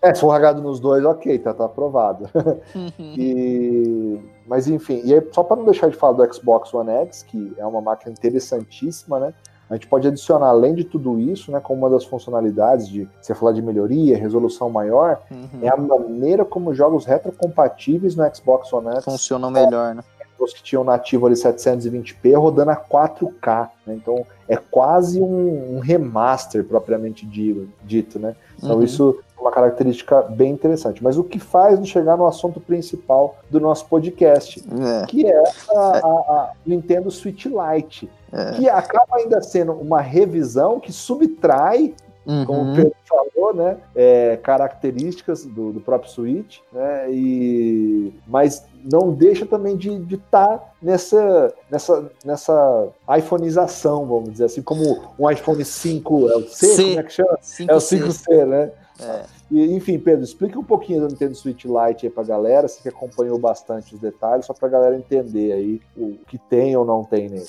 é, 0.00 0.14
se 0.14 0.22
for 0.22 0.32
cagado 0.32 0.62
nos 0.62 0.80
dois, 0.80 1.04
ok, 1.04 1.38
tá, 1.38 1.52
tá 1.52 1.66
aprovado. 1.66 2.30
Uhum. 2.74 2.90
e... 2.98 4.18
Mas 4.46 4.68
enfim, 4.68 5.02
e 5.04 5.12
aí, 5.12 5.22
só 5.32 5.42
para 5.42 5.56
não 5.56 5.66
deixar 5.66 5.90
de 5.90 5.96
falar 5.96 6.14
do 6.14 6.34
Xbox 6.34 6.72
One 6.72 6.90
X, 6.90 7.22
que 7.22 7.52
é 7.58 7.66
uma 7.66 7.82
máquina 7.82 8.10
interessantíssima, 8.10 9.20
né, 9.20 9.34
a 9.72 9.74
gente 9.74 9.86
pode 9.86 10.06
adicionar, 10.06 10.48
além 10.48 10.74
de 10.74 10.84
tudo 10.84 11.18
isso, 11.18 11.50
né, 11.50 11.58
como 11.58 11.80
uma 11.80 11.88
das 11.88 12.04
funcionalidades 12.04 12.86
de 12.86 13.08
você 13.20 13.34
falar 13.34 13.52
de 13.52 13.62
melhoria, 13.62 14.18
resolução 14.18 14.68
maior, 14.68 15.22
uhum. 15.30 15.60
é 15.62 15.68
a 15.70 15.76
maneira 15.78 16.44
como 16.44 16.74
jogos 16.74 17.06
retrocompatíveis 17.06 18.14
no 18.14 18.34
Xbox 18.34 18.70
One 18.70 18.88
X 18.96 19.04
funcionam 19.04 19.50
melhor, 19.50 19.94
né? 19.94 20.04
Os 20.44 20.52
que 20.52 20.62
tinham 20.62 20.84
nativo 20.84 21.26
ali 21.26 21.34
720p 21.34 22.38
rodando 22.38 22.70
a 22.70 22.76
4K, 22.76 23.70
né? 23.86 23.94
Então 23.94 24.24
é 24.48 24.56
quase 24.56 25.20
um, 25.20 25.76
um 25.76 25.78
remaster 25.78 26.64
propriamente 26.64 27.26
dito, 27.26 28.18
né? 28.18 28.34
Então 28.58 28.76
uhum. 28.76 28.82
isso 28.82 29.18
é 29.36 29.40
uma 29.40 29.50
característica 29.50 30.22
bem 30.22 30.52
interessante. 30.52 31.02
Mas 31.02 31.16
o 31.18 31.24
que 31.24 31.38
faz 31.38 31.78
nos 31.78 31.88
chegar 31.88 32.16
no 32.16 32.26
assunto 32.26 32.60
principal 32.60 33.36
do 33.50 33.60
nosso 33.60 33.86
podcast, 33.86 34.62
é. 35.02 35.06
que 35.06 35.26
é 35.26 35.42
a, 35.70 35.78
a, 35.78 36.06
a, 36.06 36.52
Nintendo 36.64 37.10
Switch 37.10 37.46
Lite, 37.46 38.10
é. 38.32 38.52
que 38.52 38.68
acaba 38.68 39.16
ainda 39.16 39.40
sendo 39.42 39.72
uma 39.72 40.00
revisão 40.00 40.80
que 40.80 40.92
subtrai 40.92 41.94
Uhum. 42.24 42.44
como 42.44 42.72
o 42.72 42.76
Pedro 42.76 42.94
falou, 43.04 43.54
né? 43.54 43.78
É, 43.94 44.36
características 44.36 45.44
do, 45.44 45.72
do, 45.72 45.80
próprio 45.80 46.10
Switch, 46.10 46.58
né? 46.72 47.10
E, 47.10 48.12
mas 48.26 48.64
não 48.84 49.12
deixa 49.12 49.44
também 49.44 49.76
de 49.76 49.90
estar 50.14 50.58
tá 50.58 50.72
nessa, 50.80 51.52
nessa, 51.70 52.10
nessa 52.24 52.88
iPhoneização, 53.18 54.06
vamos 54.06 54.30
dizer 54.32 54.44
assim, 54.44 54.62
como 54.62 55.02
um 55.18 55.30
iPhone 55.30 55.64
5, 55.64 56.28
é 56.28 56.36
o 56.36 56.48
C, 56.48 56.66
C. 56.66 56.82
como 56.84 57.00
é 57.00 57.02
que 57.02 57.12
chama? 57.12 57.38
5C. 57.42 57.66
É 57.68 57.74
o 57.74 57.78
5C, 57.78 58.46
né? 58.46 58.70
É. 59.00 59.24
E, 59.50 59.74
enfim, 59.74 59.98
Pedro, 59.98 60.24
explica 60.24 60.58
um 60.58 60.64
pouquinho 60.64 61.02
do 61.02 61.08
Nintendo 61.08 61.34
Switch 61.34 61.64
Lite 61.64 62.06
aí 62.06 62.10
pra 62.10 62.22
galera, 62.22 62.68
você 62.68 62.80
que 62.80 62.88
acompanhou 62.88 63.38
bastante 63.38 63.94
os 63.94 64.00
detalhes, 64.00 64.46
só 64.46 64.54
pra 64.54 64.68
galera 64.68 64.96
entender 64.96 65.52
aí 65.52 65.80
o 65.96 66.18
que 66.26 66.38
tem 66.38 66.76
ou 66.76 66.84
não 66.84 67.04
tem 67.04 67.28
nele. 67.28 67.46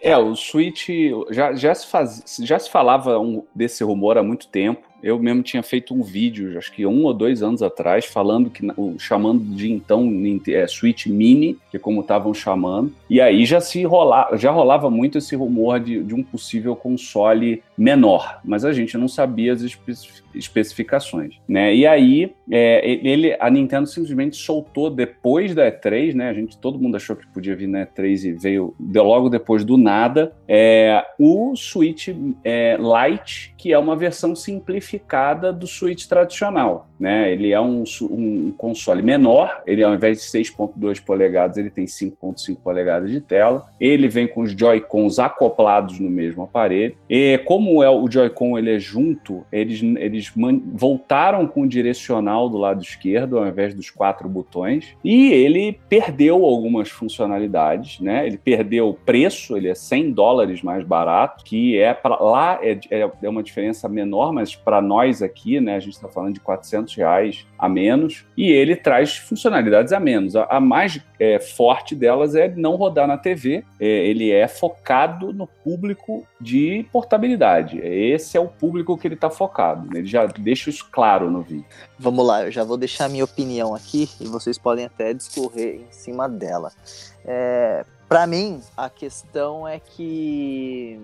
É, 0.00 0.16
o 0.16 0.34
Switch 0.34 0.88
já, 1.30 1.52
já, 1.54 1.74
se, 1.74 1.86
faz, 1.86 2.24
já 2.42 2.58
se 2.58 2.70
falava 2.70 3.18
um, 3.18 3.42
desse 3.54 3.84
rumor 3.84 4.16
há 4.16 4.22
muito 4.22 4.48
tempo. 4.48 4.88
Eu 5.02 5.18
mesmo 5.18 5.42
tinha 5.42 5.62
feito 5.62 5.94
um 5.94 6.02
vídeo, 6.02 6.58
acho 6.58 6.72
que 6.72 6.84
um 6.84 7.04
ou 7.04 7.14
dois 7.14 7.42
anos 7.42 7.62
atrás, 7.62 8.04
falando 8.04 8.50
que 8.50 8.66
chamando 8.98 9.42
de 9.42 9.70
então 9.70 10.10
é, 10.48 10.66
Switch 10.66 11.06
Mini, 11.06 11.56
que 11.70 11.76
é 11.78 11.80
como 11.80 12.02
estavam 12.02 12.34
chamando. 12.34 12.92
E 13.08 13.20
aí 13.20 13.46
já 13.46 13.60
se 13.60 13.82
rolava, 13.84 14.36
já 14.36 14.50
rolava 14.50 14.90
muito 14.90 15.16
esse 15.16 15.34
rumor 15.34 15.80
de, 15.80 16.02
de 16.02 16.14
um 16.14 16.22
possível 16.22 16.76
console 16.76 17.62
menor, 17.76 18.40
mas 18.44 18.64
a 18.64 18.72
gente 18.72 18.98
não 18.98 19.08
sabia 19.08 19.54
as 19.54 19.62
especificações, 19.62 20.29
né? 21.48 21.74
E 21.74 21.86
aí 21.86 22.32
é, 22.50 22.88
ele, 22.88 23.36
a 23.38 23.48
Nintendo 23.48 23.86
simplesmente 23.86 24.36
soltou 24.36 24.90
depois 24.90 25.54
da 25.54 25.70
E3, 25.70 26.14
né? 26.14 26.28
A 26.28 26.34
gente 26.34 26.58
todo 26.58 26.80
mundo 26.80 26.96
achou 26.96 27.14
que 27.14 27.26
podia 27.28 27.54
vir 27.54 27.68
na 27.68 27.86
E3 27.86 28.24
e 28.24 28.32
veio 28.32 28.74
logo 28.80 29.28
depois 29.28 29.64
do 29.64 29.76
nada. 29.76 30.32
É, 30.48 31.04
o 31.18 31.54
Switch 31.54 32.08
é, 32.44 32.76
Lite, 32.76 33.54
que 33.56 33.72
é 33.72 33.78
uma 33.78 33.94
versão 33.94 34.34
simplificada 34.34 35.52
do 35.52 35.66
Switch 35.66 36.06
tradicional. 36.06 36.88
Né? 36.98 37.32
Ele 37.32 37.52
é 37.52 37.60
um, 37.60 37.84
um 38.02 38.52
console 38.56 39.02
menor, 39.02 39.62
ele 39.66 39.82
ao 39.82 39.94
invés 39.94 40.18
de 40.18 40.24
6.2 40.24 41.02
polegadas, 41.02 41.56
ele 41.56 41.70
tem 41.70 41.86
5.5 41.86 42.58
polegadas 42.62 43.10
de 43.10 43.20
tela. 43.20 43.66
Ele 43.80 44.08
vem 44.08 44.26
com 44.26 44.42
os 44.42 44.52
Joy-Cons 44.52 45.18
acoplados 45.18 45.98
no 45.98 46.10
mesmo 46.10 46.42
aparelho. 46.42 46.94
E 47.08 47.38
como 47.46 47.82
é 47.82 47.88
o 47.88 48.10
Joy-Con 48.10 48.58
ele 48.58 48.74
é 48.74 48.78
junto, 48.78 49.46
eles, 49.50 49.82
eles 49.82 50.19
voltaram 50.72 51.46
com 51.46 51.62
o 51.62 51.68
direcional 51.68 52.48
do 52.48 52.58
lado 52.58 52.82
esquerdo 52.82 53.38
ao 53.38 53.46
invés 53.46 53.74
dos 53.74 53.90
quatro 53.90 54.28
botões. 54.28 54.96
E 55.04 55.32
ele 55.32 55.78
perdeu 55.88 56.44
algumas 56.44 56.90
funcionalidades, 56.90 58.00
né? 58.00 58.26
Ele 58.26 58.38
perdeu 58.38 58.88
o 58.88 58.94
preço, 58.94 59.56
ele 59.56 59.68
é 59.68 59.74
100 59.74 60.12
dólares 60.12 60.62
mais 60.62 60.84
barato, 60.84 61.44
que 61.44 61.78
é 61.78 61.94
para 61.94 62.16
lá 62.16 62.58
é, 62.62 62.78
é, 62.90 63.10
é 63.22 63.28
uma 63.28 63.42
diferença 63.42 63.88
menor, 63.88 64.32
mas 64.32 64.54
para 64.54 64.80
nós 64.80 65.22
aqui, 65.22 65.60
né, 65.60 65.76
a 65.76 65.80
gente 65.80 65.94
está 65.94 66.08
falando 66.08 66.34
de 66.34 66.40
400 66.40 66.94
reais 66.94 67.46
a 67.58 67.68
menos, 67.68 68.26
e 68.36 68.50
ele 68.50 68.76
traz 68.76 69.16
funcionalidades 69.16 69.92
a 69.92 70.00
menos. 70.00 70.36
A, 70.36 70.44
a 70.44 70.60
mais 70.60 71.00
é, 71.18 71.38
forte 71.38 71.94
delas 71.94 72.34
é 72.34 72.48
não 72.48 72.76
rodar 72.76 73.06
na 73.06 73.18
TV, 73.18 73.64
é, 73.78 73.86
ele 73.86 74.30
é 74.30 74.48
focado 74.48 75.32
no 75.32 75.46
público 75.46 76.26
de 76.40 76.86
portabilidade. 76.90 77.78
Esse 77.78 78.36
é 78.36 78.40
o 78.40 78.48
público 78.48 78.96
que 78.96 79.06
ele 79.06 79.14
está 79.14 79.28
focado. 79.28 79.86
Né? 79.86 80.00
Ele 80.00 80.08
já 80.08 80.26
deixa 80.26 80.70
isso 80.70 80.86
claro 80.90 81.30
no 81.30 81.42
vídeo. 81.42 81.66
Vamos 81.98 82.26
lá, 82.26 82.44
eu 82.44 82.50
já 82.50 82.64
vou 82.64 82.76
deixar 82.76 83.08
minha 83.08 83.24
opinião 83.24 83.74
aqui 83.74 84.08
e 84.20 84.26
vocês 84.26 84.56
podem 84.56 84.86
até 84.86 85.12
discorrer 85.12 85.76
em 85.76 85.92
cima 85.92 86.28
dela. 86.28 86.72
É, 87.24 87.84
para 88.08 88.26
mim, 88.26 88.60
a 88.76 88.88
questão 88.88 89.68
é 89.68 89.78
que 89.78 90.98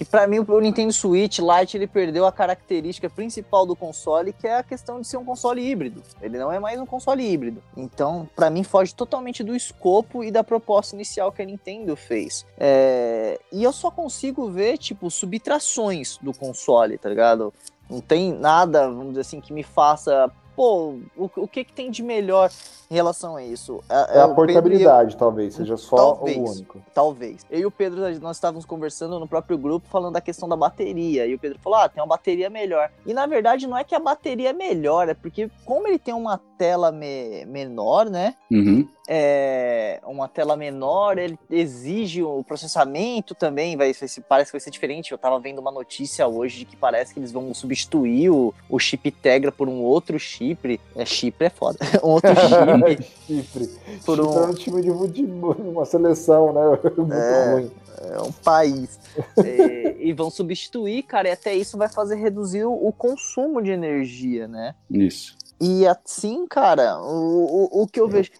que 0.00 0.04
para 0.06 0.26
mim 0.26 0.38
o 0.38 0.60
Nintendo 0.60 0.94
Switch 0.94 1.40
Lite 1.40 1.76
ele 1.76 1.86
perdeu 1.86 2.24
a 2.24 2.32
característica 2.32 3.10
principal 3.10 3.66
do 3.66 3.76
console, 3.76 4.32
que 4.32 4.46
é 4.46 4.56
a 4.56 4.62
questão 4.62 4.98
de 4.98 5.06
ser 5.06 5.18
um 5.18 5.24
console 5.26 5.60
híbrido. 5.60 6.02
Ele 6.22 6.38
não 6.38 6.50
é 6.50 6.58
mais 6.58 6.80
um 6.80 6.86
console 6.86 7.22
híbrido. 7.22 7.62
Então, 7.76 8.26
para 8.34 8.48
mim 8.48 8.64
foge 8.64 8.94
totalmente 8.94 9.44
do 9.44 9.54
escopo 9.54 10.24
e 10.24 10.30
da 10.30 10.42
proposta 10.42 10.94
inicial 10.94 11.30
que 11.30 11.42
a 11.42 11.44
Nintendo 11.44 11.94
fez. 11.96 12.46
É... 12.56 13.38
E 13.52 13.62
eu 13.62 13.74
só 13.74 13.90
consigo 13.90 14.50
ver 14.50 14.78
tipo 14.78 15.10
subtrações 15.10 16.16
do 16.16 16.32
console, 16.32 16.96
tá 16.96 17.10
ligado? 17.10 17.52
Não 17.90 18.00
tem 18.00 18.32
nada, 18.32 18.88
vamos 18.88 19.08
dizer 19.08 19.20
assim, 19.20 19.38
que 19.38 19.52
me 19.52 19.62
faça 19.62 20.32
pô, 20.60 20.98
o, 21.16 21.30
o 21.36 21.48
que, 21.48 21.64
que 21.64 21.72
tem 21.72 21.90
de 21.90 22.02
melhor 22.02 22.50
em 22.90 22.94
relação 22.94 23.34
a 23.34 23.42
isso? 23.42 23.82
É, 23.88 24.18
é 24.18 24.20
a 24.20 24.28
portabilidade, 24.28 25.14
eu... 25.14 25.18
talvez, 25.18 25.54
seja 25.54 25.74
só 25.78 25.96
talvez, 25.96 26.36
o 26.36 26.52
único. 26.52 26.82
Talvez. 26.92 27.46
Eu 27.50 27.60
e 27.60 27.64
o 27.64 27.70
Pedro, 27.70 28.20
nós 28.20 28.36
estávamos 28.36 28.66
conversando 28.66 29.18
no 29.18 29.26
próprio 29.26 29.56
grupo 29.56 29.88
falando 29.88 30.12
da 30.12 30.20
questão 30.20 30.46
da 30.46 30.56
bateria. 30.58 31.24
E 31.24 31.34
o 31.34 31.38
Pedro 31.38 31.58
falou: 31.60 31.78
ah, 31.78 31.88
tem 31.88 32.02
uma 32.02 32.08
bateria 32.08 32.50
melhor. 32.50 32.90
E 33.06 33.14
na 33.14 33.26
verdade 33.26 33.66
não 33.66 33.78
é 33.78 33.84
que 33.84 33.94
a 33.94 33.98
bateria 33.98 34.50
é 34.50 34.52
melhor, 34.52 35.08
é 35.08 35.14
porque 35.14 35.50
como 35.64 35.88
ele 35.88 35.98
tem 35.98 36.12
uma 36.12 36.38
tela 36.58 36.92
me 36.92 37.46
menor, 37.46 38.10
né? 38.10 38.34
Uhum. 38.50 38.86
É, 39.12 40.00
uma 40.06 40.28
tela 40.28 40.56
menor, 40.56 41.18
ele 41.18 41.36
exige 41.50 42.22
o 42.22 42.44
processamento 42.44 43.34
também, 43.34 43.76
vai, 43.76 43.92
parece 44.28 44.50
que 44.50 44.52
vai 44.52 44.60
ser 44.60 44.70
diferente. 44.70 45.10
Eu 45.10 45.18
tava 45.18 45.40
vendo 45.40 45.58
uma 45.58 45.72
notícia 45.72 46.28
hoje 46.28 46.60
de 46.60 46.64
que 46.64 46.76
parece 46.76 47.12
que 47.12 47.18
eles 47.18 47.32
vão 47.32 47.52
substituir 47.52 48.30
o, 48.30 48.54
o 48.68 48.78
chip 48.78 49.10
Tegra 49.10 49.50
por 49.50 49.68
um 49.68 49.82
outro 49.82 50.16
chip. 50.16 50.80
É 50.94 51.04
chip 51.04 51.44
é 51.44 51.50
foda. 51.50 51.78
um 52.04 52.08
outro 52.10 52.30
chip. 52.36 53.02
chipre. 53.26 53.66
Por 54.06 54.16
chipre 54.16 54.20
um... 54.20 54.44
é 54.44 54.46
um 54.46 54.54
time 54.54 54.82
de 54.82 54.90
futebol, 54.92 55.56
uma 55.58 55.84
seleção, 55.84 56.52
né? 56.52 56.78
Muito 56.96 57.12
é... 57.12 57.52
ruim 57.52 57.70
é 58.00 58.22
um 58.22 58.32
país. 58.32 58.98
é, 59.44 59.96
e 59.98 60.12
vão 60.12 60.30
substituir, 60.30 61.02
cara, 61.02 61.28
e 61.28 61.32
até 61.32 61.54
isso 61.54 61.76
vai 61.76 61.88
fazer 61.88 62.14
reduzir 62.14 62.64
o, 62.64 62.72
o 62.72 62.92
consumo 62.92 63.60
de 63.60 63.70
energia, 63.70 64.48
né? 64.48 64.74
Isso. 64.90 65.36
E 65.60 65.86
assim, 65.86 66.46
cara, 66.46 66.98
o, 67.02 67.80
o, 67.80 67.82
o 67.82 67.86
que 67.86 68.00
eu 68.00 68.08
vejo. 68.08 68.30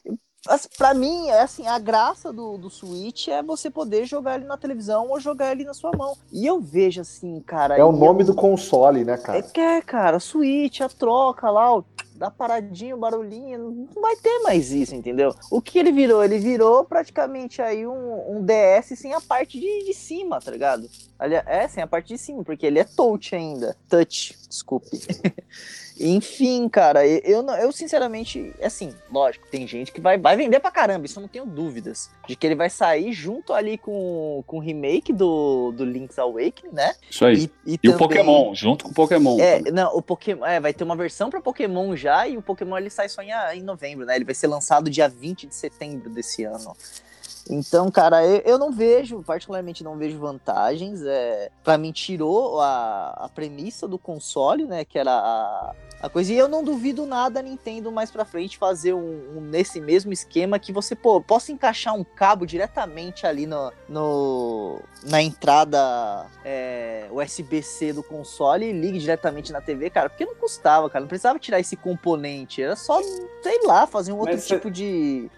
Pra 0.76 0.94
mim, 0.94 1.28
é 1.28 1.42
assim, 1.42 1.66
a 1.66 1.78
graça 1.78 2.32
do, 2.32 2.56
do 2.56 2.70
Switch 2.70 3.28
é 3.28 3.42
você 3.42 3.70
poder 3.70 4.06
jogar 4.06 4.36
ele 4.36 4.46
na 4.46 4.56
televisão 4.56 5.08
ou 5.08 5.20
jogar 5.20 5.52
ele 5.52 5.64
na 5.64 5.74
sua 5.74 5.90
mão. 5.92 6.16
E 6.32 6.46
eu 6.46 6.60
vejo 6.60 7.02
assim, 7.02 7.40
cara. 7.40 7.76
É 7.76 7.84
o 7.84 7.92
nome 7.92 8.22
eu... 8.22 8.28
do 8.28 8.34
console, 8.34 9.04
né, 9.04 9.18
cara? 9.18 9.38
É 9.38 9.42
que 9.42 9.60
é, 9.60 9.82
cara, 9.82 10.18
Switch, 10.18 10.80
a 10.80 10.88
troca 10.88 11.50
lá, 11.50 11.76
o 11.76 11.84
dá 12.20 12.30
paradinho, 12.30 12.98
barulhinho, 12.98 13.88
não 13.94 14.02
vai 14.02 14.14
ter 14.16 14.40
mais 14.40 14.70
isso, 14.70 14.94
entendeu? 14.94 15.34
O 15.50 15.62
que 15.62 15.78
ele 15.78 15.90
virou? 15.90 16.22
Ele 16.22 16.38
virou 16.38 16.84
praticamente 16.84 17.62
aí 17.62 17.86
um, 17.86 18.36
um 18.36 18.44
DS 18.44 18.98
sem 18.98 19.14
a 19.14 19.22
parte 19.22 19.58
de, 19.58 19.86
de 19.86 19.94
cima, 19.94 20.38
tá 20.38 20.50
ligado? 20.50 20.86
Aliás, 21.18 21.46
é, 21.46 21.66
sem 21.66 21.82
a 21.82 21.86
parte 21.86 22.08
de 22.08 22.18
cima, 22.18 22.44
porque 22.44 22.66
ele 22.66 22.78
é 22.78 22.84
touch 22.84 23.34
ainda. 23.34 23.74
Touch, 23.88 24.36
desculpe. 24.46 24.90
Enfim, 26.02 26.66
cara, 26.66 27.06
eu, 27.06 27.46
eu 27.46 27.70
sinceramente, 27.70 28.54
assim, 28.62 28.94
lógico, 29.12 29.46
tem 29.48 29.66
gente 29.66 29.92
que 29.92 30.00
vai, 30.00 30.16
vai 30.16 30.34
vender 30.34 30.58
pra 30.58 30.70
caramba, 30.70 31.04
isso 31.04 31.18
eu 31.18 31.20
não 31.20 31.28
tenho 31.28 31.44
dúvidas. 31.44 32.10
De 32.26 32.34
que 32.34 32.46
ele 32.46 32.54
vai 32.54 32.70
sair 32.70 33.12
junto 33.12 33.52
ali 33.52 33.76
com, 33.76 34.42
com 34.46 34.56
o 34.56 34.60
remake 34.60 35.12
do, 35.12 35.72
do 35.72 35.84
Link's 35.84 36.18
Awakening, 36.18 36.72
né? 36.72 36.94
Isso 37.10 37.24
aí. 37.26 37.50
E, 37.66 37.72
e, 37.72 37.74
e 37.74 37.78
também, 37.78 37.94
o 37.94 37.98
Pokémon, 37.98 38.54
junto 38.54 38.84
com 38.86 38.90
o 38.92 38.94
Pokémon. 38.94 39.38
É, 39.38 39.58
também. 39.58 39.72
não, 39.74 39.94
o 39.94 40.00
Pokémon, 40.00 40.46
é, 40.46 40.58
vai 40.58 40.72
ter 40.72 40.84
uma 40.84 40.96
versão 40.96 41.28
pra 41.28 41.40
Pokémon 41.40 41.94
já, 41.94 42.26
e 42.26 42.38
o 42.38 42.42
Pokémon 42.42 42.78
ele 42.78 42.88
sai 42.88 43.10
só 43.10 43.20
em, 43.20 43.30
em 43.58 43.62
novembro, 43.62 44.06
né? 44.06 44.16
Ele 44.16 44.24
vai 44.24 44.34
ser 44.34 44.46
lançado 44.46 44.88
dia 44.88 45.06
20 45.06 45.46
de 45.46 45.54
setembro 45.54 46.08
desse 46.08 46.44
ano. 46.44 46.74
Então, 47.48 47.90
cara, 47.90 48.24
eu, 48.24 48.42
eu, 48.44 48.58
não 48.58 48.70
vejo, 48.70 49.22
particularmente 49.22 49.82
não 49.82 49.96
vejo 49.96 50.18
vantagens. 50.18 51.02
É, 51.02 51.50
para 51.64 51.76
mim, 51.76 51.92
tirou 51.92 52.60
a, 52.60 53.10
a 53.24 53.28
premissa 53.28 53.88
do 53.88 53.98
console, 53.98 54.64
né? 54.64 54.84
Que 54.84 54.98
era 54.98 55.12
a, 55.12 55.74
a 56.00 56.08
coisa. 56.08 56.32
E 56.32 56.38
eu 56.38 56.48
não 56.48 56.64
duvido 56.64 57.04
nada 57.04 57.40
a 57.40 57.42
Nintendo 57.42 57.92
mais 57.92 58.10
pra 58.10 58.24
frente 58.24 58.56
fazer 58.56 58.94
um, 58.94 59.36
um, 59.36 59.40
nesse 59.40 59.80
mesmo 59.80 60.12
esquema 60.12 60.58
que 60.58 60.72
você 60.72 60.94
pô, 60.94 61.20
possa 61.20 61.52
encaixar 61.52 61.94
um 61.94 62.04
cabo 62.04 62.46
diretamente 62.46 63.26
ali 63.26 63.46
no, 63.46 63.72
no 63.88 64.80
na 65.04 65.22
entrada 65.22 66.26
é, 66.44 67.06
USB-C 67.12 67.92
do 67.92 68.02
console 68.02 68.66
e 68.66 68.72
ligue 68.72 68.98
diretamente 68.98 69.52
na 69.52 69.60
TV, 69.60 69.90
cara. 69.90 70.08
Porque 70.08 70.24
não 70.24 70.34
custava, 70.34 70.88
cara. 70.88 71.02
Não 71.02 71.08
precisava 71.08 71.38
tirar 71.38 71.60
esse 71.60 71.76
componente. 71.76 72.62
Era 72.62 72.76
só, 72.76 73.00
sei 73.02 73.60
lá, 73.64 73.86
fazer 73.86 74.12
um 74.12 74.18
outro 74.18 74.34
Mas 74.34 74.46
tipo 74.46 74.70
de 74.70 75.30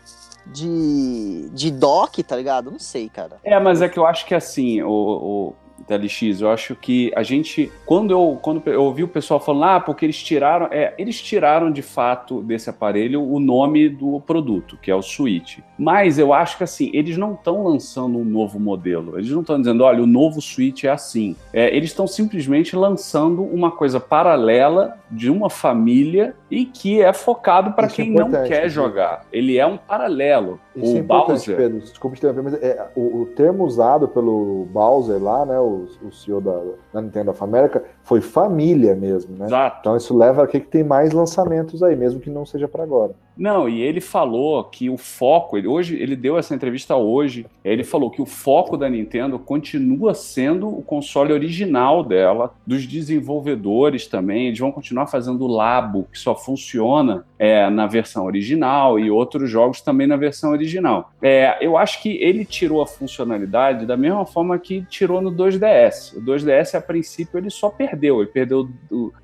de, 0.46 1.48
de 1.50 1.70
dock, 1.70 2.22
tá 2.22 2.36
ligado? 2.36 2.70
Não 2.70 2.78
sei, 2.78 3.08
cara. 3.08 3.38
É, 3.44 3.58
mas 3.58 3.80
é 3.80 3.88
que 3.88 3.98
eu 3.98 4.06
acho 4.06 4.26
que 4.26 4.34
assim, 4.34 4.82
o, 4.82 4.90
o 4.90 5.54
da 5.88 5.96
LX. 5.96 6.40
Eu 6.40 6.50
acho 6.50 6.74
que 6.74 7.12
a 7.14 7.22
gente, 7.22 7.70
quando 7.84 8.10
eu, 8.10 8.38
quando 8.40 8.62
eu 8.66 8.82
ouvi 8.82 9.02
o 9.02 9.08
pessoal 9.08 9.40
falando, 9.40 9.64
ah, 9.64 9.80
porque 9.80 10.04
eles 10.04 10.22
tiraram, 10.22 10.68
é, 10.70 10.94
eles 10.98 11.20
tiraram 11.20 11.70
de 11.70 11.82
fato 11.82 12.42
desse 12.42 12.70
aparelho 12.70 13.22
o 13.22 13.38
nome 13.38 13.88
do 13.88 14.20
produto, 14.20 14.78
que 14.80 14.90
é 14.90 14.94
o 14.94 15.02
Switch. 15.02 15.58
Mas 15.78 16.18
eu 16.18 16.32
acho 16.32 16.56
que 16.56 16.64
assim, 16.64 16.90
eles 16.92 17.16
não 17.16 17.34
estão 17.34 17.64
lançando 17.64 18.18
um 18.18 18.24
novo 18.24 18.58
modelo. 18.58 19.18
Eles 19.18 19.30
não 19.30 19.40
estão 19.40 19.58
dizendo, 19.58 19.84
olha, 19.84 20.02
o 20.02 20.06
novo 20.06 20.40
Switch 20.40 20.84
é 20.84 20.90
assim. 20.90 21.36
É, 21.52 21.74
eles 21.74 21.90
estão 21.90 22.06
simplesmente 22.06 22.76
lançando 22.76 23.42
uma 23.42 23.70
coisa 23.70 23.98
paralela 23.98 24.98
de 25.10 25.30
uma 25.30 25.50
família 25.50 26.34
e 26.50 26.64
que 26.64 27.00
é 27.02 27.12
focado 27.12 27.72
para 27.72 27.86
é 27.86 27.90
quem 27.90 28.10
é 28.10 28.14
não 28.14 28.30
quer 28.30 28.68
jogar. 28.68 29.24
Ele 29.32 29.58
é 29.58 29.66
um 29.66 29.76
paralelo. 29.76 30.60
Isso 30.74 30.94
o 30.94 30.98
é 30.98 31.02
Bowser. 31.02 31.56
Pedro, 31.56 31.80
desculpe 31.80 32.16
te 32.16 32.20
interromper, 32.20 32.42
mas 32.42 32.62
é, 32.62 32.88
o, 32.94 33.22
o, 33.22 33.26
termo 33.26 33.64
usado 33.64 34.08
pelo 34.08 34.66
Bowser 34.70 35.22
lá, 35.22 35.44
né, 35.44 35.58
o, 35.58 35.71
o 35.72 36.12
CEO 36.12 36.40
da, 36.40 36.60
da 36.92 37.00
Nintendo 37.00 37.30
of 37.30 37.42
America, 37.42 37.82
foi 38.02 38.20
família 38.20 38.94
mesmo, 38.94 39.36
né? 39.36 39.46
Exato. 39.46 39.78
Então 39.80 39.96
isso 39.96 40.16
leva 40.16 40.44
a 40.44 40.46
que 40.46 40.60
tem 40.60 40.84
mais 40.84 41.12
lançamentos 41.12 41.82
aí, 41.82 41.96
mesmo 41.96 42.20
que 42.20 42.30
não 42.30 42.46
seja 42.46 42.68
para 42.68 42.82
agora. 42.82 43.14
Não, 43.36 43.68
e 43.68 43.80
ele 43.80 44.00
falou 44.00 44.62
que 44.64 44.90
o 44.90 44.96
foco, 44.96 45.56
ele, 45.56 45.66
hoje 45.66 45.96
ele 46.00 46.16
deu 46.16 46.38
essa 46.38 46.54
entrevista 46.54 46.96
hoje, 46.96 47.46
ele 47.64 47.84
falou 47.84 48.10
que 48.10 48.20
o 48.20 48.26
foco 48.26 48.76
da 48.76 48.88
Nintendo 48.88 49.38
continua 49.38 50.14
sendo 50.14 50.68
o 50.68 50.82
console 50.82 51.32
original 51.32 52.04
dela, 52.04 52.54
dos 52.66 52.86
desenvolvedores 52.86 54.06
também, 54.06 54.48
eles 54.48 54.58
vão 54.58 54.72
continuar 54.72 55.06
fazendo 55.06 55.44
o 55.44 55.48
Labo, 55.48 56.08
que 56.12 56.18
só 56.18 56.34
funciona 56.34 57.24
é, 57.38 57.68
na 57.70 57.86
versão 57.86 58.24
original 58.24 58.98
e 58.98 59.10
outros 59.10 59.48
jogos 59.48 59.80
também 59.80 60.06
na 60.06 60.16
versão 60.16 60.50
original. 60.50 61.12
É, 61.20 61.58
eu 61.60 61.76
acho 61.76 62.02
que 62.02 62.16
ele 62.22 62.44
tirou 62.44 62.82
a 62.82 62.86
funcionalidade 62.86 63.86
da 63.86 63.96
mesma 63.96 64.24
forma 64.26 64.58
que 64.58 64.82
tirou 64.88 65.20
no 65.20 65.32
2DS. 65.32 66.16
O 66.16 66.20
2DS, 66.20 66.74
a 66.74 66.80
princípio, 66.80 67.38
ele 67.38 67.50
só 67.50 67.68
perdeu. 67.68 68.20
Ele 68.20 68.30
perdeu 68.30 68.68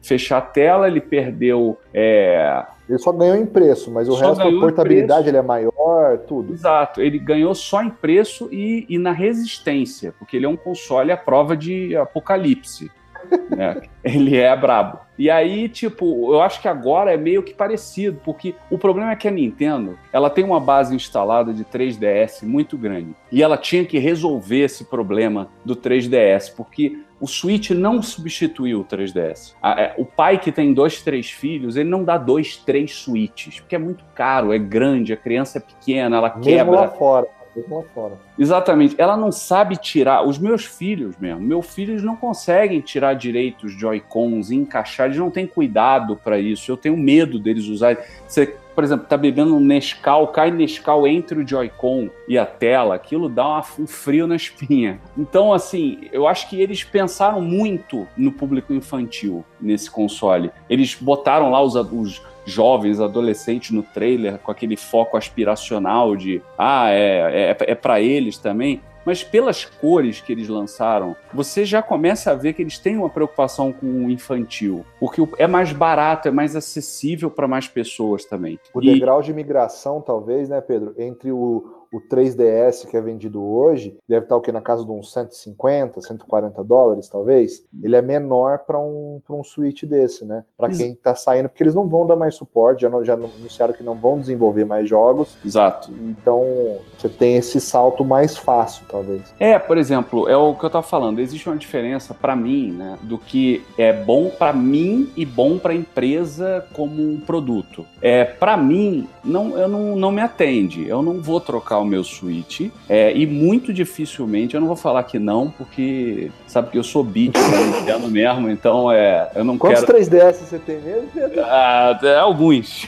fechar 0.03 0.39
a 0.39 0.43
tela, 0.43 0.87
ele 0.87 1.01
perdeu. 1.01 1.79
É... 1.93 2.65
Ele 2.89 2.99
só 2.99 3.13
ganhou 3.13 3.37
em 3.37 3.47
preço, 3.47 3.91
mas 3.91 4.09
o 4.09 4.17
só 4.17 4.29
resto, 4.33 4.43
a 4.43 4.61
portabilidade 4.61 5.29
ele 5.29 5.37
é 5.37 5.43
maior, 5.43 6.19
tudo. 6.27 6.53
Exato, 6.53 7.01
ele 7.01 7.19
ganhou 7.19 7.55
só 7.55 7.83
em 7.83 7.91
preço 7.91 8.49
e, 8.51 8.87
e 8.89 8.99
na 8.99 9.13
resistência, 9.13 10.15
porque 10.19 10.37
ele 10.37 10.47
é 10.47 10.49
um 10.49 10.57
console 10.57 11.13
à 11.13 11.17
prova 11.17 11.57
de 11.57 11.95
apocalipse. 11.97 12.91
né? 13.51 13.83
Ele 14.03 14.37
é 14.37 14.57
brabo. 14.57 15.01
E 15.19 15.29
aí, 15.29 15.69
tipo, 15.69 16.33
eu 16.33 16.41
acho 16.41 16.63
que 16.63 16.69
agora 16.69 17.13
é 17.13 17.17
meio 17.17 17.43
que 17.43 17.53
parecido, 17.53 18.21
porque 18.25 18.55
o 18.71 18.79
problema 18.79 19.11
é 19.11 19.17
que 19.17 19.27
a 19.27 19.31
Nintendo, 19.31 19.99
ela 20.13 20.31
tem 20.31 20.45
uma 20.45 20.61
base 20.61 20.95
instalada 20.95 21.53
de 21.53 21.65
3DS 21.65 22.45
muito 22.45 22.79
grande. 22.79 23.15
E 23.31 23.43
ela 23.43 23.57
tinha 23.57 23.85
que 23.85 23.99
resolver 23.99 24.61
esse 24.61 24.85
problema 24.85 25.49
do 25.65 25.75
3DS, 25.75 26.55
porque 26.57 27.01
o 27.21 27.27
Switch 27.27 27.71
não 27.71 28.03
substituiu 28.03 28.81
o 28.81 28.85
3DS. 28.85 29.55
É, 29.63 29.95
o 29.99 30.05
pai 30.05 30.39
que 30.39 30.53
tem 30.53 30.73
dois, 30.73 31.03
três 31.03 31.31
filhos, 31.31 31.77
ele 31.77 31.89
não 31.89 32.05
dá 32.05 32.17
dois, 32.17 32.57
três 32.57 32.95
Switches, 32.95 33.61
porque 33.61 33.75
é 33.75 33.79
muito 33.79 34.05
caro, 34.15 34.53
é 34.53 34.59
grande, 34.59 35.13
a 35.13 35.17
criança 35.17 35.59
é 35.59 35.61
pequena, 35.61 36.17
ela 36.17 36.29
Mesmo 36.29 36.43
quebra. 36.43 36.81
lá 36.81 36.89
fora 36.89 37.39
lá 37.69 37.83
fora. 37.95 38.19
Exatamente. 38.39 38.95
Ela 38.99 39.17
não 39.17 39.33
sabe 39.33 39.77
tirar. 39.77 40.23
Os 40.23 40.39
meus 40.39 40.65
filhos 40.65 41.17
mesmo, 41.17 41.41
meus 41.41 41.67
filhos 41.75 42.03
não 42.03 42.15
conseguem 42.15 42.81
tirar 42.81 43.15
direito 43.15 43.67
os 43.67 43.73
Joy-Cons 43.73 44.51
e 44.51 44.57
encaixar, 44.57 45.07
eles 45.07 45.19
não 45.19 45.31
têm 45.31 45.47
cuidado 45.47 46.17
para 46.17 46.39
isso. 46.39 46.71
Eu 46.71 46.77
tenho 46.77 46.97
medo 46.97 47.39
deles 47.39 47.67
usarem. 47.67 47.99
Você 48.27 48.57
por 48.79 48.85
exemplo, 48.85 49.07
tá 49.09 49.17
bebendo 49.17 49.57
um 49.57 49.61
Nescau, 49.61 50.29
cai 50.29 50.53
Nescau 50.53 51.05
entre 51.05 51.41
o 51.41 51.45
Joy-Con 51.45 52.11
e 52.29 52.39
a 52.39 52.47
tela, 52.47 52.95
aquilo 52.95 53.29
dá 53.29 53.45
uma, 53.45 53.65
um 53.77 53.89
frio 53.89 54.25
na 54.25 54.37
espinha. 54.37 55.01
Então, 55.17 55.53
assim, 55.53 56.03
eu 56.13 56.29
acho 56.29 56.49
que 56.49 56.61
eles 56.61 56.85
pensaram 56.85 57.41
muito 57.41 58.07
no 58.17 58.31
público 58.31 58.73
infantil 58.73 59.45
nesse 59.61 59.91
console. 59.91 60.53
Eles 60.71 60.95
botaram 60.95 61.51
lá 61.51 61.61
os, 61.61 61.75
os 61.75 62.23
jovens, 62.47 63.01
adolescentes 63.01 63.73
no 63.73 63.83
trailer 63.83 64.39
com 64.39 64.53
aquele 64.53 64.77
foco 64.77 65.17
aspiracional 65.17 66.15
de 66.15 66.41
ah, 66.57 66.89
é, 66.89 67.51
é, 67.51 67.57
é 67.59 67.75
para 67.75 68.01
eles 68.01 68.39
também. 68.39 68.81
Mas 69.09 69.25
pelas 69.25 69.65
cores 69.65 70.21
que 70.21 70.31
eles 70.31 70.51
lançaram, 70.51 71.17
você 71.33 71.65
já 71.65 71.81
começa 71.81 72.31
a 72.31 72.35
ver 72.35 72.53
que 72.53 72.61
eles 72.61 72.79
têm 72.79 72.99
uma 72.99 73.09
preocupação 73.09 73.73
com 73.73 73.87
o 73.87 74.11
infantil. 74.11 74.85
Porque 75.01 75.27
é 75.39 75.47
mais 75.47 75.73
barato, 75.73 76.29
é 76.29 76.31
mais 76.31 76.55
acessível 76.55 77.31
para 77.31 77.49
mais 77.49 77.67
pessoas 77.67 78.27
também. 78.27 78.61
O 78.75 78.83
e... 78.83 78.93
degrau 78.93 79.23
de 79.23 79.33
migração, 79.33 80.03
talvez, 80.03 80.51
né, 80.51 80.61
Pedro, 80.61 80.93
entre 80.99 81.33
o, 81.33 81.78
o 81.93 82.01
3DS 82.01 82.87
que 82.87 82.97
é 82.97 83.01
vendido 83.01 83.43
hoje 83.43 83.97
deve 84.09 84.25
estar 84.25 84.37
o 84.37 84.41
que 84.41 84.53
na 84.53 84.61
casa 84.61 84.85
de 84.85 84.91
uns 84.91 85.13
150, 85.13 86.01
140 86.01 86.65
dólares, 86.65 87.09
talvez. 87.09 87.65
Ele 87.83 87.97
é 87.97 88.03
menor 88.03 88.59
para 88.61 88.79
um, 88.79 89.21
um 89.29 89.45
Switch 89.45 89.85
desse, 89.85 90.25
né? 90.25 90.45
Para 90.57 90.69
quem 90.69 90.93
está 90.93 91.15
saindo, 91.15 91.49
porque 91.49 91.63
eles 91.63 91.75
não 91.75 91.89
vão 91.89 92.07
dar 92.07 92.17
mais 92.17 92.35
suporte, 92.35 92.83
já, 92.83 92.89
não, 92.89 93.05
já 93.05 93.15
anunciaram 93.15 93.73
que 93.73 93.83
não 93.83 93.95
vão 93.95 94.19
desenvolver 94.19 94.65
mais 94.65 94.89
jogos. 94.89 95.37
Exato. 95.45 95.91
Então 95.93 96.79
você 96.97 97.09
tem 97.09 97.37
esse 97.37 97.61
salto 97.61 98.05
mais 98.05 98.37
fácil, 98.37 98.85
talvez. 98.89 99.23
É, 99.39 99.59
por 99.59 99.79
exemplo, 99.79 100.29
é 100.29 100.37
o 100.37 100.55
que 100.55 100.65
eu 100.65 100.69
estava 100.69 100.87
falando. 100.87 101.21
Existe 101.21 101.49
uma 101.49 101.57
diferença 101.57 102.15
para 102.15 102.37
mim, 102.37 102.73
né, 102.73 102.99
do 103.03 103.19
que 103.19 103.65
é 103.77 103.93
bom 103.93 104.31
para 104.31 104.53
mim 104.53 105.11
e 105.17 105.25
bom 105.25 105.59
para 105.59 105.73
a 105.73 105.77
empresa 105.77 106.67
como 106.73 107.03
um 107.03 107.21
produto. 107.21 107.87
É, 108.03 108.25
para 108.25 108.57
mim, 108.57 109.09
não, 109.25 109.57
eu 109.57 109.69
não, 109.69 109.97
não 109.97 110.13
me 110.13 110.21
atende. 110.21 110.87
Eu 110.87 111.03
não 111.03 111.21
vou 111.21 111.41
trocar 111.41 111.78
o 111.79 111.85
meu 111.85 112.05
Switch. 112.05 112.71
É, 112.89 113.17
e 113.17 113.27
muito 113.27 113.73
dificilmente, 113.73 114.55
eu 114.55 114.61
não 114.61 114.69
vou 114.69 114.77
falar 114.77 115.03
que 115.05 115.19
não, 115.19 115.51
porque 115.51 116.31
sabe 116.47 116.71
que 116.71 116.79
eu 116.79 116.85
sou 116.85 117.03
beat 117.03 117.35
Nintendo 117.37 118.09
mesmo, 118.09 118.51
então 118.51 118.91
é, 118.91 119.31
eu 119.35 119.45
não 119.45 119.57
Quantos 119.59 119.85
quero... 119.85 119.99
3DS 119.99 120.35
você 120.35 120.59
tem 120.59 120.81
mesmo, 120.81 121.09
Pedro? 121.13 121.43
Ah, 121.45 121.99
é, 122.03 122.17
alguns. 122.17 122.87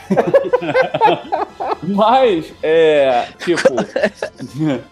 Mas, 1.83 2.53
é, 2.63 3.27
tipo... 3.39 3.63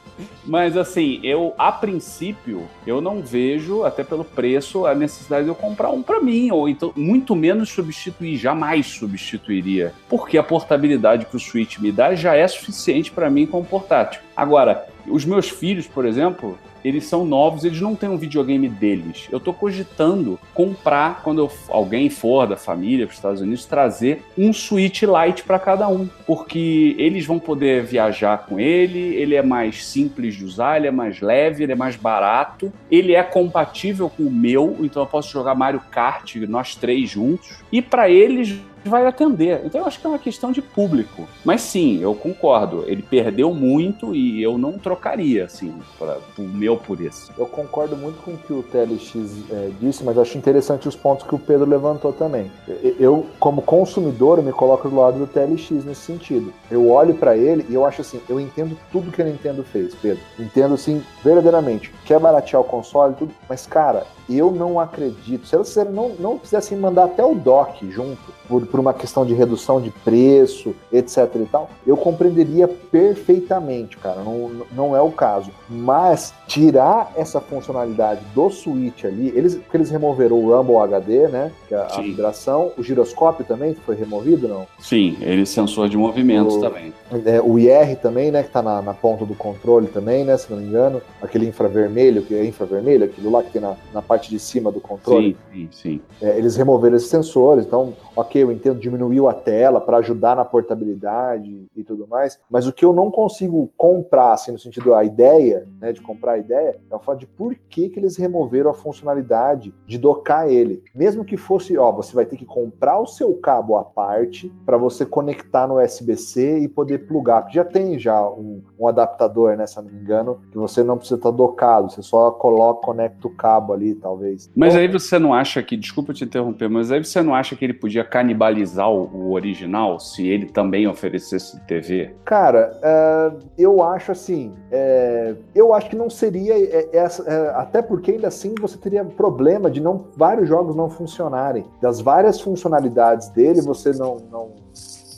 Mas 0.49 0.79
assim, 0.79 1.21
eu 1.23 1.55
a 1.59 1.71
princípio 1.71 2.63
eu 2.87 3.03
não 3.03 3.21
vejo, 3.21 3.85
até 3.85 4.03
pelo 4.03 4.25
preço, 4.25 4.87
a 4.87 4.95
necessidade 4.95 5.45
de 5.45 5.51
eu 5.51 5.55
comprar 5.55 5.91
um 5.91 6.03
para 6.03 6.21
mim, 6.21 6.51
ou 6.51 6.69
então 6.69 6.91
muito 6.97 7.37
menos 7.37 7.69
substituir, 7.69 8.39
jamais 8.39 8.87
substituiria, 8.87 9.93
porque 10.09 10.39
a 10.39 10.43
portabilidade 10.43 11.27
que 11.27 11.37
o 11.37 11.41
Switch 11.41 11.79
me 11.79 11.93
dá 11.93 12.15
já 12.15 12.35
é 12.35 12.49
suficiente 12.49 13.11
para 13.11 13.29
mim 13.29 13.47
como 13.47 13.65
portátil. 13.65 14.23
Agora, 14.35 14.87
os 15.07 15.27
meus 15.27 15.51
filhos, 15.51 15.87
por 15.87 16.07
exemplo, 16.07 16.59
eles 16.89 17.07
são 17.07 17.25
novos, 17.25 17.65
eles 17.65 17.81
não 17.81 17.95
têm 17.95 18.09
um 18.09 18.17
videogame 18.17 18.69
deles. 18.69 19.29
Eu 19.31 19.39
estou 19.39 19.53
cogitando 19.53 20.39
comprar, 20.55 21.23
quando 21.23 21.39
eu, 21.39 21.53
alguém 21.69 22.09
for 22.09 22.47
da 22.47 22.57
família 22.57 23.07
para 23.07 23.13
os 23.13 23.19
Estados 23.19 23.41
Unidos, 23.41 23.65
trazer 23.65 24.25
um 24.37 24.53
Switch 24.53 25.03
Lite 25.03 25.43
para 25.45 25.59
cada 25.59 25.89
um, 25.89 26.09
porque 26.27 26.95
eles 26.99 27.27
vão 27.27 27.39
poder 27.39 27.85
viajar 27.85 28.39
com 28.47 28.59
ele, 28.59 29.15
ele 29.17 29.35
é 29.35 29.43
mais 29.43 29.85
simples 29.85 30.35
de 30.35 30.45
usar, 30.45 30.77
ele 30.77 30.87
é 30.87 30.91
mais 30.91 31.21
leve, 31.21 31.63
ele 31.63 31.73
é 31.73 31.77
mais 31.77 31.97
barato, 31.97 32.73
ele 32.91 33.15
é 33.15 33.23
compatível 33.23 34.11
com 34.11 34.25
o 34.25 34.31
meu, 34.31 34.77
então 34.81 35.03
eu 35.03 35.07
posso 35.07 35.33
jogar 35.33 35.55
Mario 35.55 35.83
Kart, 35.91 36.37
nós 36.49 36.75
três 36.75 37.11
juntos, 37.11 37.59
e 37.71 37.83
para 37.83 38.09
eles 38.09 38.59
vai 38.85 39.07
atender. 39.07 39.63
Então 39.65 39.81
eu 39.81 39.87
acho 39.87 40.01
que 40.01 40.07
é 40.07 40.11
uma 40.11 40.19
questão 40.19 40.53
de 40.53 40.63
público. 40.63 41.27
Mas 41.45 41.63
sim, 41.63 42.01
eu 42.01 42.15
concordo. 42.15 42.85
Ele 42.87 43.03
perdeu 43.03 43.53
muito 43.53 44.15
e 44.15 44.43
eu 44.43 44.59
não 44.59 44.73
trocaria, 44.73 45.45
assim, 45.45 45.75
para 45.99 46.19
o 46.39 46.43
meu 46.43 46.77
por 46.77 47.01
isso. 47.01 47.33
Eu 47.37 47.47
concordo 47.47 47.97
muito 47.97 48.23
com 48.23 48.33
o 48.33 48.37
que 48.37 48.53
o 48.53 48.63
TLX 48.63 49.51
é, 49.51 49.71
disse, 49.81 50.05
mas 50.05 50.19
acho 50.19 50.39
interessante 50.39 50.89
os 50.89 50.97
pontos 50.97 51.27
que 51.27 51.35
o 51.35 51.39
Pedro 51.39 51.69
levantou 51.69 52.13
também. 52.13 52.51
Eu, 52.99 53.27
como 53.39 53.63
consumidor, 53.63 54.43
me 54.43 54.53
coloco 54.53 54.89
do 54.89 54.97
lado 54.97 55.19
do 55.19 55.27
TLX 55.27 55.85
nesse 55.85 56.03
sentido. 56.03 56.53
Eu 56.71 56.91
olho 56.91 57.15
para 57.15 57.37
ele 57.37 57.67
e 57.69 57.75
eu 57.75 57.85
acho 57.85 58.01
assim, 58.01 58.21
eu 58.29 58.41
entendo 58.41 58.77
tudo 58.93 59.11
que 59.11 59.23
a 59.23 59.25
Nintendo 59.25 59.63
fez, 59.63 59.95
Pedro. 59.95 60.23
Entendo, 60.39 60.75
assim, 60.75 61.03
verdadeiramente. 61.23 61.93
Quer 62.05 62.19
baratear 62.19 62.61
o 62.61 62.65
console, 62.65 63.15
tudo, 63.15 63.33
mas, 63.49 63.67
cara, 63.67 64.07
eu 64.29 64.51
não 64.51 64.79
acredito. 64.79 65.47
Se 65.47 65.57
eles 65.57 65.75
não, 65.93 66.11
não 66.19 66.39
quisessem 66.39 66.77
mandar 66.77 67.05
até 67.05 67.25
o 67.25 67.35
dock 67.35 67.91
junto, 67.91 68.19
por, 68.49 68.67
por 68.71 68.81
uma 68.81 68.95
questão 68.95 69.25
de 69.25 69.35
redução 69.35 69.81
de 69.81 69.91
preço, 69.91 70.75
etc 70.93 71.29
e 71.37 71.47
tal, 71.47 71.71
eu 71.87 71.97
compreenderia 71.97 72.69
perfeitamente, 72.69 73.97
cara. 73.97 74.23
Não, 74.23 74.51
não 74.73 74.97
é 74.97 75.01
o 75.01 75.11
caso. 75.11 75.51
Mas 75.69 76.33
tirar 76.47 77.13
essa 77.17 77.41
funcionalidade 77.41 78.21
do 78.35 78.51
Switch 78.51 79.05
ali, 79.05 79.33
eles, 79.35 79.55
porque 79.55 79.77
eles 79.77 79.91
removeram 79.91 80.37
o 80.37 80.57
Rumble 80.57 80.77
HD, 80.77 81.29
né? 81.29 81.53
Que 81.67 81.75
é 81.75 81.79
a, 81.79 81.87
a 81.87 82.01
vibração, 82.01 82.73
o 82.77 82.83
giroscópio 82.83 83.45
também 83.45 83.75
foi 83.75 83.97
removido, 83.97 84.49
não? 84.49 84.67
Sim, 84.79 85.17
ele 85.21 85.45
sensor 85.45 85.89
de 85.89 85.97
movimentos 85.97 86.57
o, 86.57 86.61
também. 86.61 86.93
É, 87.25 87.41
o 87.41 87.59
IR 87.59 87.97
também, 87.97 88.31
né? 88.31 88.43
Que 88.43 88.51
tá 88.51 88.63
na, 88.63 88.83
na, 88.83 88.95
ponta 88.95 89.25
do 89.25 89.35
controle 89.35 89.89
também, 89.89 90.25
né? 90.25 90.37
Se 90.37 90.51
não 90.51 90.59
me 90.59 90.67
engano. 90.67 91.01
Aquele 91.21 91.47
infravermelho, 91.47 92.23
que 92.23 92.35
é 92.35 92.45
infravermelho, 92.45 93.05
aquilo 93.05 93.31
lá 93.31 93.43
que 93.43 93.51
tem 93.51 93.61
na, 93.61 93.77
na 93.93 94.03
parte 94.03 94.31
de 94.31 94.39
cima 94.39 94.71
do 94.71 94.81
controle. 94.81 95.37
Sim, 95.53 95.69
sim, 95.73 96.01
sim. 96.01 96.01
É, 96.21 96.37
eles 96.39 96.57
removeram 96.57 96.97
esses 96.97 97.09
sensores, 97.09 97.67
então, 97.67 97.95
ok, 98.15 98.43
eu 98.43 98.53
entendo, 98.59 98.81
diminuiu 98.81 99.29
a 99.29 99.35
tela 99.35 99.81
para 99.81 99.99
ajudar 99.99 100.37
na 100.37 100.45
portabilidade 100.45 101.67
e 101.75 101.85
tudo 101.85 102.07
mais, 102.07 102.39
mas 102.51 102.67
o 102.67 102.73
que 102.73 102.85
eu 102.85 102.93
não 102.93 103.11
consigo 103.11 103.71
comprar, 103.77 104.33
assim, 104.33 104.53
no 104.53 104.59
sentido 104.59 104.95
a 104.95 105.05
ideia, 105.05 105.67
né, 105.81 105.93
de 105.93 106.01
comprar 106.01 106.33
a 106.33 106.39
ideia, 106.39 106.79
é 106.91 106.95
o 106.95 106.99
fato 106.99 107.21
de 107.21 107.27
por 107.27 107.55
que, 107.69 107.89
que 107.89 107.99
eles 107.99 108.17
removeram 108.17 108.71
a 108.71 108.75
funcionalidade 108.75 109.73
de 109.87 109.99
docar 109.99 110.51
ele. 110.51 110.83
Mesmo 110.95 111.25
que 111.25 111.37
fosse, 111.37 111.77
ó, 111.79 111.91
você 111.93 112.15
vai 112.15 112.27
ter 112.27 112.37
que 112.37 112.45
comprar 112.45 112.99
o 113.01 113.07
seu 113.07 113.35
cabo 113.35 113.77
à 113.77 113.85
parte 113.85 114.53
para 114.67 114.77
você 114.77 115.07
conectar 115.07 115.67
no 115.67 115.81
USB-C 115.81 116.59
e 116.59 116.69
poder 116.69 117.07
plugar. 117.07 117.47
Já 117.51 117.65
tem 117.65 117.99
já 117.99 118.29
um, 118.29 118.63
um 118.79 118.89
adaptador, 118.89 119.57
né, 119.57 119.67
se 119.67 119.77
não 119.77 119.85
me 119.85 119.99
engano, 119.99 120.41
que 120.51 120.59
você 120.59 120.83
não 120.83 120.97
precisa 120.97 121.17
estar 121.17 121.31
tá 121.31 121.37
docado, 121.37 121.91
você 121.91 122.03
só 122.03 122.31
coloca, 122.31 122.83
conecta 122.83 123.27
o 123.27 123.31
cabo 123.31 123.73
ali, 123.73 123.95
talvez. 123.95 124.51
Mas 124.55 124.75
aí 124.75 124.89
você 124.89 125.19
não 125.19 125.33
acha 125.33 125.63
que, 125.63 125.77
desculpa 125.77 126.13
te 126.13 126.25
interromper, 126.25 126.69
mas 126.69 126.91
aí 126.91 127.05
você 127.05 127.23
não 127.23 127.35
acha 127.35 127.55
que 127.55 127.65
ele 127.65 127.75
podia 127.75 128.05
canibalizar 128.05 128.48
o, 128.89 129.09
o 129.13 129.33
original 129.33 129.99
se 129.99 130.27
ele 130.27 130.47
também 130.47 130.87
oferecesse 130.87 131.61
TV? 131.67 132.15
Cara, 132.25 132.79
é, 132.83 133.33
eu 133.59 133.83
acho 133.83 134.13
assim, 134.13 134.53
é, 134.71 135.35
eu 135.55 135.73
acho 135.75 135.91
que 135.91 135.97
não 135.97 136.11
seria 136.11 136.55
é, 136.55 136.89
é, 136.93 137.53
até 137.55 137.83
porque 137.83 138.13
ainda 138.13 138.29
assim 138.29 138.55
você 138.61 138.77
teria 138.77 139.05
problema 139.05 139.71
de 139.71 139.81
não 139.81 140.05
vários 140.17 140.49
jogos 140.49 140.75
não 140.75 140.89
funcionarem, 140.89 141.65
das 141.81 142.01
várias 142.01 142.41
funcionalidades 142.41 143.29
dele 143.29 143.61
você 143.61 143.93
não, 143.93 144.17
não 144.31 144.51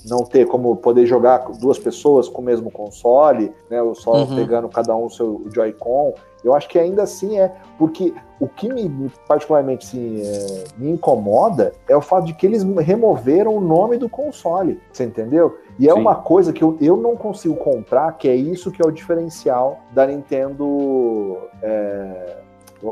não 0.08 0.24
ter 0.24 0.46
como 0.46 0.76
poder 0.76 1.06
jogar 1.06 1.38
duas 1.58 1.78
pessoas 1.78 2.28
com 2.28 2.40
o 2.40 2.44
mesmo 2.44 2.70
console, 2.70 3.52
né? 3.68 3.82
Ou 3.82 3.94
só 3.94 4.12
uhum. 4.12 4.36
pegando 4.36 4.68
cada 4.68 4.94
um 4.96 5.06
o 5.06 5.10
seu 5.10 5.44
Joy-Con. 5.52 6.14
Eu 6.44 6.54
acho 6.54 6.68
que 6.68 6.78
ainda 6.78 7.02
assim 7.02 7.38
é, 7.38 7.52
porque 7.78 8.14
o 8.38 8.48
que 8.48 8.68
me 8.72 9.10
particularmente 9.28 9.86
assim, 9.86 10.22
é, 10.22 10.64
me 10.76 10.90
incomoda 10.90 11.72
é 11.88 11.96
o 11.96 12.00
fato 12.00 12.26
de 12.26 12.34
que 12.34 12.46
eles 12.46 12.62
removeram 12.62 13.56
o 13.56 13.60
nome 13.60 13.98
do 13.98 14.08
console, 14.08 14.80
você 14.90 15.04
entendeu? 15.04 15.58
E 15.78 15.88
é 15.88 15.92
Sim. 15.92 16.00
uma 16.00 16.16
coisa 16.16 16.52
que 16.52 16.62
eu, 16.62 16.76
eu 16.80 16.96
não 16.96 17.16
consigo 17.16 17.54
comprar, 17.56 18.12
que 18.12 18.28
é 18.28 18.34
isso 18.34 18.70
que 18.70 18.82
é 18.82 18.86
o 18.86 18.90
diferencial 18.90 19.80
da 19.92 20.06
Nintendo. 20.06 21.38
É, 21.62 22.36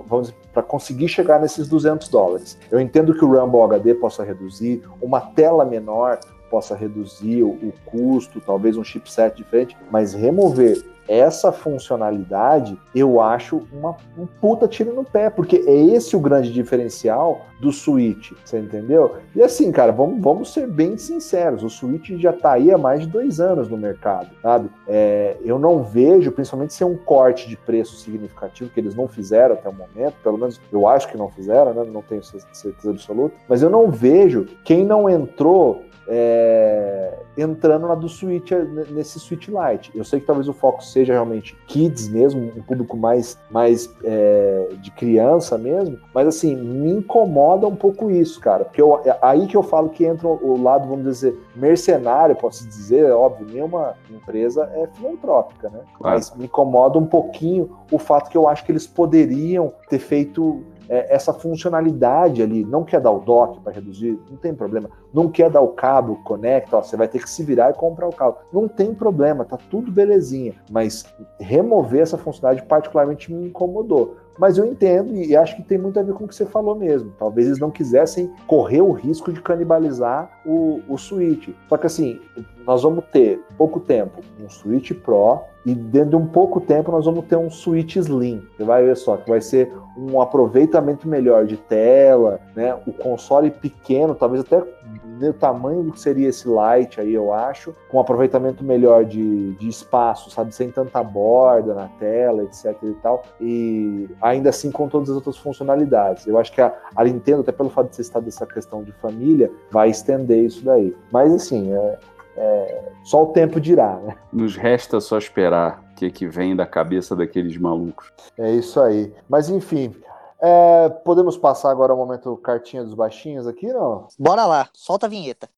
vamos 0.06 0.34
para 0.52 0.62
conseguir 0.62 1.08
chegar 1.08 1.40
nesses 1.40 1.66
200 1.66 2.08
dólares. 2.08 2.58
Eu 2.70 2.78
entendo 2.78 3.14
que 3.14 3.24
o 3.24 3.28
Rumble 3.28 3.62
HD 3.62 3.94
possa 3.94 4.22
reduzir, 4.22 4.82
uma 5.00 5.20
tela 5.20 5.64
menor 5.64 6.18
possa 6.50 6.74
reduzir 6.74 7.42
o, 7.42 7.50
o 7.50 7.72
custo, 7.86 8.40
talvez 8.40 8.76
um 8.76 8.84
chipset 8.84 9.36
diferente, 9.36 9.76
mas 9.90 10.14
remover 10.14 10.82
essa 11.08 11.50
funcionalidade 11.50 12.78
eu 12.94 13.20
acho 13.20 13.62
uma, 13.72 13.96
um 14.16 14.26
puta 14.26 14.68
tiro 14.68 14.94
no 14.94 15.04
pé, 15.04 15.30
porque 15.30 15.64
é 15.66 15.74
esse 15.74 16.14
o 16.14 16.20
grande 16.20 16.52
diferencial 16.52 17.46
do 17.60 17.72
Switch, 17.72 18.32
você 18.44 18.58
entendeu? 18.58 19.16
E 19.34 19.42
assim, 19.42 19.72
cara, 19.72 19.90
vamos, 19.90 20.20
vamos 20.22 20.52
ser 20.52 20.66
bem 20.66 20.96
sinceros, 20.96 21.64
o 21.64 21.70
Switch 21.70 22.10
já 22.18 22.32
tá 22.32 22.52
aí 22.52 22.70
há 22.70 22.78
mais 22.78 23.00
de 23.00 23.06
dois 23.08 23.40
anos 23.40 23.68
no 23.68 23.76
mercado, 23.76 24.28
sabe? 24.42 24.70
É, 24.86 25.36
eu 25.44 25.58
não 25.58 25.82
vejo, 25.82 26.30
principalmente 26.30 26.74
se 26.74 26.82
é 26.82 26.86
um 26.86 26.96
corte 26.96 27.48
de 27.48 27.56
preço 27.56 27.96
significativo, 27.96 28.70
que 28.70 28.78
eles 28.78 28.94
não 28.94 29.08
fizeram 29.08 29.54
até 29.54 29.68
o 29.68 29.72
momento, 29.72 30.14
pelo 30.22 30.38
menos 30.38 30.60
eu 30.70 30.86
acho 30.86 31.08
que 31.08 31.16
não 31.16 31.28
fizeram, 31.30 31.74
né? 31.74 31.84
não 31.90 32.02
tenho 32.02 32.22
certeza 32.22 32.90
absoluta, 32.90 33.34
mas 33.48 33.62
eu 33.62 33.70
não 33.70 33.90
vejo 33.90 34.46
quem 34.64 34.84
não 34.84 35.08
entrou 35.08 35.82
é, 36.08 37.18
entrando 37.36 37.86
na 37.86 37.94
do 37.94 38.08
Switch, 38.08 38.50
nesse 38.90 39.20
Switch 39.20 39.48
Lite. 39.48 39.92
Eu 39.94 40.04
sei 40.04 40.20
que 40.20 40.26
talvez 40.26 40.48
o 40.48 40.52
foco 40.52 40.82
seja 40.82 41.12
realmente 41.12 41.56
kids 41.66 42.08
mesmo, 42.08 42.52
um 42.56 42.62
público 42.62 42.96
mais, 42.96 43.38
mais 43.50 43.94
é, 44.02 44.68
de 44.80 44.90
criança 44.90 45.58
mesmo, 45.58 45.98
mas 46.14 46.26
assim, 46.26 46.56
me 46.56 46.90
incomoda 46.90 47.66
um 47.66 47.76
pouco 47.76 48.10
isso, 48.10 48.40
cara, 48.40 48.64
porque 48.64 48.80
eu, 48.80 49.00
é 49.04 49.16
aí 49.20 49.46
que 49.46 49.56
eu 49.56 49.62
falo 49.62 49.90
que 49.90 50.04
entra 50.04 50.26
o 50.26 50.60
lado, 50.60 50.88
vamos 50.88 51.04
dizer, 51.04 51.38
mercenário, 51.54 52.34
posso 52.34 52.66
dizer, 52.66 53.04
é 53.04 53.12
óbvio, 53.12 53.46
nenhuma 53.46 53.94
empresa 54.10 54.70
é 54.74 54.86
filantrópica, 54.88 55.68
né? 55.68 55.80
Claro. 55.96 56.16
Mas 56.16 56.34
me 56.34 56.44
incomoda 56.46 56.98
um 56.98 57.06
pouquinho 57.06 57.70
o 57.92 57.98
fato 57.98 58.30
que 58.30 58.36
eu 58.36 58.48
acho 58.48 58.64
que 58.64 58.72
eles 58.72 58.86
poderiam 58.86 59.72
ter 59.88 59.98
feito 59.98 60.62
é, 60.88 61.14
essa 61.14 61.32
funcionalidade 61.32 62.42
ali, 62.42 62.64
não 62.64 62.84
quer 62.84 63.00
dar 63.00 63.10
o 63.10 63.20
dock 63.20 63.60
para 63.60 63.72
reduzir, 63.72 64.18
não 64.30 64.36
tem 64.36 64.54
problema. 64.54 64.90
Não 65.12 65.28
quer 65.28 65.50
dar 65.50 65.60
o 65.60 65.68
cabo, 65.68 66.20
conecta, 66.24 66.76
ó, 66.76 66.82
você 66.82 66.96
vai 66.96 67.08
ter 67.08 67.20
que 67.20 67.30
se 67.30 67.42
virar 67.42 67.70
e 67.70 67.74
comprar 67.74 68.08
o 68.08 68.14
cabo. 68.14 68.38
Não 68.52 68.66
tem 68.68 68.94
problema, 68.94 69.44
tá 69.44 69.58
tudo 69.70 69.92
belezinha. 69.92 70.54
Mas 70.70 71.06
remover 71.38 72.02
essa 72.02 72.18
funcionalidade 72.18 72.68
particularmente 72.68 73.32
me 73.32 73.48
incomodou. 73.48 74.16
Mas 74.38 74.56
eu 74.56 74.64
entendo 74.64 75.16
e 75.16 75.36
acho 75.36 75.56
que 75.56 75.62
tem 75.62 75.76
muito 75.76 75.98
a 75.98 76.02
ver 76.02 76.14
com 76.14 76.24
o 76.24 76.28
que 76.28 76.34
você 76.34 76.46
falou 76.46 76.74
mesmo. 76.76 77.12
Talvez 77.18 77.48
eles 77.48 77.58
não 77.58 77.72
quisessem 77.72 78.32
correr 78.46 78.80
o 78.80 78.92
risco 78.92 79.32
de 79.32 79.42
canibalizar 79.42 80.30
o, 80.46 80.80
o 80.88 80.96
Switch. 80.96 81.48
Só 81.68 81.76
que 81.76 81.86
assim, 81.86 82.20
nós 82.68 82.82
vamos 82.82 83.02
ter 83.06 83.40
pouco 83.56 83.80
tempo 83.80 84.20
um 84.38 84.46
Switch 84.46 84.92
Pro 84.92 85.40
e 85.64 85.74
dentro 85.74 86.10
de 86.10 86.16
um 86.16 86.26
pouco 86.26 86.60
tempo 86.60 86.92
nós 86.92 87.06
vamos 87.06 87.24
ter 87.24 87.34
um 87.34 87.48
Switch 87.48 87.96
Slim. 87.96 88.46
Você 88.54 88.62
vai 88.62 88.84
ver 88.84 88.94
só 88.94 89.16
que 89.16 89.26
vai 89.26 89.40
ser 89.40 89.72
um 89.96 90.20
aproveitamento 90.20 91.08
melhor 91.08 91.46
de 91.46 91.56
tela, 91.56 92.38
né? 92.54 92.78
O 92.86 92.92
console 92.92 93.50
pequeno, 93.50 94.14
talvez 94.14 94.42
até 94.42 94.58
o 94.58 95.32
tamanho 95.32 95.82
do 95.82 95.92
que 95.92 96.00
seria 96.00 96.28
esse 96.28 96.46
Lite 96.46 97.00
aí, 97.00 97.14
eu 97.14 97.32
acho, 97.32 97.74
com 97.88 97.98
aproveitamento 97.98 98.62
melhor 98.62 99.02
de, 99.02 99.54
de 99.54 99.66
espaço, 99.66 100.30
sabe? 100.30 100.54
Sem 100.54 100.70
tanta 100.70 101.02
borda 101.02 101.72
na 101.72 101.88
tela, 101.98 102.42
etc 102.42 102.76
e 102.82 102.94
tal. 103.02 103.22
E 103.40 104.10
ainda 104.20 104.50
assim 104.50 104.70
com 104.70 104.88
todas 104.90 105.08
as 105.08 105.16
outras 105.16 105.38
funcionalidades. 105.38 106.26
Eu 106.26 106.36
acho 106.36 106.52
que 106.52 106.60
a, 106.60 106.74
a 106.94 107.02
Nintendo, 107.02 107.40
até 107.40 107.50
pelo 107.50 107.70
fato 107.70 107.88
de 107.88 107.96
ser 107.96 108.02
estado 108.02 108.24
dessa 108.24 108.44
questão 108.46 108.84
de 108.84 108.92
família, 108.92 109.50
vai 109.70 109.88
estender 109.88 110.44
isso 110.44 110.62
daí. 110.62 110.94
Mas 111.10 111.32
assim, 111.32 111.72
é, 111.72 111.98
é, 112.40 112.92
só 113.02 113.24
o 113.24 113.26
tempo 113.32 113.60
dirá, 113.60 113.96
né? 113.96 114.16
Nos 114.32 114.56
resta 114.56 115.00
só 115.00 115.18
esperar 115.18 115.82
o 115.90 115.94
que, 115.96 116.08
que 116.10 116.26
vem 116.26 116.54
da 116.54 116.64
cabeça 116.64 117.16
daqueles 117.16 117.56
malucos. 117.58 118.12
É 118.38 118.52
isso 118.52 118.80
aí. 118.80 119.12
Mas 119.28 119.50
enfim, 119.50 119.92
é, 120.40 120.88
podemos 121.04 121.36
passar 121.36 121.70
agora 121.70 121.92
ao 121.92 121.98
momento 121.98 122.36
cartinha 122.36 122.84
dos 122.84 122.94
baixinhos 122.94 123.46
aqui, 123.46 123.72
não? 123.72 124.06
Bora 124.18 124.46
lá, 124.46 124.68
solta 124.72 125.06
a 125.06 125.08
vinheta. 125.08 125.48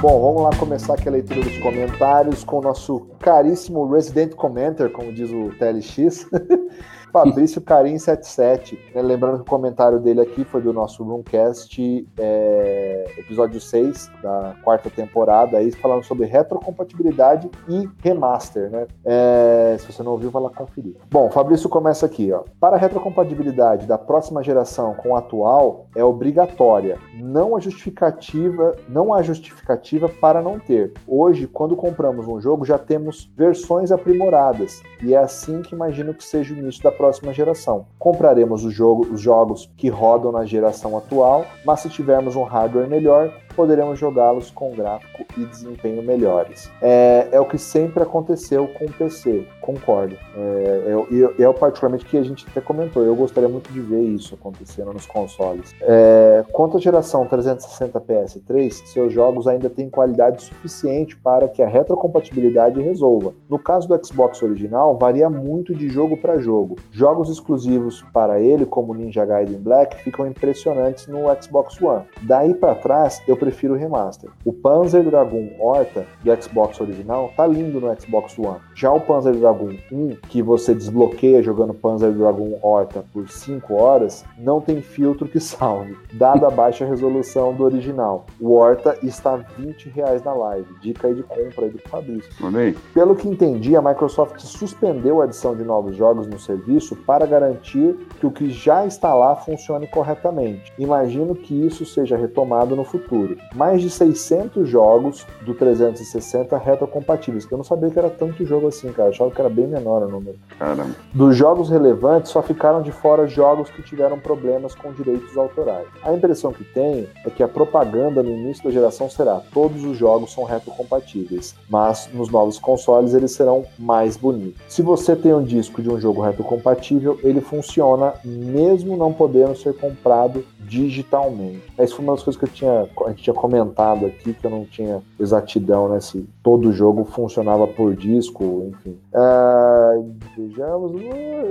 Bom, 0.00 0.18
vamos 0.18 0.42
lá 0.44 0.58
começar 0.58 0.94
aqui 0.94 1.08
a 1.10 1.12
leitura 1.12 1.42
dos 1.42 1.58
comentários 1.58 2.42
com 2.42 2.60
o 2.60 2.62
nosso 2.62 3.00
caríssimo 3.18 3.86
Resident 3.92 4.34
Commenter, 4.34 4.90
como 4.90 5.12
diz 5.12 5.30
o 5.30 5.50
TLX. 5.58 6.26
Fabrício 7.12 7.60
Carim 7.60 7.98
77. 7.98 8.78
Né? 8.94 9.02
Lembrando 9.02 9.36
que 9.36 9.42
o 9.42 9.44
comentário 9.44 9.98
dele 9.98 10.20
aqui 10.20 10.44
foi 10.44 10.60
do 10.60 10.72
nosso 10.72 11.02
Roomcast, 11.02 12.08
é, 12.18 13.04
episódio 13.18 13.60
6 13.60 14.10
da 14.22 14.54
quarta 14.62 14.88
temporada, 14.90 15.58
aí 15.58 15.70
falando 15.72 16.04
sobre 16.04 16.26
retrocompatibilidade 16.26 17.50
e 17.68 17.88
remaster, 18.02 18.70
né? 18.70 18.86
É, 19.04 19.76
se 19.78 19.92
você 19.92 20.02
não 20.02 20.12
ouviu, 20.12 20.30
vai 20.30 20.42
lá 20.42 20.50
conferir. 20.50 20.94
Bom, 21.10 21.30
Fabrício 21.30 21.68
começa 21.68 22.06
aqui, 22.06 22.32
ó. 22.32 22.42
Para 22.58 22.76
a 22.76 22.78
retrocompatibilidade 22.78 23.86
da 23.86 23.98
próxima 23.98 24.42
geração 24.42 24.94
com 24.94 25.16
a 25.16 25.18
atual 25.18 25.86
é 25.94 26.04
obrigatória. 26.04 26.98
Não 27.14 27.56
há 27.56 27.60
justificativa, 27.60 28.76
não 28.88 29.12
há 29.12 29.22
justificativa 29.22 30.08
para 30.08 30.42
não 30.42 30.58
ter. 30.58 30.92
Hoje, 31.06 31.46
quando 31.46 31.76
compramos 31.76 32.26
um 32.26 32.40
jogo, 32.40 32.64
já 32.64 32.78
temos 32.78 33.30
versões 33.36 33.92
aprimoradas 33.92 34.82
e 35.02 35.14
é 35.14 35.18
assim 35.18 35.62
que 35.62 35.74
imagino 35.74 36.14
que 36.14 36.24
seja 36.24 36.54
o 36.54 36.56
início 36.56 36.82
da 36.82 36.92
próxima 37.00 37.32
geração. 37.32 37.86
Compraremos 37.98 38.62
jogo, 38.70 39.06
os 39.10 39.22
jogos 39.22 39.70
que 39.74 39.88
rodam 39.88 40.30
na 40.30 40.44
geração 40.44 40.98
atual, 40.98 41.46
mas 41.64 41.80
se 41.80 41.88
tivermos 41.88 42.36
um 42.36 42.42
hardware 42.42 42.86
melhor, 42.86 43.32
poderemos 43.54 43.98
jogá-los 43.98 44.50
com 44.50 44.72
gráfico 44.72 45.24
e 45.36 45.44
desempenho 45.44 46.02
melhores. 46.02 46.70
É, 46.80 47.28
é, 47.32 47.40
o 47.40 47.44
que 47.44 47.58
sempre 47.58 48.02
aconteceu 48.02 48.68
com 48.68 48.84
o 48.84 48.92
PC, 48.92 49.46
concordo. 49.60 50.16
É, 50.36 50.94
é, 51.38 51.42
é, 51.42 51.52
particularmente 51.52 52.04
que 52.04 52.16
a 52.16 52.22
gente 52.22 52.46
até 52.48 52.60
comentou, 52.60 53.04
eu 53.04 53.14
gostaria 53.14 53.48
muito 53.48 53.72
de 53.72 53.80
ver 53.80 54.02
isso 54.02 54.34
acontecendo 54.34 54.92
nos 54.92 55.06
consoles. 55.06 55.74
É, 55.80 56.44
quanto 56.52 56.76
à 56.76 56.80
geração 56.80 57.26
360 57.26 58.00
PS3, 58.00 58.70
seus 58.86 59.12
jogos 59.12 59.46
ainda 59.46 59.68
têm 59.68 59.90
qualidade 59.90 60.42
suficiente 60.42 61.16
para 61.16 61.48
que 61.48 61.62
a 61.62 61.68
retrocompatibilidade 61.68 62.80
resolva. 62.80 63.34
No 63.48 63.58
caso 63.58 63.88
do 63.88 64.06
Xbox 64.06 64.42
original, 64.42 64.96
varia 64.96 65.28
muito 65.28 65.74
de 65.74 65.88
jogo 65.88 66.16
para 66.16 66.38
jogo. 66.38 66.76
Jogos 66.90 67.28
exclusivos 67.28 68.04
para 68.12 68.40
ele, 68.40 68.64
como 68.64 68.94
Ninja 68.94 69.24
Gaiden 69.24 69.58
Black, 69.58 70.02
ficam 70.02 70.26
impressionantes 70.26 71.06
no 71.06 71.20
Xbox 71.40 71.80
One. 71.80 72.04
Daí 72.22 72.54
para 72.54 72.74
trás, 72.74 73.22
eu 73.26 73.36
prefiro 73.40 73.74
o 73.74 73.76
remaster. 73.76 74.30
O 74.44 74.52
Panzer 74.52 75.02
Dragoon 75.02 75.48
Horta 75.58 76.06
do 76.22 76.42
Xbox 76.42 76.78
original 76.80 77.32
tá 77.34 77.46
lindo 77.46 77.80
no 77.80 78.00
Xbox 78.00 78.38
One. 78.38 78.60
Já 78.74 78.92
o 78.92 79.00
Panzer 79.00 79.34
Dragoon 79.34 79.76
1, 79.90 80.16
que 80.28 80.42
você 80.42 80.74
desbloqueia 80.74 81.42
jogando 81.42 81.72
Panzer 81.72 82.12
Dragoon 82.12 82.58
Horta 82.62 83.02
por 83.12 83.28
5 83.28 83.74
horas, 83.74 84.24
não 84.38 84.60
tem 84.60 84.82
filtro 84.82 85.26
que 85.26 85.40
salve, 85.40 85.96
dada 86.12 86.46
a 86.46 86.50
baixa 86.50 86.84
resolução 86.84 87.54
do 87.54 87.64
original. 87.64 88.26
O 88.38 88.52
Horta 88.52 88.98
está 89.02 89.36
20 89.36 89.88
reais 89.88 90.22
na 90.22 90.34
live. 90.34 90.66
Dica 90.82 91.08
aí 91.08 91.14
de 91.14 91.22
compra 91.22 91.64
aí 91.64 91.70
do 91.70 91.78
Fabrício. 91.88 92.30
Mandei. 92.38 92.76
Pelo 92.92 93.16
que 93.16 93.26
entendi, 93.26 93.74
a 93.74 93.80
Microsoft 93.82 94.38
suspendeu 94.40 95.22
a 95.22 95.24
adição 95.24 95.56
de 95.56 95.64
novos 95.64 95.96
jogos 95.96 96.26
no 96.26 96.38
serviço 96.38 96.94
para 96.94 97.24
garantir 97.24 97.96
que 98.18 98.26
o 98.26 98.30
que 98.30 98.50
já 98.50 98.84
está 98.84 99.14
lá 99.14 99.34
funcione 99.34 99.86
corretamente. 99.86 100.72
Imagino 100.78 101.34
que 101.34 101.66
isso 101.66 101.86
seja 101.86 102.16
retomado 102.16 102.76
no 102.76 102.84
futuro 102.84 103.29
Mais 103.54 103.82
de 103.82 103.90
600 103.90 104.68
jogos 104.68 105.26
do 105.42 105.54
360 105.54 106.56
retrocompatíveis. 106.58 107.46
Eu 107.50 107.58
não 107.58 107.64
sabia 107.64 107.90
que 107.90 107.98
era 107.98 108.10
tanto 108.10 108.44
jogo 108.44 108.68
assim, 108.68 108.92
cara. 108.92 109.08
Eu 109.08 109.12
achava 109.12 109.30
que 109.30 109.40
era 109.40 109.50
bem 109.50 109.66
menor 109.66 110.02
o 110.02 110.08
número. 110.08 110.38
Caramba. 110.58 110.94
Dos 111.12 111.36
jogos 111.36 111.68
relevantes, 111.68 112.30
só 112.30 112.42
ficaram 112.42 112.82
de 112.82 112.92
fora 112.92 113.26
jogos 113.26 113.70
que 113.70 113.82
tiveram 113.82 114.18
problemas 114.18 114.74
com 114.74 114.92
direitos 114.92 115.36
autorais. 115.36 115.86
A 116.02 116.12
impressão 116.12 116.52
que 116.52 116.64
tenho 116.64 117.08
é 117.24 117.30
que 117.30 117.42
a 117.42 117.48
propaganda 117.48 118.22
no 118.22 118.30
início 118.30 118.64
da 118.64 118.70
geração 118.70 119.08
será 119.08 119.40
todos 119.52 119.84
os 119.84 119.96
jogos 119.96 120.32
são 120.32 120.44
retrocompatíveis, 120.44 121.54
mas 121.68 122.08
nos 122.12 122.30
novos 122.30 122.58
consoles 122.58 123.14
eles 123.14 123.32
serão 123.32 123.64
mais 123.78 124.16
bonitos. 124.16 124.60
Se 124.68 124.82
você 124.82 125.16
tem 125.16 125.34
um 125.34 125.42
disco 125.42 125.82
de 125.82 125.90
um 125.90 126.00
jogo 126.00 126.22
retrocompatível, 126.22 127.18
ele 127.22 127.40
funciona 127.40 128.14
mesmo 128.24 128.96
não 128.96 129.12
podendo 129.12 129.56
ser 129.56 129.74
comprado 129.74 130.44
digitalmente. 130.60 131.62
Essa 131.76 131.96
foi 131.96 132.04
uma 132.04 132.14
das 132.14 132.22
coisas 132.22 132.38
que 132.38 132.46
eu 132.46 132.52
tinha, 132.52 132.88
gente 133.20 133.24
tinha 133.24 133.34
comentado 133.34 134.06
aqui, 134.06 134.32
que 134.32 134.46
eu 134.46 134.50
não 134.50 134.64
tinha 134.64 135.02
exatidão, 135.18 135.88
né? 135.88 135.98
Se 136.00 136.24
todo 136.42 136.72
jogo 136.72 137.04
funcionava 137.04 137.66
por 137.66 137.94
disco, 137.94 138.66
enfim. 138.68 138.96
Uh, 139.12 140.10
vejamos. 140.36 140.92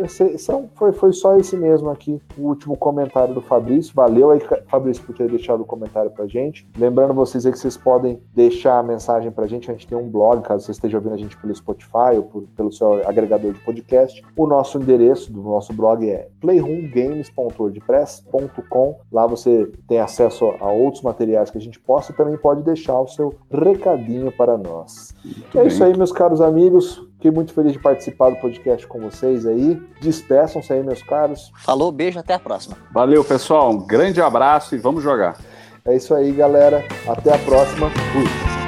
Esse 0.04 0.52
é 0.52 0.64
foi, 0.76 0.92
foi 0.92 1.14
só 1.14 1.38
esse 1.38 1.56
mesmo 1.56 1.90
aqui, 1.90 2.22
o 2.38 2.48
último 2.48 2.76
comentário 2.76 3.34
do 3.34 3.42
Fabrício. 3.42 3.94
Valeu 3.94 4.32
aí, 4.32 4.42
Fabrício, 4.68 5.04
por 5.04 5.16
ter 5.16 5.30
deixado 5.30 5.62
o 5.62 5.66
comentário 5.66 6.12
pra 6.12 6.28
gente. 6.28 6.68
Lembrando 6.78 7.14
vocês 7.14 7.46
aí 7.46 7.52
que 7.52 7.60
vocês 7.60 7.78
podem 7.78 8.20
deixar 8.34 8.80
a 8.80 8.84
mensagem 8.84 9.32
pra 9.32 9.46
gente. 9.48 9.70
A 9.70 9.74
gente 9.74 9.88
tem 9.88 9.98
um 9.98 10.10
blog, 10.10 10.42
caso 10.42 10.66
você 10.66 10.72
esteja 10.72 10.98
ouvindo 10.98 11.14
a 11.14 11.18
gente 11.18 11.38
pelo 11.38 11.56
Spotify 11.56 12.16
ou 12.16 12.24
por, 12.24 12.44
pelo 12.56 12.72
seu 12.72 13.08
agregador 13.08 13.54
de 13.54 13.60
podcast. 13.60 14.24
O 14.36 14.48
nosso 14.48 14.80
endereço 14.80 15.32
do 15.32 15.44
nosso 15.44 15.72
blog 15.74 16.10
é 16.10 16.30
playroomgames.wordpress.com. 16.42 18.96
Lá 19.12 19.28
você 19.28 19.72
tem 19.88 20.00
acesso 20.00 20.52
a 20.60 20.72
outros 20.72 21.04
materiais 21.04 21.52
que 21.52 21.59
a 21.60 21.64
gente 21.64 21.80
posta 21.80 22.12
e 22.12 22.16
também 22.16 22.38
pode 22.38 22.64
deixar 22.64 23.00
o 23.00 23.08
seu 23.08 23.36
recadinho 23.52 24.32
para 24.32 24.58
nós. 24.58 25.14
Muito 25.24 25.58
é 25.58 25.62
bem. 25.62 25.68
isso 25.68 25.84
aí, 25.84 25.96
meus 25.96 26.12
caros 26.12 26.42
amigos. 26.42 27.08
Fiquei 27.16 27.32
muito 27.32 27.54
feliz 27.54 27.74
de 27.74 27.80
participar 27.80 28.30
do 28.30 28.38
podcast 28.38 28.88
com 28.88 29.00
vocês 29.00 29.46
aí. 29.46 29.82
Despeçam-se 30.02 30.72
aí, 30.72 30.82
meus 30.82 31.04
caros. 31.04 31.52
Falou, 31.58 31.92
beijo, 31.92 32.18
até 32.18 32.34
a 32.34 32.40
próxima. 32.40 32.78
Valeu, 32.94 33.24
pessoal. 33.24 33.72
Um 33.72 33.86
grande 33.86 34.22
abraço 34.22 34.74
e 34.74 34.78
vamos 34.78 35.04
jogar. 35.04 35.38
É 35.86 35.96
isso 35.96 36.16
aí, 36.16 36.32
galera. 36.32 36.86
Até 37.08 37.34
a 37.34 37.38
próxima. 37.40 37.90
Fui. 37.90 38.59